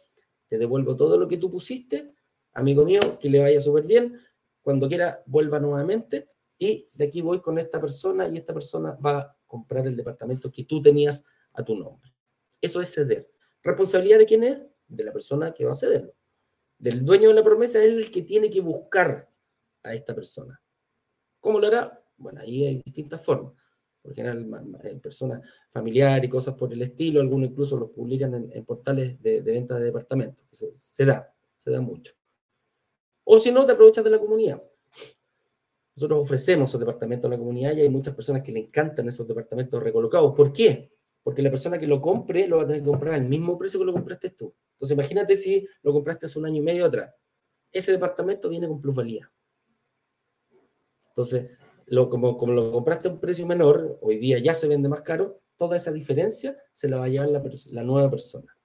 te 0.46 0.58
devuelvo 0.58 0.96
todo 0.96 1.18
lo 1.18 1.28
que 1.28 1.36
tú 1.36 1.50
pusiste, 1.50 2.14
amigo 2.52 2.84
mío, 2.84 3.00
que 3.20 3.30
le 3.30 3.40
vaya 3.40 3.60
súper 3.60 3.84
bien, 3.84 4.18
cuando 4.62 4.88
quiera 4.88 5.22
vuelva 5.26 5.58
nuevamente 5.58 6.30
y 6.58 6.88
de 6.92 7.04
aquí 7.04 7.22
voy 7.22 7.40
con 7.40 7.58
esta 7.58 7.80
persona 7.80 8.28
y 8.28 8.36
esta 8.36 8.52
persona 8.52 8.92
va 8.94 9.18
a 9.18 9.36
comprar 9.46 9.86
el 9.86 9.96
departamento 9.96 10.50
que 10.50 10.64
tú 10.64 10.80
tenías 10.80 11.24
a 11.54 11.64
tu 11.64 11.76
nombre. 11.76 12.12
Eso 12.60 12.80
es 12.80 12.92
ceder. 12.92 13.30
¿Responsabilidad 13.62 14.18
de 14.18 14.26
quién 14.26 14.44
es? 14.44 14.60
De 14.88 15.04
la 15.04 15.12
persona 15.12 15.52
que 15.52 15.64
va 15.64 15.72
a 15.72 15.74
cederlo 15.74 16.14
del 16.80 17.04
dueño 17.04 17.28
de 17.28 17.34
la 17.34 17.44
promesa 17.44 17.82
es 17.82 17.92
el 17.92 18.10
que 18.10 18.22
tiene 18.22 18.48
que 18.50 18.60
buscar 18.60 19.30
a 19.82 19.94
esta 19.94 20.14
persona. 20.14 20.60
¿Cómo 21.38 21.60
lo 21.60 21.66
hará? 21.66 22.02
Bueno, 22.16 22.40
ahí 22.40 22.66
hay 22.66 22.82
distintas 22.82 23.22
formas. 23.22 23.52
Por 24.02 24.14
general, 24.14 24.48
hay 24.82 24.98
personas 24.98 25.42
familiares 25.68 26.24
y 26.24 26.30
cosas 26.30 26.54
por 26.54 26.72
el 26.72 26.80
estilo, 26.80 27.20
algunos 27.20 27.50
incluso 27.50 27.76
los 27.76 27.90
publican 27.90 28.50
en, 28.50 28.64
portales 28.64 29.20
de, 29.22 29.42
venta 29.42 29.78
de 29.78 29.86
departamentos. 29.86 30.46
Se, 30.50 31.04
da, 31.04 31.32
se 31.58 31.70
da 31.70 31.82
mucho. 31.82 32.14
O 33.24 33.38
si 33.38 33.52
no, 33.52 33.66
te 33.66 33.72
aprovechas 33.72 34.02
de 34.02 34.10
la 34.10 34.18
comunidad. 34.18 34.62
Nosotros 35.94 36.20
ofrecemos 36.22 36.70
esos 36.70 36.80
departamentos 36.80 37.28
a 37.28 37.32
la 37.32 37.38
comunidad 37.38 37.76
y 37.76 37.82
hay 37.82 37.90
muchas 37.90 38.14
personas 38.14 38.42
que 38.42 38.52
le 38.52 38.60
encantan 38.60 39.06
esos 39.06 39.28
departamentos 39.28 39.82
recolocados. 39.82 40.34
¿Por 40.34 40.50
qué? 40.50 40.90
Porque 41.22 41.42
la 41.42 41.50
persona 41.50 41.78
que 41.78 41.86
lo 41.86 42.00
compre 42.00 42.48
lo 42.48 42.56
va 42.56 42.62
a 42.62 42.66
tener 42.66 42.82
que 42.82 42.88
comprar 42.88 43.14
al 43.14 43.24
mismo 43.24 43.58
precio 43.58 43.78
que 43.78 43.86
lo 43.86 43.92
compraste 43.92 44.30
tú. 44.30 44.54
Entonces, 44.72 44.94
imagínate 44.94 45.36
si 45.36 45.66
lo 45.82 45.92
compraste 45.92 46.26
hace 46.26 46.38
un 46.38 46.46
año 46.46 46.56
y 46.56 46.64
medio 46.64 46.86
atrás. 46.86 47.14
Ese 47.70 47.92
departamento 47.92 48.48
viene 48.48 48.66
con 48.66 48.80
plusvalía. 48.80 49.30
Entonces, 51.08 51.56
como, 52.08 52.52
lo 52.52 52.72
compraste 52.72 53.08
a 53.08 53.12
un 53.12 53.20
precio 53.20 53.46
menor, 53.46 53.98
hoy 54.00 54.16
día 54.18 54.38
ya 54.38 54.54
se 54.54 54.68
vende 54.68 54.88
más 54.88 55.02
caro, 55.02 55.42
toda 55.56 55.76
esa 55.76 55.92
diferencia 55.92 56.56
se 56.72 56.88
la 56.88 56.98
va 56.98 57.04
a 57.04 57.08
llevar 57.08 57.28
la, 57.28 57.82
nueva 57.82 58.10
persona. 58.10 58.56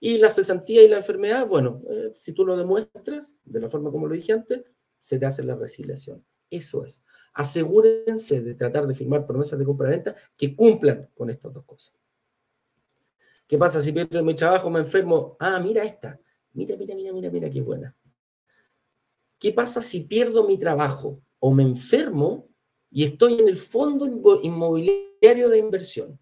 Y 0.00 0.18
la 0.18 0.30
cesantía 0.30 0.82
y 0.82 0.88
la 0.88 0.98
enfermedad, 0.98 1.46
bueno, 1.46 1.82
eh, 1.90 2.12
si 2.14 2.32
tú 2.32 2.46
lo 2.46 2.56
demuestras 2.56 3.38
de 3.44 3.60
la 3.60 3.68
forma 3.68 3.90
como 3.90 4.06
lo 4.06 4.14
dije 4.14 4.32
antes, 4.32 4.62
se 4.98 5.18
te 5.18 5.26
hace 5.26 5.42
la 5.42 5.56
resiliación. 5.56 6.24
Eso 6.48 6.84
es. 6.84 7.02
Asegúrense 7.34 8.40
de 8.40 8.54
tratar 8.54 8.86
de 8.86 8.94
firmar 8.94 9.26
promesas 9.26 9.58
de 9.58 9.64
compra-venta 9.64 10.14
que 10.36 10.54
cumplan 10.54 11.10
con 11.14 11.30
estas 11.30 11.52
dos 11.52 11.64
cosas. 11.64 11.94
¿Qué 13.46 13.58
pasa 13.58 13.82
si 13.82 13.92
pierdo 13.92 14.24
mi 14.24 14.34
trabajo, 14.34 14.70
me 14.70 14.80
enfermo? 14.80 15.36
Ah, 15.38 15.60
mira 15.60 15.84
esta. 15.84 16.18
Mira, 16.52 16.76
mira, 16.76 16.94
mira, 16.94 17.12
mira, 17.12 17.30
mira 17.30 17.50
qué 17.50 17.60
buena. 17.60 17.94
¿Qué 19.38 19.52
pasa 19.52 19.82
si 19.82 20.00
pierdo 20.00 20.46
mi 20.46 20.58
trabajo 20.58 21.20
o 21.38 21.52
me 21.52 21.64
enfermo 21.64 22.48
y 22.90 23.04
estoy 23.04 23.34
en 23.40 23.48
el 23.48 23.56
fondo 23.56 24.06
inmobiliario 24.42 25.48
de 25.48 25.58
inversión? 25.58 26.18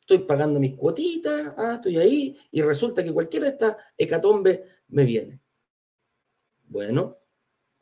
Estoy 0.00 0.18
pagando 0.18 0.60
mis 0.60 0.74
cuotitas, 0.74 1.54
ah, 1.56 1.74
estoy 1.74 1.96
ahí, 1.98 2.36
y 2.50 2.62
resulta 2.62 3.02
que 3.02 3.12
cualquiera 3.12 3.46
de 3.46 3.52
estas 3.52 3.76
hecatombe 3.96 4.64
me 4.88 5.04
viene. 5.04 5.40
Bueno, 6.68 7.16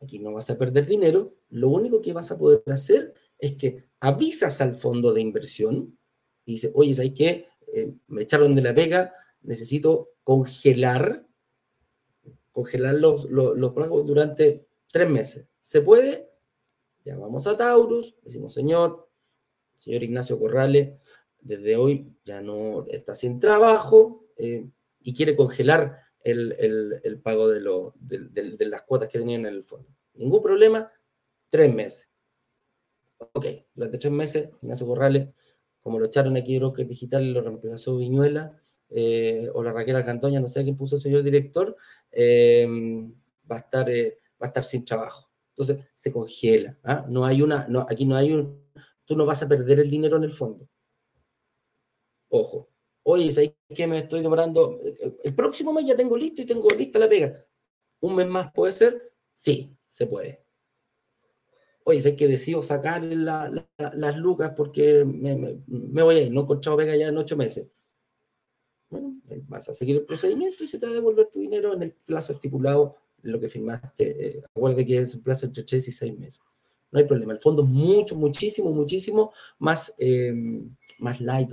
aquí 0.00 0.18
no 0.18 0.32
vas 0.32 0.48
a 0.50 0.56
perder 0.56 0.86
dinero, 0.86 1.34
lo 1.54 1.68
único 1.68 2.02
que 2.02 2.12
vas 2.12 2.32
a 2.32 2.38
poder 2.38 2.64
hacer 2.66 3.14
es 3.38 3.54
que 3.54 3.84
avisas 4.00 4.60
al 4.60 4.74
fondo 4.74 5.12
de 5.12 5.20
inversión 5.20 5.96
y 6.44 6.52
dices, 6.52 6.72
oye, 6.74 6.94
¿sabes 6.94 7.12
qué? 7.16 7.46
Eh, 7.72 7.94
me 8.08 8.22
echaron 8.22 8.56
de 8.56 8.62
la 8.62 8.74
pega, 8.74 9.14
necesito 9.42 10.10
congelar, 10.24 11.24
congelar 12.50 12.96
los, 12.96 13.30
los, 13.30 13.72
pagos 13.72 14.04
durante 14.04 14.66
tres 14.90 15.08
meses. 15.08 15.46
¿Se 15.60 15.80
puede? 15.80 16.28
Llamamos 17.04 17.46
a 17.46 17.56
Taurus, 17.56 18.16
decimos, 18.22 18.52
señor, 18.52 19.08
señor 19.76 20.02
Ignacio 20.02 20.40
Corrales, 20.40 20.94
desde 21.40 21.76
hoy 21.76 22.12
ya 22.24 22.40
no 22.40 22.84
está 22.88 23.14
sin 23.14 23.38
trabajo 23.38 24.26
eh, 24.36 24.66
y 25.00 25.14
quiere 25.14 25.36
congelar 25.36 26.00
el, 26.20 27.20
pago 27.22 27.48
de, 27.48 27.60
de, 28.00 28.66
las 28.66 28.82
cuotas 28.82 29.08
que 29.08 29.20
tenían 29.20 29.46
en 29.46 29.54
el 29.54 29.62
fondo. 29.62 29.88
Ningún 30.14 30.42
problema, 30.42 30.90
tres 31.54 31.72
meses. 31.72 32.10
Ok, 33.32 33.46
durante 33.76 33.98
tres 33.98 34.12
meses, 34.12 34.48
Ignacio 34.60 34.88
Corrales 34.88 35.28
como 35.84 36.00
lo 36.00 36.06
echaron 36.06 36.36
aquí 36.36 36.58
Broker 36.58 36.84
Digital 36.84 37.32
lo 37.32 37.42
reemplazó 37.42 37.96
Viñuela, 37.96 38.58
eh, 38.88 39.48
o 39.54 39.62
la 39.62 39.72
Raquel 39.72 39.94
Alcantoña, 39.94 40.40
no 40.40 40.48
sé 40.48 40.64
quién 40.64 40.76
puso 40.76 40.96
el 40.96 41.02
señor 41.02 41.22
director, 41.22 41.76
eh, 42.10 42.66
va, 43.48 43.56
a 43.56 43.58
estar, 43.60 43.88
eh, 43.88 44.18
va 44.42 44.46
a 44.46 44.48
estar 44.48 44.64
sin 44.64 44.84
trabajo. 44.84 45.30
Entonces 45.50 45.86
se 45.94 46.10
congela. 46.10 46.76
¿ah? 46.82 47.06
No 47.08 47.24
hay 47.24 47.40
una, 47.40 47.68
aquí 47.88 48.04
no 48.04 48.16
hay 48.16 48.32
un, 48.32 48.64
tú 49.04 49.14
no 49.14 49.24
vas 49.24 49.42
a 49.44 49.48
perder 49.48 49.78
el 49.78 49.90
dinero 49.90 50.16
en 50.16 50.24
el 50.24 50.32
fondo. 50.32 50.68
Ojo. 52.30 52.70
Oye, 53.04 53.30
¿sabes 53.30 53.52
qué 53.68 53.86
me 53.86 53.98
estoy 53.98 54.22
demorando? 54.22 54.80
El 55.22 55.34
próximo 55.34 55.72
mes 55.72 55.84
ya 55.86 55.94
tengo 55.94 56.16
listo 56.16 56.42
y 56.42 56.46
tengo 56.46 56.68
lista 56.70 56.98
la 56.98 57.08
pega. 57.08 57.44
¿Un 58.00 58.16
mes 58.16 58.26
más 58.26 58.50
puede 58.52 58.72
ser? 58.72 59.12
Sí, 59.34 59.76
se 59.86 60.06
puede 60.06 60.43
oye, 61.84 62.00
sé 62.00 62.16
que 62.16 62.26
decido 62.26 62.62
sacar 62.62 63.02
las 63.04 64.16
lucas 64.16 64.52
porque 64.56 65.04
me, 65.04 66.02
voy 66.02 66.16
a 66.16 66.22
ir, 66.22 66.32
no 66.32 66.40
he 66.40 66.42
encontrado 66.44 66.78
pega 66.78 66.96
ya 66.96 67.08
en 67.08 67.18
ocho 67.18 67.36
meses. 67.36 67.68
Bueno, 68.90 69.20
eh, 69.28 69.42
vas 69.46 69.68
a 69.68 69.72
seguir 69.72 69.96
el 69.96 70.04
procedimiento 70.04 70.64
y 70.64 70.66
se 70.66 70.78
te 70.78 70.86
va 70.86 70.92
a 70.92 70.94
devolver 70.94 71.28
tu 71.30 71.40
dinero 71.40 71.74
en 71.74 71.82
el 71.82 71.92
plazo 71.92 72.32
estipulado, 72.32 72.96
lo 73.22 73.38
que 73.38 73.48
firmaste. 73.48 74.38
Eh, 74.38 74.42
acuérdate 74.54 74.86
que 74.86 74.98
es 74.98 75.14
un 75.14 75.22
plazo 75.22 75.46
entre 75.46 75.62
tres 75.62 75.86
y 75.88 75.92
seis 75.92 76.18
meses. 76.18 76.42
No 76.90 77.00
hay 77.00 77.06
problema. 77.06 77.32
El 77.32 77.40
fondo 77.40 77.62
es 77.62 77.68
mucho, 77.68 78.16
muchísimo, 78.16 78.70
muchísimo 78.70 79.32
más, 79.58 79.94
eh, 79.98 80.32
más 80.98 81.20
light. 81.20 81.50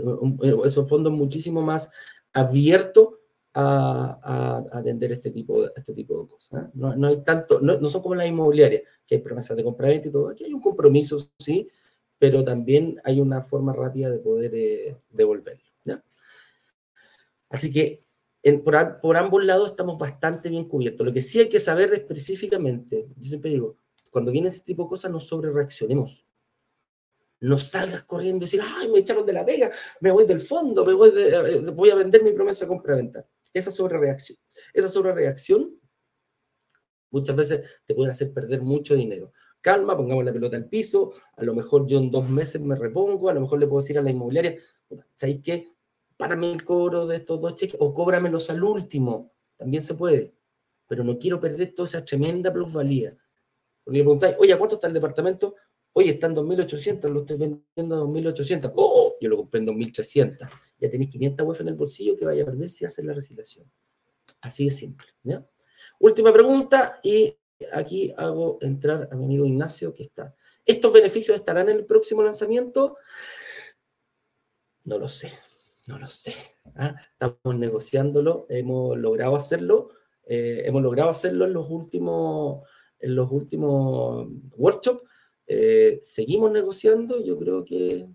Esos 0.65 0.87
fondos 0.87 1.11
muchísimo 1.11 1.61
más 1.61 1.89
abierto 2.31 3.20
a, 3.53 4.63
atender 4.71 5.11
este 5.11 5.31
tipo, 5.31 5.65
este 5.75 5.93
tipo 5.93 6.21
de 6.21 6.29
cosas. 6.29 6.63
¿eh? 6.63 6.67
No, 6.73 7.07
hay 7.07 7.21
tanto, 7.23 7.59
no, 7.61 7.87
son 7.89 8.01
como 8.01 8.15
las 8.15 8.27
inmobiliarias, 8.27 8.83
que 9.05 9.15
hay 9.15 9.21
promesas 9.21 9.57
de 9.57 9.63
compra 9.63 9.93
y 9.93 10.09
todo. 10.09 10.29
Aquí 10.29 10.45
hay 10.45 10.53
un 10.53 10.61
compromiso, 10.61 11.19
sí, 11.37 11.69
pero 12.17 12.43
también 12.43 12.99
hay 13.03 13.19
una 13.19 13.41
forma 13.41 13.73
rápida 13.73 14.09
de 14.09 14.19
poder 14.19 14.51
eh, 14.55 14.97
devolverlo. 15.09 15.63
Así 17.49 17.69
que 17.69 18.05
por, 18.63 19.01
por, 19.01 19.17
ambos 19.17 19.43
lados 19.43 19.71
estamos 19.71 19.97
bastante 19.97 20.47
bien 20.47 20.69
cubiertos. 20.69 21.05
Lo 21.05 21.11
que 21.11 21.21
sí 21.21 21.37
hay 21.37 21.49
que 21.49 21.59
saber 21.59 21.93
específicamente, 21.93 23.09
yo 23.17 23.27
siempre 23.27 23.51
digo, 23.51 23.75
cuando 24.09 24.31
viene 24.31 24.47
este 24.47 24.63
tipo 24.63 24.83
de 24.83 24.89
cosas, 24.89 25.11
no 25.11 25.19
sobre 25.19 25.51
reaccionemos. 25.51 26.25
No 27.41 27.57
salgas 27.57 28.03
corriendo 28.03 28.37
y 28.37 28.47
decir, 28.47 28.61
ay, 28.63 28.87
me 28.87 28.99
echaron 28.99 29.25
de 29.25 29.33
la 29.33 29.45
pega, 29.45 29.69
me 29.99 30.11
voy 30.11 30.25
del 30.25 30.39
fondo, 30.39 30.85
me 30.85 30.93
voy, 30.93 31.11
eh, 31.13 31.59
voy 31.73 31.89
a 31.89 31.95
vender 31.95 32.23
mi 32.23 32.31
promesa 32.31 32.63
de 32.63 32.69
compra-venta 32.69 33.27
esa 33.53 33.71
sobrereacción, 33.71 34.37
esa 34.73 34.89
sobrereacción 34.89 35.79
muchas 37.11 37.35
veces 37.35 37.81
te 37.85 37.93
puede 37.93 38.11
hacer 38.11 38.33
perder 38.33 38.61
mucho 38.61 38.95
dinero. 38.95 39.31
Calma, 39.59 39.95
pongamos 39.95 40.25
la 40.25 40.33
pelota 40.33 40.57
al 40.57 40.67
piso, 40.67 41.11
a 41.35 41.43
lo 41.43 41.53
mejor 41.53 41.85
yo 41.85 41.99
en 41.99 42.09
dos 42.09 42.27
meses 42.27 42.61
me 42.61 42.75
repongo, 42.75 43.29
a 43.29 43.33
lo 43.33 43.41
mejor 43.41 43.59
le 43.59 43.67
puedo 43.67 43.81
decir 43.81 43.99
a 43.99 44.01
la 44.01 44.09
inmobiliaria, 44.09 44.57
¿sabes 45.13 45.39
qué? 45.43 45.67
Párame 46.17 46.51
el 46.51 46.63
cobro 46.63 47.05
de 47.05 47.17
estos 47.17 47.39
dos 47.39 47.55
cheques 47.55 47.77
o 47.79 47.93
cóbramelos 47.93 48.49
al 48.49 48.63
último, 48.63 49.33
también 49.57 49.83
se 49.83 49.93
puede, 49.93 50.33
pero 50.87 51.03
no 51.03 51.19
quiero 51.19 51.39
perder 51.39 51.75
toda 51.75 51.87
esa 51.87 52.03
tremenda 52.03 52.51
plusvalía. 52.51 53.15
Porque 53.83 53.97
le 53.97 54.03
preguntáis, 54.03 54.35
oye, 54.39 54.57
¿cuánto 54.57 54.75
está 54.75 54.87
el 54.87 54.93
departamento? 54.93 55.55
Oye, 55.93 56.11
está 56.11 56.27
en 56.27 56.35
2.800, 56.35 57.09
lo 57.09 57.19
estoy 57.19 57.37
vendiendo 57.37 57.95
a 57.95 57.99
2.800. 57.99 58.71
¡Oh! 58.75 59.15
Yo 59.19 59.29
lo 59.29 59.37
compré 59.37 59.59
en 59.59 59.67
2.300 59.67 60.49
ya 60.81 60.89
tenéis 60.89 61.11
500 61.11 61.47
UF 61.47 61.61
en 61.61 61.67
el 61.69 61.75
bolsillo 61.75 62.17
que 62.17 62.25
vaya 62.25 62.41
a 62.41 62.45
perder 62.47 62.69
si 62.69 62.83
haces 62.83 63.05
la 63.05 63.13
resiliación. 63.13 63.71
Así 64.41 64.65
de 64.65 64.71
simple. 64.71 65.07
Última 65.99 66.33
pregunta 66.33 66.99
y 67.03 67.37
aquí 67.71 68.11
hago 68.17 68.57
entrar 68.61 69.07
a 69.11 69.15
mi 69.15 69.25
amigo 69.25 69.45
Ignacio 69.45 69.93
que 69.93 70.03
está. 70.03 70.35
¿Estos 70.65 70.91
beneficios 70.91 71.35
estarán 71.37 71.69
en 71.69 71.77
el 71.77 71.85
próximo 71.85 72.23
lanzamiento? 72.23 72.97
No 74.83 74.97
lo 74.97 75.07
sé, 75.07 75.31
no 75.87 75.99
lo 75.99 76.07
sé. 76.07 76.33
¿ah? 76.75 76.95
Estamos 77.11 77.59
negociándolo, 77.59 78.47
hemos 78.49 78.97
logrado 78.97 79.35
hacerlo. 79.35 79.89
eh, 80.25 80.63
hemos 80.65 80.81
logrado 80.81 81.09
hacerlo 81.09 81.45
en 81.45 81.53
los 81.53 81.69
últimos, 81.69 82.67
en 82.99 83.15
los 83.15 83.31
últimos 83.31 84.27
workshops. 84.55 85.07
Eh, 85.45 85.99
seguimos 86.01 86.51
negociando, 86.51 87.21
yo 87.23 87.37
creo 87.37 87.65
que, 87.65 88.07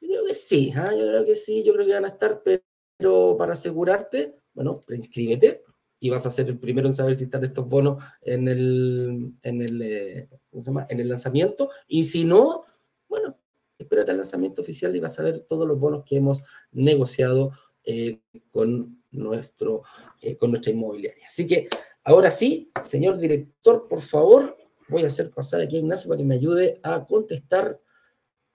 yo 0.00 0.08
creo 0.08 0.24
que 0.24 0.34
sí, 0.34 0.72
¿ah? 0.76 0.92
yo 0.94 1.06
creo 1.06 1.24
que 1.24 1.34
sí, 1.34 1.62
yo 1.62 1.72
creo 1.74 1.86
que 1.86 1.94
van 1.94 2.04
a 2.04 2.08
estar, 2.08 2.42
pero 2.42 3.36
para 3.36 3.52
asegurarte, 3.52 4.36
bueno, 4.52 4.80
preinscríbete 4.80 5.64
y 6.00 6.08
vas 6.10 6.24
a 6.24 6.30
ser 6.30 6.48
el 6.48 6.58
primero 6.58 6.86
en 6.86 6.94
saber 6.94 7.14
si 7.14 7.24
están 7.24 7.44
estos 7.44 7.68
bonos 7.68 8.02
en 8.22 8.48
el, 8.48 9.34
en 9.42 9.62
el, 9.62 9.82
eh, 9.82 10.28
¿cómo 10.50 10.62
se 10.62 10.70
llama? 10.70 10.86
En 10.88 10.98
el 10.98 11.08
lanzamiento. 11.08 11.70
Y 11.86 12.04
si 12.04 12.24
no, 12.24 12.64
bueno, 13.06 13.38
espérate 13.78 14.10
al 14.10 14.16
lanzamiento 14.16 14.62
oficial 14.62 14.96
y 14.96 15.00
vas 15.00 15.18
a 15.18 15.22
ver 15.22 15.40
todos 15.40 15.68
los 15.68 15.78
bonos 15.78 16.04
que 16.04 16.16
hemos 16.16 16.42
negociado 16.72 17.52
eh, 17.84 18.20
con, 18.50 19.02
nuestro, 19.10 19.82
eh, 20.22 20.36
con 20.36 20.50
nuestra 20.50 20.72
inmobiliaria. 20.72 21.26
Así 21.26 21.46
que 21.46 21.68
ahora 22.02 22.30
sí, 22.30 22.72
señor 22.82 23.18
director, 23.18 23.86
por 23.86 24.00
favor, 24.00 24.56
voy 24.88 25.04
a 25.04 25.08
hacer 25.08 25.30
pasar 25.30 25.60
aquí 25.60 25.76
a 25.76 25.80
Ignacio 25.80 26.08
para 26.08 26.18
que 26.18 26.24
me 26.24 26.34
ayude 26.34 26.80
a 26.82 27.06
contestar 27.06 27.78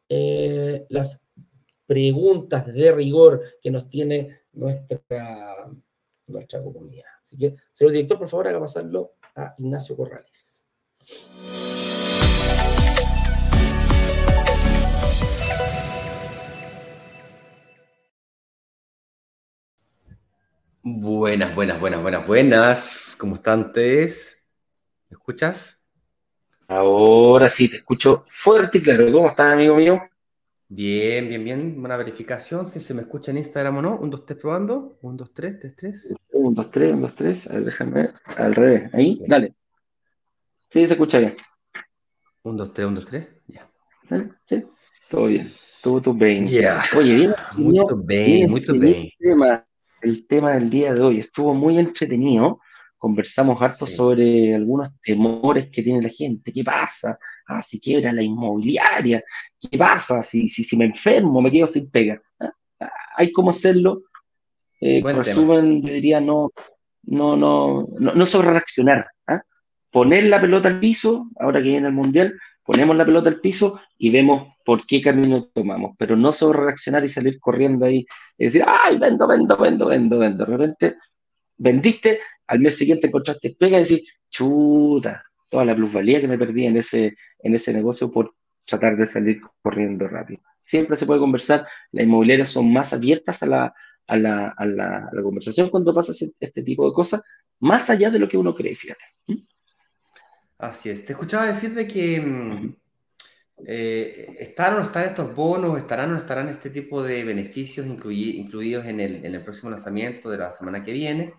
las 0.07 1.19
preguntas 1.85 2.65
de 2.73 2.91
rigor 2.91 3.41
que 3.61 3.71
nos 3.71 3.89
tiene 3.89 4.41
nuestra, 4.53 5.69
nuestra 6.27 6.63
comunidad. 6.63 7.05
Así 7.23 7.37
que, 7.37 7.55
señor 7.71 7.93
director, 7.93 8.17
por 8.17 8.27
favor, 8.27 8.47
haga 8.47 8.59
pasarlo 8.59 9.15
a 9.35 9.53
Ignacio 9.57 9.95
Corrales. 9.95 10.65
Buenas, 20.87 21.55
buenas, 21.55 21.79
buenas, 21.79 22.01
buenas, 22.01 22.27
buenas. 22.27 23.15
¿Cómo 23.19 23.35
están 23.35 23.61
ustedes? 23.61 24.45
¿Me 25.09 25.15
escuchas? 25.15 25.81
Ahora 26.67 27.49
sí, 27.49 27.69
te 27.69 27.77
escucho 27.77 28.23
fuerte 28.27 28.77
y 28.77 28.81
claro. 28.83 29.11
¿Cómo 29.11 29.29
estás, 29.29 29.53
amigo 29.53 29.75
mío? 29.75 29.99
Bien, 30.67 31.27
bien, 31.29 31.43
bien. 31.43 31.75
Una 31.77 31.97
verificación, 31.97 32.65
si 32.65 32.79
se 32.79 32.93
me 32.93 33.01
escucha 33.01 33.31
en 33.31 33.37
Instagram 33.37 33.77
o 33.77 33.81
no. 33.81 33.97
Un, 33.97 34.09
dos, 34.09 34.25
tres, 34.25 34.39
probando. 34.39 34.97
Un, 35.01 35.15
dos, 35.15 35.33
tres, 35.33 35.59
tres, 35.59 35.75
tres. 35.75 36.13
Un, 36.31 36.53
dos, 36.53 36.71
tres, 36.71 36.93
un, 36.93 37.01
dos, 37.01 37.15
tres. 37.15 37.47
A 37.49 37.53
ver, 37.53 37.65
déjame 37.65 37.91
ver. 37.93 38.13
Al 38.37 38.55
revés. 38.55 38.93
Ahí, 38.93 39.21
dale. 39.27 39.53
Sí, 40.69 40.85
se 40.87 40.93
escucha 40.93 41.19
bien. 41.19 41.35
Un, 42.43 42.57
dos, 42.57 42.73
tres, 42.73 42.87
un, 42.87 42.95
dos, 42.95 43.05
tres. 43.05 43.27
Ya. 43.47 43.69
¿Sí? 44.09 44.15
¿Sí? 44.45 44.65
Todo 45.09 45.27
bien. 45.27 45.51
Todo, 45.81 46.01
todo 46.01 46.13
bien. 46.15 46.47
Yeah. 46.47 46.83
Oye, 46.97 47.15
bien. 47.15 47.35
Muy 47.57 47.79
bien, 48.05 48.49
muy 48.49 48.61
bien. 48.79 49.03
El 49.03 49.13
tema, 49.19 49.67
el 50.01 50.27
tema 50.27 50.51
del 50.53 50.69
día 50.69 50.93
de 50.95 51.01
hoy 51.01 51.19
estuvo 51.19 51.53
muy 51.53 51.77
entretenido 51.77 52.59
conversamos 53.05 53.61
harto 53.61 53.85
Sí. 53.85 53.95
sobre 53.95 54.55
algunos 54.55 54.89
temores 54.99 55.67
que 55.69 55.83
tiene 55.83 56.01
la 56.01 56.09
gente. 56.09 56.51
¿Qué 56.51 56.63
pasa? 56.63 57.19
Ah, 57.45 57.61
si 57.61 57.79
quiebra 57.79 58.11
la 58.11 58.23
inmobiliaria. 58.23 59.23
¿Qué 59.61 59.77
pasa? 59.77 60.23
Si, 60.23 60.49
si, 60.49 60.63
si 60.63 60.75
me 60.75 60.85
enfermo, 60.85 61.39
me 61.39 61.51
quedo 61.51 61.67
sin 61.67 61.87
pega. 61.91 62.19
Ah, 62.39 62.51
ah, 62.79 62.91
Hay 63.17 63.31
cómo 63.31 63.51
hacerlo. 63.51 64.05
Eh, 64.81 65.01
Buen 65.03 65.17
resumen, 65.17 65.83
yo 65.83 65.93
diría 65.93 66.19
no, 66.19 66.51
no, 67.03 67.37
no, 67.37 67.87
no, 67.99 68.15
no 68.15 68.25
sobre 68.25 68.49
reaccionar. 68.49 69.05
¿ah? 69.27 69.43
Poner 69.91 70.23
la 70.23 70.41
pelota 70.41 70.69
al 70.69 70.79
piso, 70.79 71.29
ahora 71.39 71.61
que 71.61 71.69
viene 71.69 71.87
el 71.87 71.93
mundial, 71.93 72.33
ponemos 72.63 72.95
la 72.97 73.05
pelota 73.05 73.29
al 73.29 73.39
piso 73.39 73.79
y 73.99 74.09
vemos 74.09 74.47
por 74.65 74.87
qué 74.87 74.99
camino 74.99 75.43
tomamos, 75.53 75.95
pero 75.99 76.15
no 76.17 76.33
sobre 76.33 76.59
reaccionar 76.65 77.05
y 77.05 77.09
salir 77.09 77.39
corriendo 77.39 77.85
ahí 77.85 78.03
y 78.35 78.45
decir, 78.45 78.63
ay, 78.65 78.97
vendo, 78.97 79.27
vendo, 79.27 79.55
vendo, 79.57 79.85
vendo, 79.89 80.17
vendo. 80.17 80.43
De 80.43 80.51
repente 80.57 80.95
vendiste, 81.57 82.19
al 82.47 82.59
mes 82.59 82.77
siguiente 82.77 83.07
encontraste 83.07 83.55
pega 83.57 83.79
y 83.79 83.83
decís, 83.83 84.13
chuta, 84.29 85.23
toda 85.49 85.65
la 85.65 85.75
plusvalía 85.75 86.21
que 86.21 86.27
me 86.27 86.37
perdí 86.37 86.65
en 86.65 86.77
ese, 86.77 87.15
en 87.39 87.55
ese 87.55 87.73
negocio 87.73 88.11
por 88.11 88.35
tratar 88.65 88.97
de 88.97 89.05
salir 89.05 89.41
corriendo 89.61 90.07
rápido. 90.07 90.41
Siempre 90.63 90.97
se 90.97 91.05
puede 91.05 91.19
conversar, 91.19 91.67
las 91.91 92.05
inmobiliarias 92.05 92.49
son 92.49 92.71
más 92.73 92.93
abiertas 92.93 93.43
a 93.43 93.45
la, 93.45 93.73
a 94.07 94.15
la, 94.17 94.49
a 94.49 94.65
la, 94.65 94.97
a 94.97 95.09
la 95.13 95.23
conversación 95.23 95.69
cuando 95.69 95.93
pasa 95.93 96.11
este 96.39 96.63
tipo 96.63 96.87
de 96.87 96.93
cosas, 96.93 97.21
más 97.59 97.89
allá 97.89 98.09
de 98.09 98.19
lo 98.19 98.27
que 98.27 98.37
uno 98.37 98.55
cree, 98.55 98.75
fíjate. 98.75 99.03
¿Mm? 99.27 99.35
Así 100.57 100.89
es. 100.89 101.05
Te 101.05 101.13
escuchaba 101.13 101.45
decir 101.45 101.73
de 101.73 101.87
que 101.87 102.19
mm, 102.19 102.75
eh, 103.67 104.35
¿están 104.39 104.73
o 104.73 104.77
no 104.77 104.83
están 104.83 105.05
estos 105.05 105.35
bonos, 105.35 105.77
estarán 105.77 106.09
o 106.09 106.13
no 106.13 106.19
estarán 106.19 106.49
este 106.49 106.69
tipo 106.69 107.03
de 107.03 107.23
beneficios 107.23 107.85
incluidos 107.85 108.85
en 108.85 108.99
el, 108.99 109.25
en 109.25 109.35
el 109.35 109.43
próximo 109.43 109.69
lanzamiento 109.69 110.29
de 110.29 110.37
la 110.37 110.51
semana 110.51 110.83
que 110.83 110.93
viene? 110.93 111.33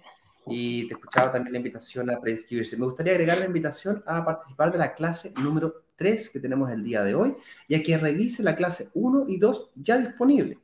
Y 0.48 0.86
te 0.88 0.94
escuchaba 0.94 1.32
también 1.32 1.52
la 1.52 1.58
invitación 1.58 2.10
a 2.10 2.20
preinscribirse. 2.20 2.76
Me 2.76 2.86
gustaría 2.86 3.12
agregar 3.14 3.38
la 3.38 3.46
invitación 3.46 4.02
a 4.06 4.24
participar 4.24 4.72
de 4.72 4.78
la 4.78 4.94
clase 4.94 5.32
número 5.42 5.84
3 5.96 6.30
que 6.30 6.40
tenemos 6.40 6.70
el 6.70 6.82
día 6.84 7.02
de 7.02 7.14
hoy 7.14 7.34
y 7.68 7.74
a 7.74 7.82
que 7.82 7.98
revise 7.98 8.42
la 8.42 8.54
clase 8.56 8.90
1 8.94 9.24
y 9.26 9.38
2 9.38 9.70
ya 9.76 9.98
disponible. 9.98 10.58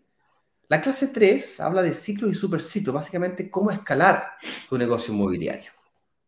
La 0.68 0.80
clase 0.80 1.08
3 1.08 1.60
habla 1.60 1.82
de 1.82 1.92
ciclos 1.94 2.30
y 2.30 2.34
superciclos, 2.34 2.94
básicamente 2.94 3.50
cómo 3.50 3.70
escalar 3.70 4.32
tu 4.68 4.78
negocio 4.78 5.12
inmobiliario 5.14 5.70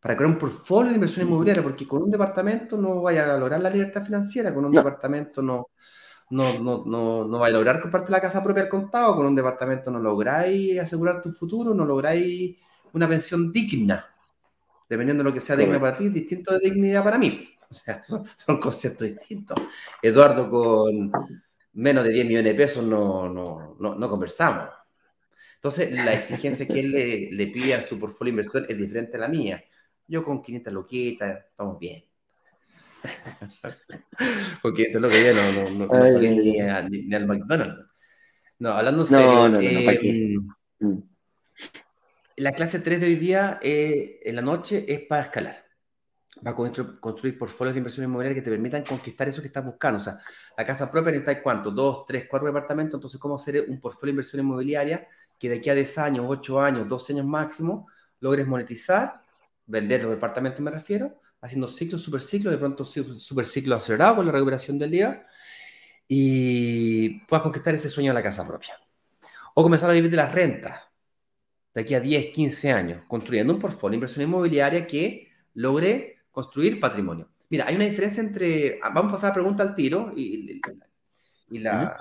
para 0.00 0.16
crear 0.16 0.30
un 0.32 0.38
portfolio 0.38 0.90
de 0.90 0.96
inversión 0.96 1.26
inmobiliaria, 1.26 1.62
porque 1.62 1.86
con 1.88 2.02
un 2.02 2.10
departamento 2.10 2.76
no 2.76 3.02
vaya 3.02 3.34
a 3.34 3.38
lograr 3.38 3.60
la 3.60 3.70
libertad 3.70 4.04
financiera, 4.04 4.54
con 4.54 4.64
un 4.64 4.72
No. 4.72 4.80
departamento 4.80 5.42
no, 5.42 5.68
no, 6.30 6.58
no, 6.60 6.84
no, 6.86 7.24
no 7.26 7.38
vaya 7.38 7.56
a 7.56 7.58
lograr 7.58 7.80
comprarte 7.80 8.12
la 8.12 8.20
casa 8.20 8.42
propia 8.42 8.64
al 8.64 8.68
contado, 8.68 9.16
con 9.16 9.26
un 9.26 9.34
departamento 9.34 9.90
no 9.90 9.98
lográis 10.00 10.78
asegurar 10.80 11.22
tu 11.22 11.32
futuro, 11.32 11.74
no 11.74 11.84
lográis 11.84 12.56
una 12.94 13.08
pensión 13.08 13.52
digna, 13.52 14.06
dependiendo 14.88 15.22
de 15.22 15.30
lo 15.30 15.34
que 15.34 15.40
sea 15.40 15.56
digna 15.56 15.78
para 15.80 15.96
ti, 15.98 16.08
distinto 16.08 16.52
de 16.54 16.60
dignidad 16.60 17.04
para 17.04 17.18
mí. 17.18 17.50
O 17.70 17.76
sea, 17.76 18.04
son, 18.04 18.24
son 18.36 18.60
conceptos 18.60 19.08
distintos. 19.08 19.56
Eduardo, 20.00 20.48
con 20.48 21.10
menos 21.72 22.04
de 22.04 22.10
10 22.10 22.26
millones 22.26 22.52
de 22.52 22.54
pesos 22.56 22.84
no, 22.84 23.28
no, 23.28 23.76
no, 23.80 23.94
no 23.96 24.08
conversamos. 24.08 24.68
Entonces, 25.56 25.92
la 25.92 26.12
exigencia 26.12 26.68
que 26.68 26.78
él 26.80 26.90
le, 26.92 27.32
le 27.32 27.46
pide 27.48 27.74
a 27.74 27.82
su 27.82 27.98
portfolio 27.98 28.30
de 28.32 28.42
inversión 28.42 28.66
es 28.68 28.78
diferente 28.78 29.16
a 29.16 29.20
la 29.20 29.28
mía. 29.28 29.64
Yo 30.06 30.22
con 30.22 30.40
500 30.40 30.72
loquitas, 30.72 31.46
estamos 31.50 31.78
bien. 31.80 32.04
Porque 34.62 34.82
esto 34.84 34.98
es 34.98 35.02
lo 35.02 35.08
que 35.08 35.24
yo 35.24 35.34
no, 35.34 35.70
no, 35.70 35.86
ni, 36.20 36.60
ay. 36.60 36.60
a- 36.68 36.88
ni- 36.88 37.02
ni 37.06 37.14
al 37.14 37.26
McDonald's. 37.26 37.86
No, 38.58 38.70
hablando 38.70 39.04
en. 39.10 40.46
La 42.36 42.52
clase 42.52 42.80
3 42.80 43.00
de 43.00 43.06
hoy 43.06 43.16
día, 43.16 43.58
eh, 43.62 44.20
en 44.24 44.36
la 44.36 44.42
noche, 44.42 44.84
es 44.92 45.00
para 45.06 45.22
escalar. 45.22 45.64
Va 46.46 46.50
a 46.52 46.56
constru- 46.56 46.98
construir 47.00 47.38
portfolios 47.38 47.74
de 47.74 47.78
inversión 47.78 48.04
inmobiliaria 48.04 48.34
que 48.36 48.42
te 48.44 48.50
permitan 48.50 48.82
conquistar 48.84 49.28
eso 49.28 49.40
que 49.40 49.48
estás 49.48 49.64
buscando. 49.64 49.98
O 50.00 50.02
sea, 50.02 50.18
la 50.56 50.66
casa 50.66 50.90
propia 50.90 51.12
necesita 51.12 51.42
cuánto? 51.42 51.70
Dos, 51.70 52.04
tres, 52.06 52.26
cuatro 52.28 52.46
departamentos. 52.48 52.98
Entonces, 52.98 53.20
¿cómo 53.20 53.36
hacer 53.36 53.64
un 53.68 53.80
portfolio 53.80 54.10
de 54.10 54.14
inversión 54.16 54.40
inmobiliaria 54.42 55.08
que 55.38 55.48
de 55.48 55.56
aquí 55.58 55.70
a 55.70 55.74
10 55.74 55.96
años, 55.98 56.26
8 56.28 56.60
años, 56.60 56.88
12 56.88 57.12
años 57.12 57.26
máximo, 57.26 57.88
logres 58.20 58.46
monetizar, 58.46 59.22
vender 59.66 60.02
los 60.02 60.10
departamentos, 60.12 60.60
me 60.60 60.70
refiero, 60.70 61.20
haciendo 61.40 61.68
ciclos, 61.68 62.02
superciclos, 62.02 62.52
de 62.52 62.58
pronto 62.58 62.84
ci- 62.84 63.18
superciclos 63.18 63.82
acelerados 63.82 64.16
con 64.16 64.26
la 64.26 64.32
recuperación 64.32 64.78
del 64.78 64.90
día 64.90 65.26
y 66.08 67.20
puedas 67.26 67.42
conquistar 67.42 67.74
ese 67.74 67.90
sueño 67.90 68.10
de 68.10 68.14
la 68.14 68.22
casa 68.22 68.46
propia. 68.46 68.74
O 69.54 69.62
comenzar 69.62 69.90
a 69.90 69.94
vivir 69.94 70.10
de 70.10 70.16
las 70.16 70.32
rentas 70.32 70.80
de 71.74 71.80
aquí 71.80 71.94
a 71.94 72.00
10, 72.00 72.28
15 72.32 72.70
años, 72.72 73.02
construyendo 73.08 73.52
un 73.54 73.60
portfolio 73.60 73.92
de 73.92 73.96
inversión 73.96 74.22
inmobiliaria 74.24 74.86
que 74.86 75.28
logre 75.54 76.18
construir 76.30 76.80
patrimonio. 76.80 77.28
Mira, 77.50 77.66
hay 77.66 77.76
una 77.76 77.84
diferencia 77.84 78.22
entre, 78.22 78.78
ah, 78.82 78.90
vamos 78.90 79.10
a 79.10 79.14
pasar 79.16 79.26
a 79.26 79.30
la 79.30 79.34
pregunta 79.34 79.62
al 79.62 79.74
tiro 79.74 80.12
y, 80.16 80.60
y- 81.50 81.58
la, 81.58 81.96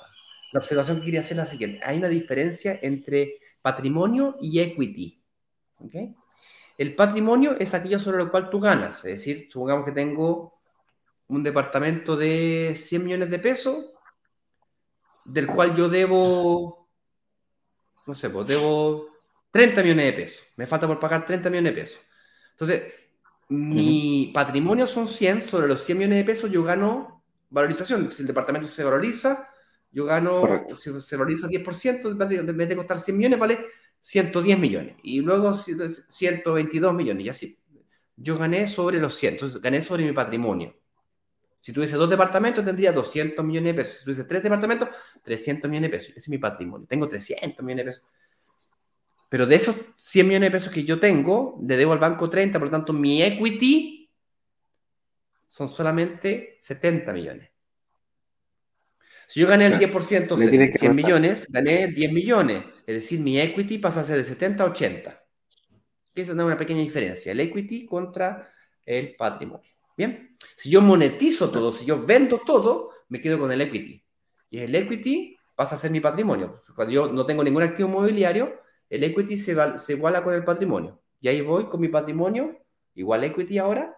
la 0.51 0.59
observación 0.59 0.99
que 0.99 1.05
quería 1.05 1.19
hacer 1.21 1.34
es 1.34 1.43
la 1.43 1.45
siguiente. 1.45 1.80
Hay 1.84 1.97
una 1.97 2.07
diferencia 2.09 2.80
entre 2.82 3.36
patrimonio 3.61 4.38
y 4.41 4.59
equity. 4.59 5.21
¿ok? 5.80 5.95
El 6.78 6.95
patrimonio 6.95 7.57
es 7.59 7.74
aquello 7.74 7.99
sobre 7.99 8.17
lo 8.19 8.32
cual 8.32 8.49
tú 8.49 8.59
ganas, 8.59 8.97
es 9.05 9.13
decir, 9.13 9.47
supongamos 9.51 9.86
que 9.86 9.91
tengo 9.91 10.59
un 11.28 11.43
departamento 11.43 12.15
de 12.15 12.74
100 12.76 13.03
millones 13.05 13.30
de 13.30 13.39
pesos, 13.39 13.86
del 15.26 15.47
cual 15.47 15.76
yo 15.76 15.89
debo, 15.89 16.89
no 18.05 18.15
sé, 18.15 18.30
pues 18.30 18.47
debo 18.47 19.12
30 19.54 19.84
millones 19.84 20.06
de 20.08 20.14
pesos. 20.14 20.43
Me 20.58 20.66
falta 20.66 20.88
por 20.88 20.99
pagar 20.99 21.26
30 21.28 21.47
millones 21.51 21.76
de 21.76 21.82
pesos. 21.82 21.99
Entonces, 22.51 22.91
mi 23.49 24.32
patrimonio 24.34 24.88
son 24.88 25.08
100, 25.08 25.43
sobre 25.43 25.68
los 25.68 25.84
100 25.84 25.95
millones 25.99 26.18
de 26.18 26.26
pesos 26.26 26.49
yo 26.51 26.64
gano 26.64 27.24
valorización. 27.51 28.12
Si 28.12 28.24
el 28.24 28.28
departamento 28.28 28.68
se 28.68 28.84
valoriza, 28.84 29.47
yo 29.91 30.06
gano, 30.06 30.41
Correcto. 30.41 30.78
si 30.78 30.99
se 30.99 31.16
valoriza 31.16 31.47
10%, 31.47 32.10
en 32.10 32.18
vez 32.18 32.30
de- 32.30 32.36
en 32.38 32.58
vez 32.58 32.68
de 32.68 32.76
costar 32.76 32.97
100 32.97 33.16
millones, 33.16 33.38
vale 33.38 33.60
110 34.01 34.58
millones. 34.58 34.95
Y 35.04 35.22
luego 35.22 35.56
122 36.10 36.93
millones, 36.95 37.26
y 37.26 37.30
así. 37.30 37.58
Yo 38.16 38.38
gané 38.39 38.68
sobre 38.68 38.97
los 38.97 39.14
100, 39.16 39.36
entonces 39.36 39.62
gané 39.62 39.84
sobre 39.84 40.04
mi 40.04 40.14
patrimonio. 40.14 40.76
Si 41.62 41.72
tuviese 41.72 41.95
dos 41.95 42.10
departamentos, 42.10 42.66
tendría 42.66 42.91
200 42.91 43.45
millones 43.45 43.76
de 43.76 43.84
pesos. 43.84 43.97
Si 43.99 44.04
tuviese 44.04 44.24
tres 44.24 44.41
departamentos, 44.41 44.89
300 45.24 45.70
millones 45.70 45.91
de 45.91 45.97
pesos. 45.97 46.10
Ese 46.10 46.20
es 46.20 46.30
mi 46.30 46.38
patrimonio. 46.39 46.88
Tengo 46.88 47.08
300 47.08 47.64
millones 47.64 47.86
de 47.86 47.91
pesos. 47.91 48.04
Pero 49.34 49.47
de 49.47 49.55
esos 49.55 49.75
100 49.97 50.27
millones 50.27 50.51
de 50.51 50.51
pesos 50.51 50.71
que 50.71 50.84
yo 50.84 50.99
tengo, 50.99 51.59
le 51.67 51.75
debo 51.75 51.91
al 51.91 51.97
banco 51.97 52.29
30, 52.29 52.59
por 52.59 52.67
lo 52.67 52.71
tanto 52.71 52.93
mi 52.93 53.23
equity 53.23 54.07
son 55.47 55.67
solamente 55.67 56.59
70 56.61 57.11
millones. 57.11 57.49
Si 59.25 59.39
yo 59.39 59.47
gané 59.47 59.65
el 59.65 59.79
10%, 59.79 60.36
de 60.36 60.67
100 60.67 60.95
millones, 60.95 61.47
gané 61.49 61.88
10 61.88 62.13
millones. 62.13 62.63
Es 62.86 62.93
decir, 62.93 63.21
mi 63.21 63.39
equity 63.39 63.79
pasa 63.79 64.01
a 64.01 64.03
ser 64.03 64.17
de 64.17 64.23
70 64.23 64.65
a 64.65 64.67
80. 64.67 65.09
Eso 65.09 66.31
es 66.31 66.38
una 66.38 66.55
pequeña 66.55 66.81
diferencia. 66.81 67.31
El 67.31 67.39
equity 67.39 67.88
contra 67.88 68.53
el 68.86 69.15
patrimonio. 69.15 69.71
Bien. 69.97 70.29
Si 70.55 70.69
yo 70.69 70.79
monetizo 70.84 71.49
todo, 71.49 71.73
si 71.73 71.86
yo 71.86 72.05
vendo 72.05 72.38
todo, 72.38 72.91
me 73.09 73.19
quedo 73.19 73.39
con 73.39 73.51
el 73.51 73.61
equity. 73.61 73.99
Y 74.51 74.59
el 74.59 74.75
equity 74.75 75.36
pasa 75.55 75.73
a 75.73 75.79
ser 75.79 75.89
mi 75.89 76.01
patrimonio. 76.01 76.61
Cuando 76.75 76.93
yo 76.93 77.11
no 77.11 77.25
tengo 77.25 77.43
ningún 77.43 77.63
activo 77.63 77.89
inmobiliario, 77.89 78.61
el 78.94 79.04
equity 79.04 79.38
se, 79.38 79.56
se 79.78 79.94
iguala 79.94 80.24
con 80.24 80.36
el 80.36 80.44
patrimonio. 80.44 81.02
Y 81.20 81.28
ahí 81.28 81.41
voy 81.41 81.66
con 81.66 81.82
mi 81.82 81.88
patrimonio, 81.88 82.60
igual 82.94 83.24
equity 83.24 83.58
ahora, 83.58 83.98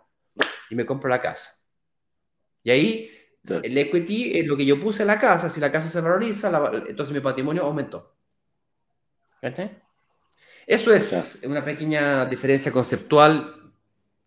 y 0.70 0.76
me 0.76 0.86
compro 0.86 1.10
la 1.10 1.20
casa. 1.20 1.60
Y 2.64 2.72
ahí 2.72 3.12
el 3.48 3.78
equity 3.78 4.40
es 4.40 4.48
lo 4.48 4.56
que 4.56 4.66
yo 4.66 4.80
puse 4.80 5.04
en 5.04 5.08
la 5.08 5.20
casa. 5.20 5.50
Si 5.50 5.60
la 5.60 5.72
casa 5.72 5.90
se 5.90 6.00
valoriza, 6.00 6.48
entonces 6.88 7.14
mi 7.14 7.20
patrimonio 7.20 7.64
aumentó. 7.64 8.16
Eso 10.66 10.94
es 10.94 11.40
una 11.44 11.64
pequeña 11.64 12.26
diferencia 12.26 12.72
conceptual 12.72 13.74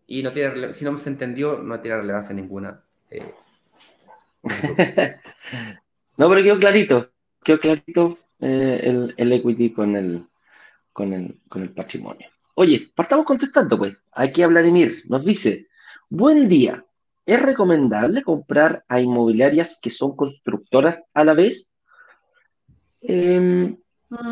y 0.05 0.21
no 0.23 0.31
tiene, 0.31 0.71
si 0.71 0.85
no 0.85 0.97
se 0.97 1.09
entendió, 1.09 1.57
no 1.57 1.79
tiene 1.81 1.97
relevancia 1.97 2.33
ninguna. 2.35 2.83
Eh. 3.09 3.33
no, 6.17 6.29
pero 6.29 6.43
quedó 6.43 6.59
clarito, 6.59 7.11
quedó 7.43 7.59
clarito 7.59 8.17
eh, 8.39 8.81
el, 8.83 9.13
el, 9.17 9.33
equity 9.33 9.73
con 9.73 9.97
el, 9.97 10.28
con 10.93 11.13
el, 11.13 11.41
con 11.49 11.61
el 11.61 11.73
patrimonio. 11.73 12.27
Oye, 12.55 12.91
partamos 12.95 13.25
contestando, 13.25 13.77
pues. 13.77 13.97
Aquí 14.11 14.41
a 14.41 14.47
Vladimir 14.47 15.03
nos 15.07 15.23
dice: 15.23 15.67
Buen 16.09 16.47
día. 16.49 16.85
¿Es 17.25 17.39
recomendable 17.39 18.23
comprar 18.23 18.83
a 18.87 18.99
inmobiliarias 18.99 19.77
que 19.79 19.91
son 19.91 20.15
constructoras 20.15 21.05
a 21.13 21.23
la 21.23 21.35
vez? 21.35 21.75
Em, 23.01 23.77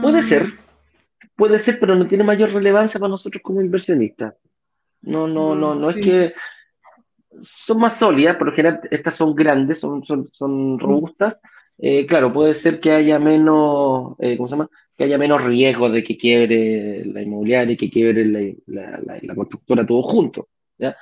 puede 0.01 0.23
ser, 0.23 0.47
puede 1.35 1.59
ser, 1.59 1.79
pero 1.79 1.95
no 1.95 2.07
tiene 2.07 2.23
mayor 2.23 2.51
relevancia 2.51 2.99
para 2.99 3.11
nosotros 3.11 3.41
como 3.43 3.61
inversionistas. 3.61 4.33
No, 5.01 5.27
no, 5.27 5.53
no, 5.53 5.75
no 5.75 5.89
es 5.91 5.97
que 5.97 6.33
son 7.41 7.79
más 7.79 7.97
sólidas, 7.97 8.35
por 8.37 8.47
lo 8.47 8.55
general 8.55 8.81
estas 8.89 9.15
son 9.15 9.35
grandes, 9.35 9.79
son, 9.79 10.03
son, 10.03 10.79
robustas. 10.79 11.39
Eh, 11.79 12.05
claro, 12.05 12.33
puede 12.33 12.55
ser 12.55 12.79
que 12.79 12.91
haya 12.91 13.19
menos, 13.19 14.15
eh, 14.19 14.35
¿cómo 14.35 14.47
se 14.47 14.55
llama? 14.55 14.69
Que 14.97 15.03
haya 15.03 15.17
menos 15.17 15.43
riesgo 15.43 15.89
de 15.89 16.03
que 16.03 16.17
quiebre 16.17 17.05
la 17.05 17.21
inmobiliaria 17.21 17.73
y 17.73 17.77
que 17.77 17.89
quiebre 17.89 18.25
la, 18.65 18.99
la 19.21 19.35
constructora 19.35 19.85
todo 19.85 20.01
junto. 20.01 20.47
¿ya? 20.77 20.95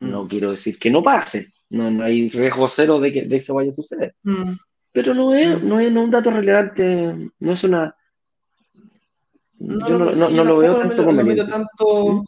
No 0.00 0.24
mm. 0.24 0.28
quiero 0.28 0.50
decir 0.50 0.78
que 0.78 0.90
no 0.90 1.02
pase, 1.02 1.52
no, 1.70 1.90
no 1.90 2.04
hay 2.04 2.28
riesgo 2.28 2.68
cero 2.68 2.98
de 3.00 3.12
que, 3.12 3.22
de 3.22 3.36
eso 3.36 3.54
vaya 3.54 3.70
a 3.70 3.74
suceder. 3.74 4.14
Mm. 4.22 4.52
Pero 4.92 5.14
no 5.14 5.34
es, 5.34 5.62
no 5.62 5.80
es 5.80 5.90
un 5.94 6.10
dato 6.10 6.30
relevante, 6.30 7.30
no 7.38 7.52
es 7.52 7.64
una... 7.64 7.96
yo 9.58 9.98
no, 9.98 10.44
lo 10.44 10.58
veo 10.58 10.76
tanto 10.76 11.04
como 11.04 11.22
¿Mm? 11.22 12.24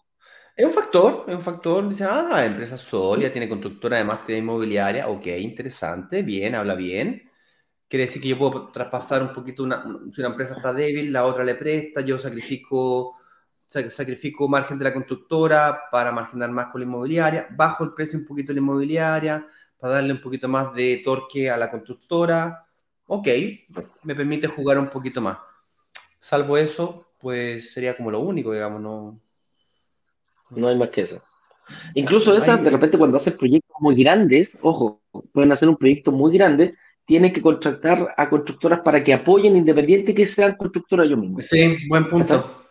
Es 0.57 0.65
un 0.65 0.73
factor, 0.73 1.25
es 1.27 1.35
un 1.35 1.43
factor. 1.43 1.89
Dice, 1.89 2.05
ah, 2.05 2.45
empresa 2.47 2.79
sólida, 2.79 3.31
tiene 3.31 3.49
constructora, 3.49 3.97
además 3.97 4.25
tiene 4.25 4.39
inmobiliaria. 4.39 5.09
Ok, 5.09 5.27
interesante, 5.27 6.23
bien, 6.23 6.55
habla 6.55 6.75
bien. 6.75 7.29
Quiere 7.95 8.07
decir 8.07 8.21
que 8.21 8.27
yo 8.27 8.37
puedo 8.37 8.73
traspasar 8.73 9.23
un 9.23 9.33
poquito, 9.33 9.63
una, 9.63 9.85
si 10.13 10.21
una 10.21 10.31
empresa 10.31 10.57
está 10.57 10.73
débil, 10.73 11.13
la 11.13 11.27
otra 11.27 11.45
le 11.45 11.55
presta, 11.55 12.01
yo 12.01 12.19
sacrifico 12.19 13.15
sacrifico 13.89 14.49
margen 14.49 14.81
de 14.81 14.85
la 14.85 14.93
constructora 14.93 15.83
para 15.93 16.11
marginar 16.11 16.51
más 16.51 16.73
con 16.73 16.81
la 16.81 16.89
inmobiliaria, 16.89 17.47
bajo 17.53 17.85
el 17.85 17.93
precio 17.93 18.19
un 18.19 18.27
poquito 18.27 18.49
de 18.49 18.55
la 18.55 18.63
inmobiliaria, 18.63 19.47
para 19.79 19.95
darle 19.95 20.13
un 20.13 20.21
poquito 20.21 20.49
más 20.49 20.75
de 20.75 21.03
torque 21.05 21.49
a 21.49 21.57
la 21.57 21.71
constructora. 21.71 22.67
Ok, 23.07 23.29
me 24.03 24.17
permite 24.17 24.49
jugar 24.49 24.77
un 24.81 24.89
poquito 24.89 25.21
más. 25.21 25.39
Salvo 26.19 26.59
eso, 26.59 27.13
pues 27.21 27.73
sería 27.73 27.97
como 27.97 28.11
lo 28.11 28.19
único, 28.19 28.53
digamos, 28.53 28.81
no. 28.81 29.21
No 30.51 30.67
hay 30.67 30.77
más 30.77 30.89
que 30.89 31.03
eso. 31.03 31.23
Incluso 31.95 32.37
esas, 32.37 32.61
de 32.61 32.71
repente, 32.71 32.99
cuando 32.99 33.19
hacen 33.19 33.37
proyectos 33.37 33.77
muy 33.79 33.95
grandes, 33.95 34.59
ojo, 34.63 35.01
pueden 35.33 35.53
hacer 35.53 35.69
un 35.69 35.77
proyecto 35.77 36.11
muy 36.11 36.37
grande, 36.37 36.75
tienen 37.07 37.33
que 37.33 37.43
contratar 37.43 38.15
a 38.17 38.29
constructoras 38.29 38.81
para 38.81 39.03
que 39.05 39.13
apoyen 39.13 39.57
independiente 39.57 40.15
que 40.15 40.27
sean 40.27 40.57
constructoras 40.57 41.09
yo 41.09 41.17
mismo. 41.17 41.41
Sí, 41.41 41.77
buen 41.89 42.09
punto. 42.09 42.63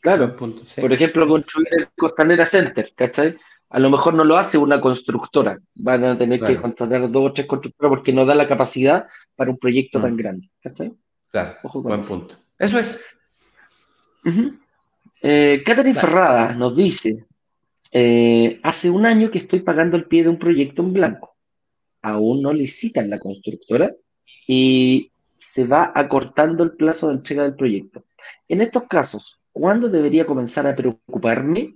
Claro, 0.00 0.36
por 0.36 0.92
ejemplo, 0.92 1.26
construir 1.26 1.68
el 1.72 1.88
Costanera 1.96 2.46
Center, 2.46 2.92
¿cachai? 2.94 3.36
A 3.70 3.78
lo 3.78 3.90
mejor 3.90 4.14
no 4.14 4.24
lo 4.24 4.36
hace 4.36 4.56
una 4.56 4.80
constructora, 4.80 5.58
van 5.74 6.04
a 6.04 6.16
tener 6.16 6.40
que 6.40 6.60
contratar 6.60 7.10
dos 7.10 7.30
o 7.30 7.32
tres 7.32 7.46
constructoras 7.46 7.90
porque 7.90 8.12
no 8.12 8.24
da 8.24 8.34
la 8.34 8.48
capacidad 8.48 9.06
para 9.36 9.50
un 9.50 9.58
proyecto 9.58 10.00
tan 10.00 10.14
mm. 10.14 10.16
grande, 10.16 10.50
¿cachai? 10.62 10.92
Claro, 11.30 11.56
buen 11.74 12.00
punto. 12.02 12.36
Eso 12.58 12.78
es. 12.78 12.98
Eh, 15.20 15.62
Catherine 15.66 15.98
Ferrada 15.98 16.54
nos 16.54 16.76
dice, 16.76 17.26
eh, 17.92 18.58
hace 18.62 18.90
un 18.90 19.04
año 19.04 19.30
que 19.30 19.38
estoy 19.38 19.60
pagando 19.60 19.96
el 19.96 20.06
pie 20.06 20.22
de 20.22 20.28
un 20.28 20.38
proyecto 20.38 20.82
en 20.82 20.92
blanco. 20.92 21.36
Aún 22.02 22.42
no 22.42 22.52
licitan 22.52 23.10
la 23.10 23.18
constructora 23.18 23.94
y 24.46 25.10
se 25.38 25.64
va 25.64 25.92
acortando 25.94 26.64
el 26.64 26.72
plazo 26.72 27.08
de 27.08 27.14
entrega 27.14 27.42
del 27.44 27.56
proyecto. 27.56 28.04
En 28.48 28.60
estos 28.60 28.84
casos, 28.84 29.38
¿Cuándo 29.58 29.88
debería 29.88 30.24
comenzar 30.24 30.68
a 30.68 30.74
preocuparme? 30.74 31.74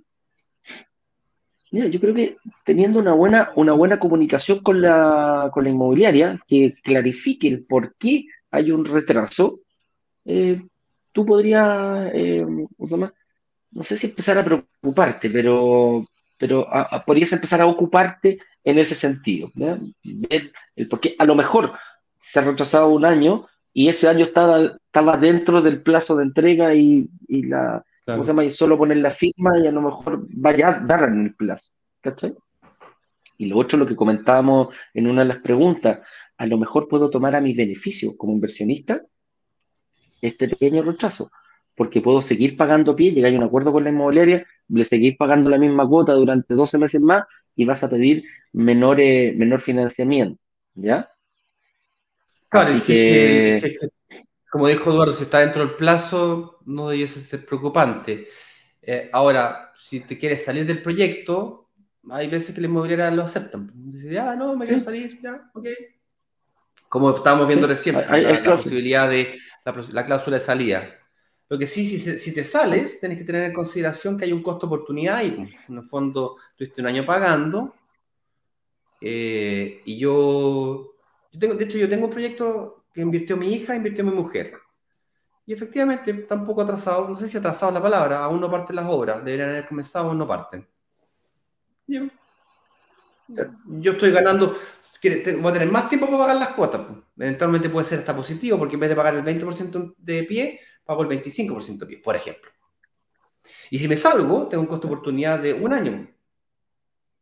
Mira, 1.71 1.87
yo 1.87 1.99
creo 1.99 2.13
que 2.13 2.37
teniendo 2.63 2.99
una 2.99 3.13
buena, 3.13 3.51
una 3.57 3.73
buena 3.73 3.99
comunicación 3.99 4.59
con 4.59 4.81
la, 4.81 5.49
con 5.53 5.65
la 5.65 5.69
inmobiliaria, 5.71 6.39
que 6.47 6.75
clarifique 6.81 7.49
el 7.49 7.65
por 7.65 7.93
qué 7.95 8.25
hay 8.51 8.71
un 8.71 8.85
retraso, 8.85 9.59
eh, 10.23 10.61
tú 11.11 11.25
podrías, 11.25 12.09
eh, 12.13 12.45
no 13.71 13.83
sé 13.83 13.97
si 13.97 14.07
empezar 14.07 14.37
a 14.37 14.45
preocuparte, 14.45 15.29
pero, 15.29 16.05
pero 16.43 16.67
podrías 17.05 17.31
empezar 17.31 17.61
a 17.61 17.67
ocuparte 17.67 18.37
en 18.65 18.77
ese 18.77 18.95
sentido. 18.95 19.49
Ver 19.55 20.51
el 20.75 20.89
por 20.89 20.99
qué. 20.99 21.15
A 21.17 21.23
lo 21.23 21.35
mejor 21.35 21.71
se 22.17 22.37
ha 22.37 22.43
retrasado 22.43 22.89
un 22.89 23.05
año 23.05 23.47
y 23.71 23.87
ese 23.87 24.09
año 24.09 24.25
estaba, 24.25 24.59
estaba 24.59 25.15
dentro 25.15 25.61
del 25.61 25.81
plazo 25.81 26.17
de 26.17 26.23
entrega 26.23 26.75
y, 26.75 27.07
la, 27.29 27.81
¿cómo 28.05 28.25
se 28.25 28.31
llama? 28.31 28.43
Y 28.43 28.51
solo 28.51 28.77
poner 28.77 28.97
la 28.97 29.11
firma 29.11 29.57
y 29.57 29.67
a 29.67 29.71
lo 29.71 29.83
mejor 29.83 30.25
vaya 30.31 30.67
a 30.67 30.79
dar 30.81 31.05
en 31.05 31.27
el 31.27 31.31
plazo. 31.31 31.71
¿Cachai? 32.01 32.35
Y 33.37 33.45
lo 33.45 33.57
otro, 33.57 33.79
lo 33.79 33.85
que 33.85 33.95
comentábamos 33.95 34.75
en 34.93 35.07
una 35.07 35.21
de 35.21 35.29
las 35.29 35.39
preguntas, 35.39 36.01
a 36.35 36.45
lo 36.45 36.57
mejor 36.57 36.89
puedo 36.89 37.09
tomar 37.09 37.37
a 37.37 37.41
mi 37.41 37.53
beneficio 37.53 38.17
como 38.17 38.33
inversionista 38.33 39.01
este 40.21 40.49
pequeño 40.49 40.83
rechazo, 40.83 41.31
porque 41.75 42.01
puedo 42.01 42.21
seguir 42.21 42.57
pagando 42.57 42.95
pie, 42.95 43.11
llegar 43.11 43.33
a 43.33 43.37
un 43.37 43.43
acuerdo 43.43 43.71
con 43.71 43.83
la 43.83 43.89
inmobiliaria, 43.89 44.45
le 44.67 44.85
seguir 44.85 45.17
pagando 45.17 45.49
la 45.49 45.57
misma 45.57 45.87
cuota 45.87 46.13
durante 46.13 46.53
12 46.53 46.77
meses 46.77 47.01
más 47.01 47.25
y 47.55 47.65
vas 47.65 47.83
a 47.83 47.89
pedir 47.89 48.23
menor, 48.51 48.97
menor 48.97 49.59
financiamiento, 49.59 50.39
¿ya? 50.75 51.09
como 54.51 54.67
dijo 54.67 54.91
Eduardo, 54.91 55.13
si 55.13 55.23
está 55.23 55.39
dentro 55.39 55.65
del 55.65 55.75
plazo, 55.75 56.59
no 56.65 56.89
debiese 56.89 57.19
ser 57.21 57.43
preocupante. 57.43 58.27
Eh, 58.81 59.09
ahora, 59.11 59.73
si 59.79 60.01
te 60.01 60.17
quieres 60.17 60.45
salir 60.45 60.65
del 60.65 60.81
proyecto, 60.81 61.71
hay 62.11 62.27
veces 62.27 62.53
que 62.53 62.61
la 62.61 62.67
inmobiliaria 62.67 63.09
lo 63.09 63.23
aceptan. 63.23 63.71
Dice, 63.73 64.19
ah, 64.19 64.35
no, 64.35 64.55
me 64.55 64.65
quiero 64.65 64.79
salir, 64.79 65.19
ya, 65.21 65.49
ok. 65.53 65.67
Como 66.87 67.15
estábamos 67.15 67.47
viendo 67.47 67.65
recién, 67.65 67.95
la, 67.95 68.43
posibilidad 68.43 69.09
de 69.09 69.39
la, 69.91 70.05
cláusula 70.05 70.37
de 70.37 70.43
salida. 70.43 70.99
Lo 71.53 71.59
que 71.59 71.67
sí, 71.67 71.85
si, 71.85 72.17
si, 72.17 72.33
te 72.33 72.43
sales, 72.43 72.99
tienes 72.99 73.15
que 73.15 73.23
tener 73.23 73.43
en 73.43 73.53
consideración 73.53 74.17
que 74.17 74.25
hay 74.25 74.33
un 74.33 74.41
costo 74.41 74.65
oportunidad 74.65 75.21
y 75.21 75.29
pues, 75.29 75.69
en 75.69 75.77
el 75.77 75.83
fondo 75.83 76.37
estuviste 76.49 76.81
un 76.81 76.87
año 76.87 77.05
pagando. 77.05 77.75
Eh, 78.99 79.83
y 79.85 79.99
yo 79.99 80.95
tengo, 81.39 81.53
de 81.53 81.65
hecho, 81.65 81.77
yo 81.77 81.87
tengo 81.87 82.05
un 82.05 82.11
proyecto 82.11 82.85
que 82.91 83.01
invirtió 83.01 83.37
mi 83.37 83.53
hija, 83.53 83.75
invirtió 83.75 84.03
mi 84.03 84.09
mujer. 84.09 84.55
Y 85.45 85.53
efectivamente, 85.53 86.11
tampoco 86.23 86.63
atrasado, 86.63 87.07
no 87.07 87.15
sé 87.15 87.27
si 87.27 87.37
atrasado 87.37 87.71
la 87.71 87.83
palabra, 87.83 88.23
aún 88.23 88.41
no 88.41 88.49
parten 88.49 88.75
las 88.75 88.89
obras, 88.89 89.23
deberían 89.23 89.51
haber 89.51 89.67
comenzado, 89.67 90.07
aún 90.07 90.17
no 90.17 90.27
parten. 90.27 90.67
Yo, 91.85 92.07
yo 93.67 93.91
estoy 93.91 94.09
ganando, 94.09 94.57
voy 95.39 95.51
a 95.51 95.53
tener 95.53 95.71
más 95.71 95.87
tiempo 95.87 96.07
para 96.07 96.17
pagar 96.17 96.35
las 96.35 96.53
cuotas. 96.53 96.81
Pues. 96.81 96.99
Eventualmente 97.15 97.69
puede 97.69 97.85
ser 97.85 97.99
hasta 97.99 98.15
positivo, 98.15 98.57
porque 98.57 98.73
en 98.73 98.79
vez 98.79 98.89
de 98.89 98.95
pagar 98.95 99.13
el 99.13 99.23
20% 99.23 99.93
de 99.99 100.23
pie, 100.23 100.59
pago 100.85 101.03
el 101.03 101.09
25% 101.09 101.79
de 101.79 101.85
pie, 101.85 101.97
por 101.97 102.15
ejemplo. 102.15 102.51
Y 103.69 103.79
si 103.79 103.87
me 103.87 103.95
salgo, 103.95 104.47
tengo 104.47 104.61
un 104.61 104.67
costo 104.67 104.87
de 104.87 104.93
oportunidad 104.93 105.39
de 105.39 105.53
un 105.53 105.73
año. 105.73 106.09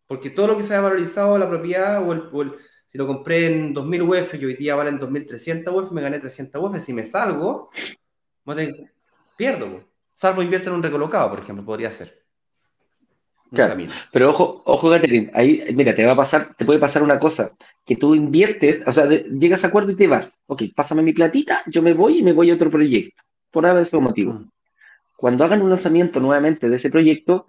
Porque 0.08 0.30
todo 0.30 0.48
lo 0.48 0.58
que 0.58 0.64
se 0.64 0.74
haya 0.74 0.82
valorizado 0.82 1.38
la 1.38 1.50
propiedad 1.50 2.08
o 2.08 2.12
el 2.42 2.54
si 2.92 2.98
lo 2.98 3.08
compré 3.08 3.46
en 3.46 3.74
2000 3.74 4.02
UF 4.02 4.34
y 4.34 4.46
hoy 4.46 4.56
día 4.58 4.76
valen 4.76 5.00
2300 5.00 5.74
UF, 5.74 5.92
me 5.94 6.02
gané 6.02 6.20
300 6.20 6.62
UF. 6.62 6.78
Si 6.82 6.92
me 6.92 7.06
salgo, 7.06 7.70
pierdo. 9.38 9.86
Salvo 10.14 10.44
invierte 10.44 10.68
en 10.68 10.76
un 10.76 10.84
recolocado, 10.84 11.30
por 11.30 11.40
ejemplo, 11.40 11.64
podría 11.64 11.90
ser. 11.90 12.22
Claro, 13.54 13.76
pero 14.12 14.30
ojo, 14.30 14.62
ojo, 14.66 14.90
Catherine, 14.90 15.32
ahí, 15.34 15.66
mira, 15.74 15.96
te 15.96 16.06
va 16.06 16.14
a 16.14 16.16
pasar, 16.16 16.54
te 16.54 16.64
puede 16.64 16.80
pasar 16.80 17.04
una 17.04 17.20
cosa, 17.20 17.52
que 17.86 17.98
tú 17.98 18.16
inviertes, 18.16 18.84
o 18.86 18.94
sea, 18.94 19.10
llegas 19.10 19.64
a 19.64 19.68
acuerdo 19.68 19.92
y 19.92 19.98
te 19.98 20.08
vas. 20.08 20.42
Ok, 20.48 20.64
pásame 20.74 21.02
mi 21.02 21.12
platita, 21.12 21.64
yo 21.68 21.82
me 21.82 21.94
voy 21.94 22.20
y 22.20 22.24
me 22.24 22.32
voy 22.32 22.50
a 22.50 22.56
otro 22.56 22.72
proyecto, 22.72 23.24
por 23.52 23.66
ese 23.66 23.98
motivo. 23.98 24.44
Cuando 25.18 25.44
hagan 25.44 25.62
un 25.62 25.70
lanzamiento 25.70 26.20
nuevamente 26.20 26.70
de 26.70 26.78
ese 26.78 26.90
proyecto, 26.90 27.48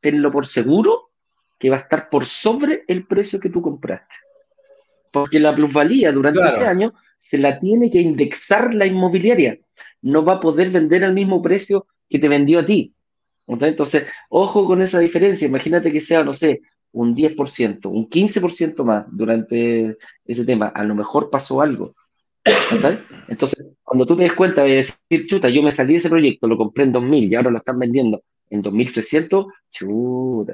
tenlo 0.00 0.32
por 0.32 0.46
seguro 0.46 1.10
que 1.58 1.70
va 1.70 1.76
a 1.76 1.80
estar 1.80 2.10
por 2.10 2.24
sobre 2.24 2.84
el 2.88 3.06
precio 3.06 3.38
que 3.38 3.50
tú 3.50 3.62
compraste. 3.62 4.14
Porque 5.12 5.38
la 5.38 5.54
plusvalía 5.54 6.10
durante 6.10 6.40
ese 6.40 6.66
año 6.66 6.92
se 7.18 7.38
la 7.38 7.60
tiene 7.60 7.90
que 7.90 8.00
indexar 8.00 8.74
la 8.74 8.86
inmobiliaria. 8.86 9.58
No 10.02 10.24
va 10.24 10.34
a 10.34 10.40
poder 10.40 10.70
vender 10.70 11.04
al 11.04 11.14
mismo 11.14 11.40
precio 11.40 11.86
que 12.08 12.18
te 12.18 12.28
vendió 12.28 12.60
a 12.60 12.66
ti. 12.66 12.92
Entonces, 13.46 14.06
ojo 14.28 14.66
con 14.66 14.82
esa 14.82 14.98
diferencia. 14.98 15.46
Imagínate 15.46 15.92
que 15.92 16.00
sea, 16.00 16.24
no 16.24 16.34
sé, 16.34 16.62
un 16.92 17.14
10%, 17.14 17.86
un 17.86 18.08
15% 18.08 18.84
más 18.84 19.06
durante 19.10 19.96
ese 20.24 20.44
tema. 20.44 20.66
A 20.68 20.84
lo 20.84 20.94
mejor 20.94 21.30
pasó 21.30 21.60
algo. 21.60 21.94
Entonces, 23.28 23.66
cuando 23.82 24.04
tú 24.04 24.16
te 24.16 24.24
des 24.24 24.34
cuenta 24.34 24.64
de 24.64 24.76
decir, 24.76 25.26
chuta, 25.26 25.48
yo 25.48 25.62
me 25.62 25.70
salí 25.70 25.94
de 25.94 25.98
ese 26.00 26.10
proyecto, 26.10 26.46
lo 26.46 26.58
compré 26.58 26.84
en 26.84 26.92
2000 26.92 27.32
y 27.32 27.34
ahora 27.34 27.50
lo 27.50 27.58
están 27.58 27.78
vendiendo 27.78 28.22
en 28.50 28.60
2300, 28.60 29.46
chuta, 29.70 30.52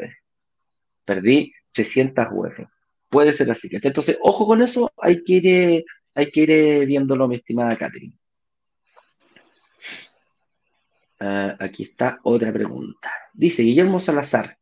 perdí 1.04 1.52
300 1.72 2.26
UF. 2.32 2.60
Puede 3.08 3.32
ser 3.32 3.50
así. 3.50 3.68
Entonces, 3.72 4.18
ojo 4.22 4.46
con 4.46 4.62
eso, 4.62 4.92
hay 4.96 5.24
que 5.24 5.32
ir, 5.32 5.84
hay 6.14 6.30
que 6.30 6.40
ir 6.42 6.86
viéndolo, 6.86 7.26
mi 7.26 7.36
estimada 7.36 7.76
Catherine. 7.76 8.14
Ah, 11.18 11.56
aquí 11.58 11.82
está 11.82 12.20
otra 12.22 12.52
pregunta. 12.52 13.10
Dice 13.34 13.62
Guillermo 13.62 13.98
Salazar. 13.98 14.56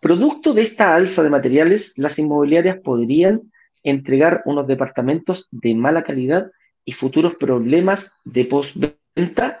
Producto 0.00 0.52
de 0.52 0.62
esta 0.62 0.94
alza 0.94 1.22
de 1.22 1.30
materiales, 1.30 1.92
las 1.96 2.18
inmobiliarias 2.18 2.78
podrían 2.80 3.50
entregar 3.90 4.42
unos 4.44 4.66
departamentos 4.66 5.48
de 5.50 5.74
mala 5.74 6.02
calidad 6.02 6.50
y 6.84 6.92
futuros 6.92 7.34
problemas 7.36 8.16
de 8.24 8.44
postventa. 8.44 9.60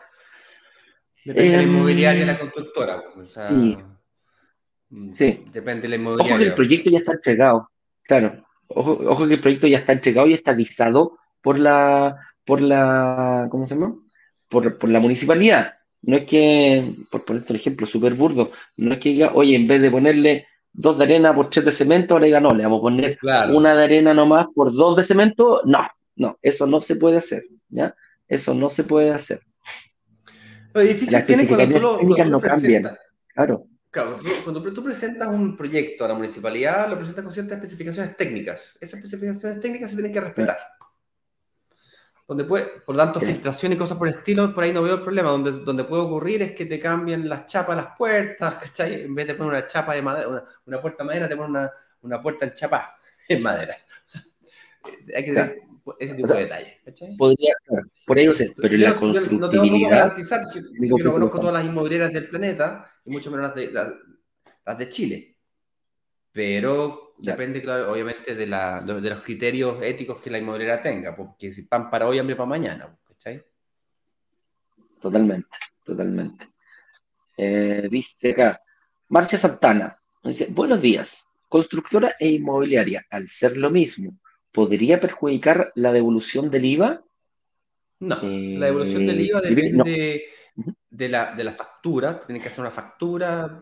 Depende 1.24 1.50
de 1.50 1.56
la 1.56 1.62
inmobiliaria 1.62 2.22
y 2.22 2.26
la 2.26 2.38
constructora. 2.38 3.02
sí. 3.48 3.76
Mm, 4.90 5.12
sí. 5.12 5.44
Depende 5.52 5.82
de 5.82 5.88
la 5.88 5.96
inmobiliaria. 5.96 6.34
Ojo 6.34 6.42
que 6.42 6.48
el 6.48 6.54
proyecto 6.54 6.90
ya 6.90 6.98
está 6.98 7.12
entregado. 7.12 7.70
Claro. 8.02 8.46
Ojo, 8.68 8.98
ojo 9.06 9.26
que 9.26 9.34
el 9.34 9.40
proyecto 9.40 9.66
ya 9.66 9.78
está 9.78 9.92
entregado 9.92 10.26
y 10.26 10.34
está 10.34 10.52
avisado 10.52 11.18
por 11.42 11.58
la, 11.58 12.16
por 12.44 12.60
la, 12.62 13.48
¿cómo 13.50 13.66
se 13.66 13.74
llama? 13.74 13.94
por, 14.48 14.88
la 14.88 15.00
municipalidad. 15.00 15.74
No 16.02 16.16
es 16.16 16.24
que, 16.24 16.94
por 17.10 17.24
ponerte 17.24 17.52
un 17.52 17.58
ejemplo 17.58 17.86
súper 17.86 18.14
burdo, 18.14 18.50
no 18.76 18.92
es 18.92 18.98
que 18.98 19.10
diga, 19.10 19.32
oye, 19.34 19.56
en 19.56 19.66
vez 19.66 19.80
de 19.80 19.90
ponerle 19.90 20.46
dos 20.78 20.96
de 20.96 21.04
arena 21.04 21.34
por 21.34 21.50
tres 21.50 21.64
de 21.64 21.72
cemento, 21.72 22.14
ahora 22.14 22.26
diga, 22.26 22.40
no, 22.40 22.54
le 22.54 22.62
vamos 22.62 22.78
a 22.78 22.82
poner 22.82 23.18
una 23.52 23.74
de 23.74 23.84
arena 23.84 24.14
nomás 24.14 24.46
por 24.54 24.72
dos 24.72 24.96
de 24.96 25.02
cemento. 25.02 25.60
No, 25.64 25.86
no, 26.16 26.38
eso 26.40 26.66
no 26.66 26.80
se 26.80 26.96
puede 26.96 27.18
hacer, 27.18 27.42
¿ya? 27.68 27.94
Eso 28.28 28.54
no 28.54 28.70
se 28.70 28.84
puede 28.84 29.10
hacer. 29.10 29.40
Lo 30.72 30.80
difícil 30.82 31.12
Las 31.12 31.26
tiene 31.26 31.46
cuando 31.48 31.96
técnicas 31.96 32.26
no 32.28 32.40
cambian, 32.40 32.96
claro. 33.34 33.66
cuando 34.44 34.62
tú 34.72 34.84
presentas 34.84 35.28
un 35.28 35.56
proyecto 35.56 36.04
a 36.04 36.08
la 36.08 36.14
municipalidad, 36.14 36.88
lo 36.88 36.96
presentas 36.96 37.24
con 37.24 37.34
ciertas 37.34 37.56
especificaciones 37.56 38.16
técnicas. 38.16 38.76
Esas 38.80 39.02
especificaciones 39.02 39.60
técnicas 39.60 39.90
se 39.90 39.96
tienen 39.96 40.12
que 40.12 40.20
respetar 40.20 40.58
donde 42.28 42.44
puede, 42.44 42.66
por 42.84 42.94
lo 42.94 43.02
tanto, 43.02 43.20
filtración 43.20 43.72
y 43.72 43.76
cosas 43.76 43.96
por 43.96 44.06
el 44.06 44.14
estilo, 44.14 44.52
por 44.52 44.62
ahí 44.62 44.70
no 44.70 44.82
veo 44.82 44.96
el 44.96 45.02
problema. 45.02 45.30
Donde, 45.30 45.50
donde 45.50 45.84
puede 45.84 46.02
ocurrir 46.02 46.42
es 46.42 46.52
que 46.52 46.66
te 46.66 46.78
cambien 46.78 47.26
las 47.26 47.46
chapas 47.46 47.74
las 47.74 47.96
puertas, 47.96 48.56
¿cachai? 48.56 49.04
En 49.04 49.14
vez 49.14 49.26
de 49.26 49.34
poner 49.34 49.54
una 49.54 49.66
chapa 49.66 49.94
de 49.94 50.02
madera, 50.02 50.44
una, 50.66 50.80
puerta 50.80 51.02
de 51.02 51.06
madera, 51.06 51.26
te 51.26 51.36
ponen 51.36 51.52
una, 51.52 51.72
una, 52.02 52.20
puerta 52.20 52.44
en 52.44 52.52
chapa 52.52 52.98
en 53.28 53.42
madera. 53.42 53.74
O 54.06 54.10
sea, 54.10 54.22
eh, 54.84 55.16
hay 55.16 55.24
que 55.24 55.32
tener 55.32 55.62
ese 55.98 56.14
tipo 56.14 56.34
de 56.34 56.40
detalles, 56.40 56.74
¿cachai? 56.84 57.16
Podría, 57.16 57.54
por 58.06 58.18
ahí, 58.18 58.28
o 58.28 58.34
sea, 58.34 58.46
pero 58.60 58.76
la 58.76 58.94
constructibilidad... 58.94 59.40
no 59.40 59.48
tengo 59.48 59.72
cómo 59.72 59.88
garantizar, 59.88 60.42
yo, 60.54 60.60
yo 60.98 61.04
no 61.04 61.12
conozco 61.12 61.40
todas 61.40 61.54
las 61.54 61.64
inmobiliarias 61.64 62.12
del 62.12 62.28
planeta, 62.28 62.92
y 63.06 63.10
mucho 63.10 63.30
menos 63.30 63.46
las 63.46 63.54
de, 63.54 63.72
las 63.72 64.78
de 64.78 64.88
Chile. 64.90 65.37
Pero 66.32 67.08
Depende, 67.18 67.60
claro, 67.60 67.92
obviamente, 67.92 68.34
de, 68.34 68.46
la, 68.46 68.80
de, 68.80 69.10
los 69.10 69.22
criterios 69.22 69.82
éticos 69.82 70.20
que 70.20 70.30
la 70.30 70.38
inmobiliaria 70.38 70.80
tenga, 70.80 71.16
porque 71.16 71.50
si 71.50 71.62
pan 71.62 71.90
para 71.90 72.06
hoy, 72.06 72.18
hambre 72.18 72.36
para 72.36 72.48
mañana, 72.48 72.96
¿cachai? 73.06 73.44
Totalmente, 75.00 75.48
totalmente. 75.84 76.48
Eh, 77.36 77.88
dice 77.90 78.30
acá, 78.30 78.62
Marcia 79.08 79.36
Santana, 79.36 79.98
dice, 80.22 80.46
buenos 80.50 80.80
días, 80.80 81.28
constructora 81.48 82.14
e 82.20 82.28
inmobiliaria, 82.28 83.04
al 83.10 83.26
ser 83.26 83.56
lo 83.56 83.70
mismo, 83.70 84.16
¿podría 84.52 85.00
perjudicar 85.00 85.72
la 85.74 85.92
devolución 85.92 86.50
del 86.50 86.64
IVA? 86.66 87.02
No, 87.98 88.20
la 88.22 88.66
devolución 88.66 89.06
del 89.06 89.20
IVA 89.22 89.40
eh, 89.40 89.54
depende 89.54 90.24
de, 90.88 91.08
la, 91.08 91.34
de 91.34 91.42
la 91.42 91.52
factura, 91.52 92.20
tiene 92.20 92.40
que 92.40 92.46
hacer 92.46 92.60
una 92.60 92.70
factura 92.70 93.60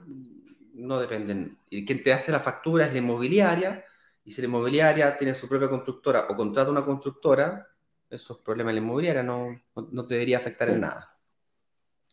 no 0.76 1.00
dependen. 1.00 1.58
Y 1.70 1.84
quien 1.84 2.02
te 2.02 2.12
hace 2.12 2.30
la 2.30 2.40
factura 2.40 2.86
es 2.86 2.92
la 2.92 2.98
inmobiliaria, 2.98 3.84
y 4.24 4.32
si 4.32 4.40
la 4.40 4.48
inmobiliaria 4.48 5.16
tiene 5.16 5.34
su 5.34 5.48
propia 5.48 5.68
constructora 5.68 6.26
o 6.28 6.36
contrata 6.36 6.70
una 6.70 6.84
constructora, 6.84 7.66
esos 8.10 8.38
problemas 8.38 8.74
de 8.74 8.80
la 8.80 8.84
inmobiliaria 8.84 9.22
no, 9.22 9.60
no, 9.90 10.06
te 10.06 10.14
debería 10.14 10.38
afectar 10.38 10.68
en 10.68 10.80
nada. 10.80 11.12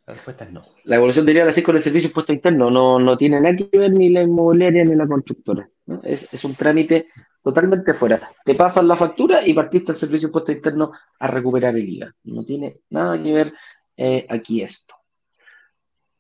La 0.06 0.14
respuesta 0.14 0.44
es 0.44 0.52
no. 0.52 0.62
La 0.84 0.98
evolución 0.98 1.26
debería 1.26 1.50
así 1.50 1.62
con 1.62 1.76
el 1.76 1.82
servicio 1.82 2.10
impuesto 2.10 2.34
interno, 2.34 2.70
no, 2.70 3.00
no 3.00 3.18
tiene 3.18 3.40
nada 3.40 3.56
que 3.56 3.78
ver 3.78 3.92
ni 3.92 4.10
la 4.10 4.22
inmobiliaria 4.22 4.84
ni 4.84 4.96
la 4.96 5.08
constructora. 5.08 5.70
Es, 6.04 6.30
es, 6.32 6.44
un 6.44 6.56
trámite 6.56 7.08
totalmente 7.42 7.94
fuera. 7.94 8.32
Te 8.46 8.56
pasan 8.56 8.88
la 8.88 8.96
factura 8.96 9.46
y 9.46 9.54
partiste 9.54 9.92
al 9.92 9.98
servicio 9.98 10.28
impuesto 10.28 10.52
interno 10.52 10.92
a 11.20 11.28
recuperar 11.28 11.76
el 11.76 11.88
IVA. 11.88 12.14
No 12.26 12.46
tiene 12.46 12.82
nada 12.90 13.22
que 13.22 13.34
ver 13.34 13.54
eh, 13.98 14.26
aquí 14.30 14.62
esto. 14.62 14.96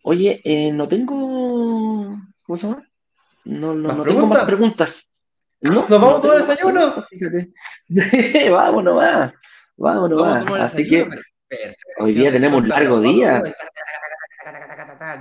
Oye, 0.04 0.42
eh, 0.44 0.72
no 0.74 0.88
tengo 0.88 2.18
¿Cómo 2.46 2.58
se 2.58 2.68
llama? 2.68 2.88
No, 3.46 3.74
no, 3.74 3.94
no 3.94 4.04
tengo 4.04 4.28
más 4.28 4.46
preguntas. 4.46 5.28
¿Nos 5.62 5.88
vamos 5.88 6.20
a 6.20 6.22
tomar 6.22 6.38
desayuno? 6.40 7.02
Fíjate. 7.04 7.54
vámonos 8.52 8.96
más. 8.96 9.34
Vámonos 9.78 10.22
más. 10.22 10.62
Así 10.62 10.88
que 10.88 11.10
hoy 12.00 12.14
día 12.14 12.32
tenemos 12.32 12.62
un 12.62 12.70
largo 12.70 13.00
día. 13.00 13.42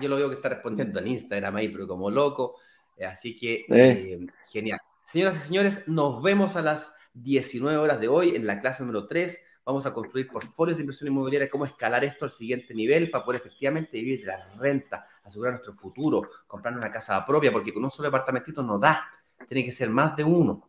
Yo 0.00 0.08
lo 0.08 0.16
veo 0.16 0.28
que 0.28 0.36
está 0.36 0.48
respondiendo 0.48 0.98
en 1.00 1.08
Instagram 1.08 1.56
ahí, 1.56 1.68
pero 1.68 1.86
como 1.86 2.10
loco. 2.10 2.56
Eh, 2.96 3.06
así 3.06 3.36
que, 3.36 3.54
eh. 3.54 3.66
Eh, 3.68 4.26
genial. 4.50 4.80
Señoras 5.04 5.36
y 5.36 5.46
señores, 5.46 5.88
nos 5.88 6.22
vemos 6.22 6.56
a 6.56 6.62
las 6.62 6.92
19 7.14 7.78
horas 7.78 8.00
de 8.00 8.08
hoy 8.08 8.34
en 8.34 8.46
la 8.46 8.60
clase 8.60 8.82
número 8.82 9.06
3 9.06 9.44
vamos 9.64 9.86
a 9.86 9.94
construir 9.94 10.28
portfolios 10.28 10.76
de 10.76 10.82
inversión 10.82 11.08
inmobiliaria, 11.08 11.48
cómo 11.48 11.64
escalar 11.64 12.04
esto 12.04 12.24
al 12.24 12.30
siguiente 12.30 12.74
nivel 12.74 13.10
para 13.10 13.24
poder 13.24 13.40
efectivamente 13.40 13.96
vivir 13.98 14.20
de 14.20 14.26
la 14.26 14.38
renta, 14.58 15.06
asegurar 15.22 15.54
nuestro 15.54 15.74
futuro, 15.74 16.28
comprar 16.46 16.76
una 16.76 16.90
casa 16.90 17.24
propia, 17.24 17.52
porque 17.52 17.72
con 17.72 17.84
un 17.84 17.90
solo 17.90 18.08
departamentito 18.08 18.62
no 18.62 18.78
da, 18.78 19.06
tiene 19.48 19.64
que 19.64 19.72
ser 19.72 19.88
más 19.90 20.16
de 20.16 20.24
uno. 20.24 20.68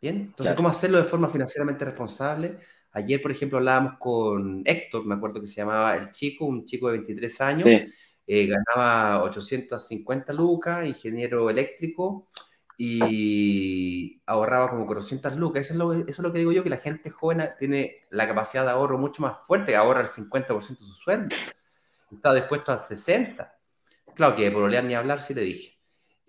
¿Bien? 0.00 0.16
Entonces, 0.16 0.54
¿cómo 0.54 0.68
hacerlo 0.68 0.98
de 0.98 1.04
forma 1.04 1.28
financieramente 1.28 1.84
responsable? 1.84 2.58
Ayer, 2.92 3.20
por 3.20 3.30
ejemplo, 3.30 3.58
hablábamos 3.58 3.94
con 3.98 4.62
Héctor, 4.64 5.04
me 5.04 5.14
acuerdo 5.14 5.40
que 5.40 5.46
se 5.46 5.56
llamaba 5.56 5.96
el 5.96 6.10
chico, 6.12 6.46
un 6.46 6.64
chico 6.64 6.86
de 6.86 6.98
23 6.98 7.40
años, 7.40 7.66
eh, 7.66 8.46
ganaba 8.46 9.24
850 9.24 10.32
lucas, 10.32 10.86
ingeniero 10.86 11.50
eléctrico, 11.50 12.26
y 12.80 14.22
ahorraba 14.24 14.70
como 14.70 14.86
400 14.86 15.36
lucas. 15.36 15.62
Eso 15.62 15.74
es, 15.74 15.78
lo, 15.78 15.92
eso 15.92 16.04
es 16.08 16.18
lo 16.20 16.32
que 16.32 16.38
digo 16.38 16.52
yo, 16.52 16.62
que 16.62 16.70
la 16.70 16.76
gente 16.78 17.10
joven 17.10 17.50
tiene 17.58 18.06
la 18.10 18.26
capacidad 18.28 18.64
de 18.64 18.70
ahorro 18.70 18.96
mucho 18.98 19.20
más 19.20 19.44
fuerte, 19.46 19.72
que 19.72 19.76
ahorra 19.76 20.00
el 20.02 20.06
50% 20.06 20.84
de 20.84 20.86
su 20.86 20.94
sueldo. 20.94 21.36
Está 22.12 22.32
dispuesto 22.34 22.72
al 22.72 22.80
60%. 22.80 23.48
Claro 24.14 24.36
que 24.36 24.50
por 24.50 24.62
olear 24.62 24.84
ni 24.84 24.94
hablar, 24.94 25.20
sí 25.20 25.34
le 25.34 25.42
dije. 25.42 25.77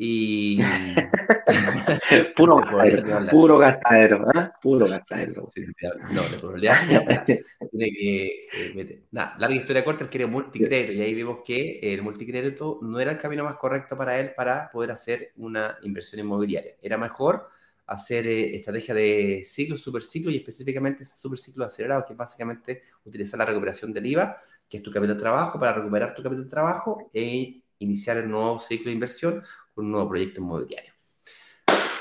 Y. 0.01 0.57
puro, 2.37 2.55
gastadero, 2.55 3.29
puro 3.29 3.57
gastadero, 3.57 4.31
¿eh? 4.31 4.49
Puro 4.61 4.87
gastadero. 4.87 5.49
no, 6.13 6.23
de 6.23 6.37
problemas 6.39 7.25
Tiene 7.25 7.91
que 7.91 8.25
eh, 8.27 8.73
meter. 8.73 9.01
Nada, 9.11 9.35
larga 9.37 9.57
historia 9.57 9.83
corta, 9.83 10.05
él 10.05 10.09
quiere 10.09 10.25
multicrédito. 10.25 10.93
Y 10.93 11.01
ahí 11.01 11.13
vemos 11.13 11.39
que 11.45 11.79
el 11.81 12.01
multicrédito 12.01 12.79
no 12.81 12.97
era 13.01 13.11
el 13.11 13.17
camino 13.17 13.43
más 13.43 13.57
correcto 13.57 13.97
para 13.97 14.17
él 14.17 14.31
para 14.33 14.71
poder 14.71 14.91
hacer 14.91 15.33
una 15.35 15.77
inversión 15.81 16.21
inmobiliaria. 16.21 16.75
Era 16.81 16.97
mejor 16.97 17.49
hacer 17.85 18.25
eh, 18.25 18.55
estrategia 18.55 18.93
de 18.93 19.43
ciclo, 19.45 19.75
superciclo 19.75 20.31
y 20.31 20.37
específicamente 20.37 21.03
superciclo 21.03 21.65
acelerado, 21.65 22.05
que 22.05 22.13
es 22.13 22.17
básicamente 22.17 22.83
utilizar 23.03 23.37
la 23.37 23.45
recuperación 23.45 23.91
del 23.91 24.05
IVA, 24.05 24.37
que 24.69 24.77
es 24.77 24.83
tu 24.83 24.93
capital 24.93 25.17
de 25.17 25.21
trabajo, 25.21 25.59
para 25.59 25.73
recuperar 25.73 26.15
tu 26.15 26.23
capital 26.23 26.45
de 26.45 26.49
trabajo 26.49 27.09
e 27.13 27.63
iniciar 27.79 28.15
el 28.17 28.29
nuevo 28.29 28.59
ciclo 28.59 28.85
de 28.85 28.93
inversión 28.93 29.43
un 29.79 29.91
nuevo 29.91 30.09
proyecto 30.09 30.41
inmobiliario. 30.41 30.93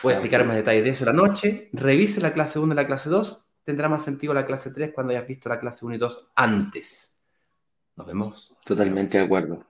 Voy 0.03 0.13
a 0.13 0.17
explicar 0.17 0.45
más 0.45 0.57
detalles 0.57 0.85
de 0.85 0.91
eso 0.91 1.05
la 1.05 1.13
noche. 1.13 1.71
Revise 1.73 2.21
la 2.21 2.33
clase 2.33 2.59
1 2.59 2.73
y 2.73 2.77
la 2.77 2.87
clase 2.87 3.11
2. 3.11 3.45
Tendrá 3.65 3.89
más 3.89 4.05
sentido 4.05 4.33
la 4.33 4.47
clase 4.47 4.71
3 4.71 4.93
cuando 4.95 5.13
hayas 5.13 5.27
visto 5.27 5.49
la 5.49 5.59
clase 5.59 5.85
1 5.85 5.95
y 5.97 5.99
2 5.99 6.29
antes. 6.37 7.19
Nos 7.97 8.07
vemos. 8.07 8.57
Totalmente 8.65 9.19
de 9.19 9.25
acuerdo. 9.25 9.65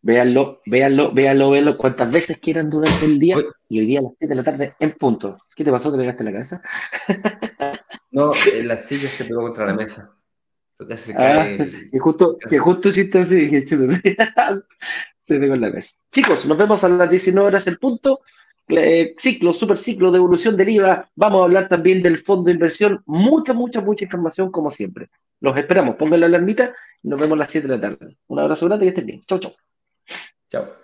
Véanlo, 0.00 0.62
véanlo, 0.66 1.12
véanlo, 1.12 1.50
véanlo 1.50 1.76
cuantas 1.76 2.10
veces 2.10 2.38
quieran 2.38 2.70
durante 2.70 3.04
el 3.04 3.18
día 3.18 3.36
y 3.68 3.80
hoy 3.80 3.86
día 3.86 4.00
a 4.00 4.02
las 4.02 4.16
7 4.16 4.32
de 4.32 4.36
la 4.36 4.44
tarde 4.44 4.74
en 4.78 4.92
punto. 4.92 5.36
¿Qué 5.54 5.64
te 5.64 5.70
pasó? 5.70 5.90
¿Te 5.90 5.98
pegaste 5.98 6.22
en 6.22 6.26
la 6.26 6.32
cabeza? 6.32 6.62
no, 8.10 8.32
la 8.62 8.76
silla 8.76 9.08
se 9.08 9.24
pegó 9.24 9.42
contra 9.42 9.66
la 9.66 9.74
mesa. 9.74 10.16
Se 10.96 11.14
ah, 11.16 11.56
que 11.90 11.98
justo, 11.98 12.36
que 12.38 12.58
justo 12.58 12.88
hiciste 12.88 13.20
así, 13.20 13.36
dije, 13.36 13.66
se 13.66 13.76
pegó 15.38 15.54
en 15.54 15.60
la 15.60 15.70
cabeza. 15.70 15.98
Chicos, 16.10 16.46
nos 16.46 16.58
vemos 16.58 16.82
a 16.84 16.88
las 16.88 17.08
19 17.08 17.46
horas 17.46 17.66
en 17.66 17.76
punto. 17.76 18.20
Eh, 18.68 19.12
ciclo, 19.18 19.52
super 19.52 19.78
ciclo 19.78 20.10
de 20.10 20.18
evolución 20.18 20.56
del 20.56 20.70
IVA. 20.70 21.08
Vamos 21.14 21.40
a 21.40 21.44
hablar 21.44 21.68
también 21.68 22.02
del 22.02 22.18
fondo 22.18 22.44
de 22.44 22.52
inversión. 22.52 23.02
Mucha, 23.06 23.52
mucha, 23.52 23.80
mucha 23.80 24.04
información 24.04 24.50
como 24.50 24.70
siempre. 24.70 25.10
Los 25.40 25.56
esperamos. 25.56 25.96
Pongan 25.96 26.20
la 26.20 26.26
alarmita 26.26 26.74
y 27.02 27.08
nos 27.08 27.20
vemos 27.20 27.36
a 27.36 27.40
las 27.40 27.50
7 27.50 27.68
de 27.68 27.76
la 27.76 27.80
tarde. 27.80 28.16
Un 28.26 28.38
abrazo 28.40 28.66
grande 28.66 28.86
y 28.86 28.88
estén 28.88 29.06
bien. 29.06 29.22
Chau, 29.26 29.38
chau. 29.38 29.52
Chao. 30.48 30.83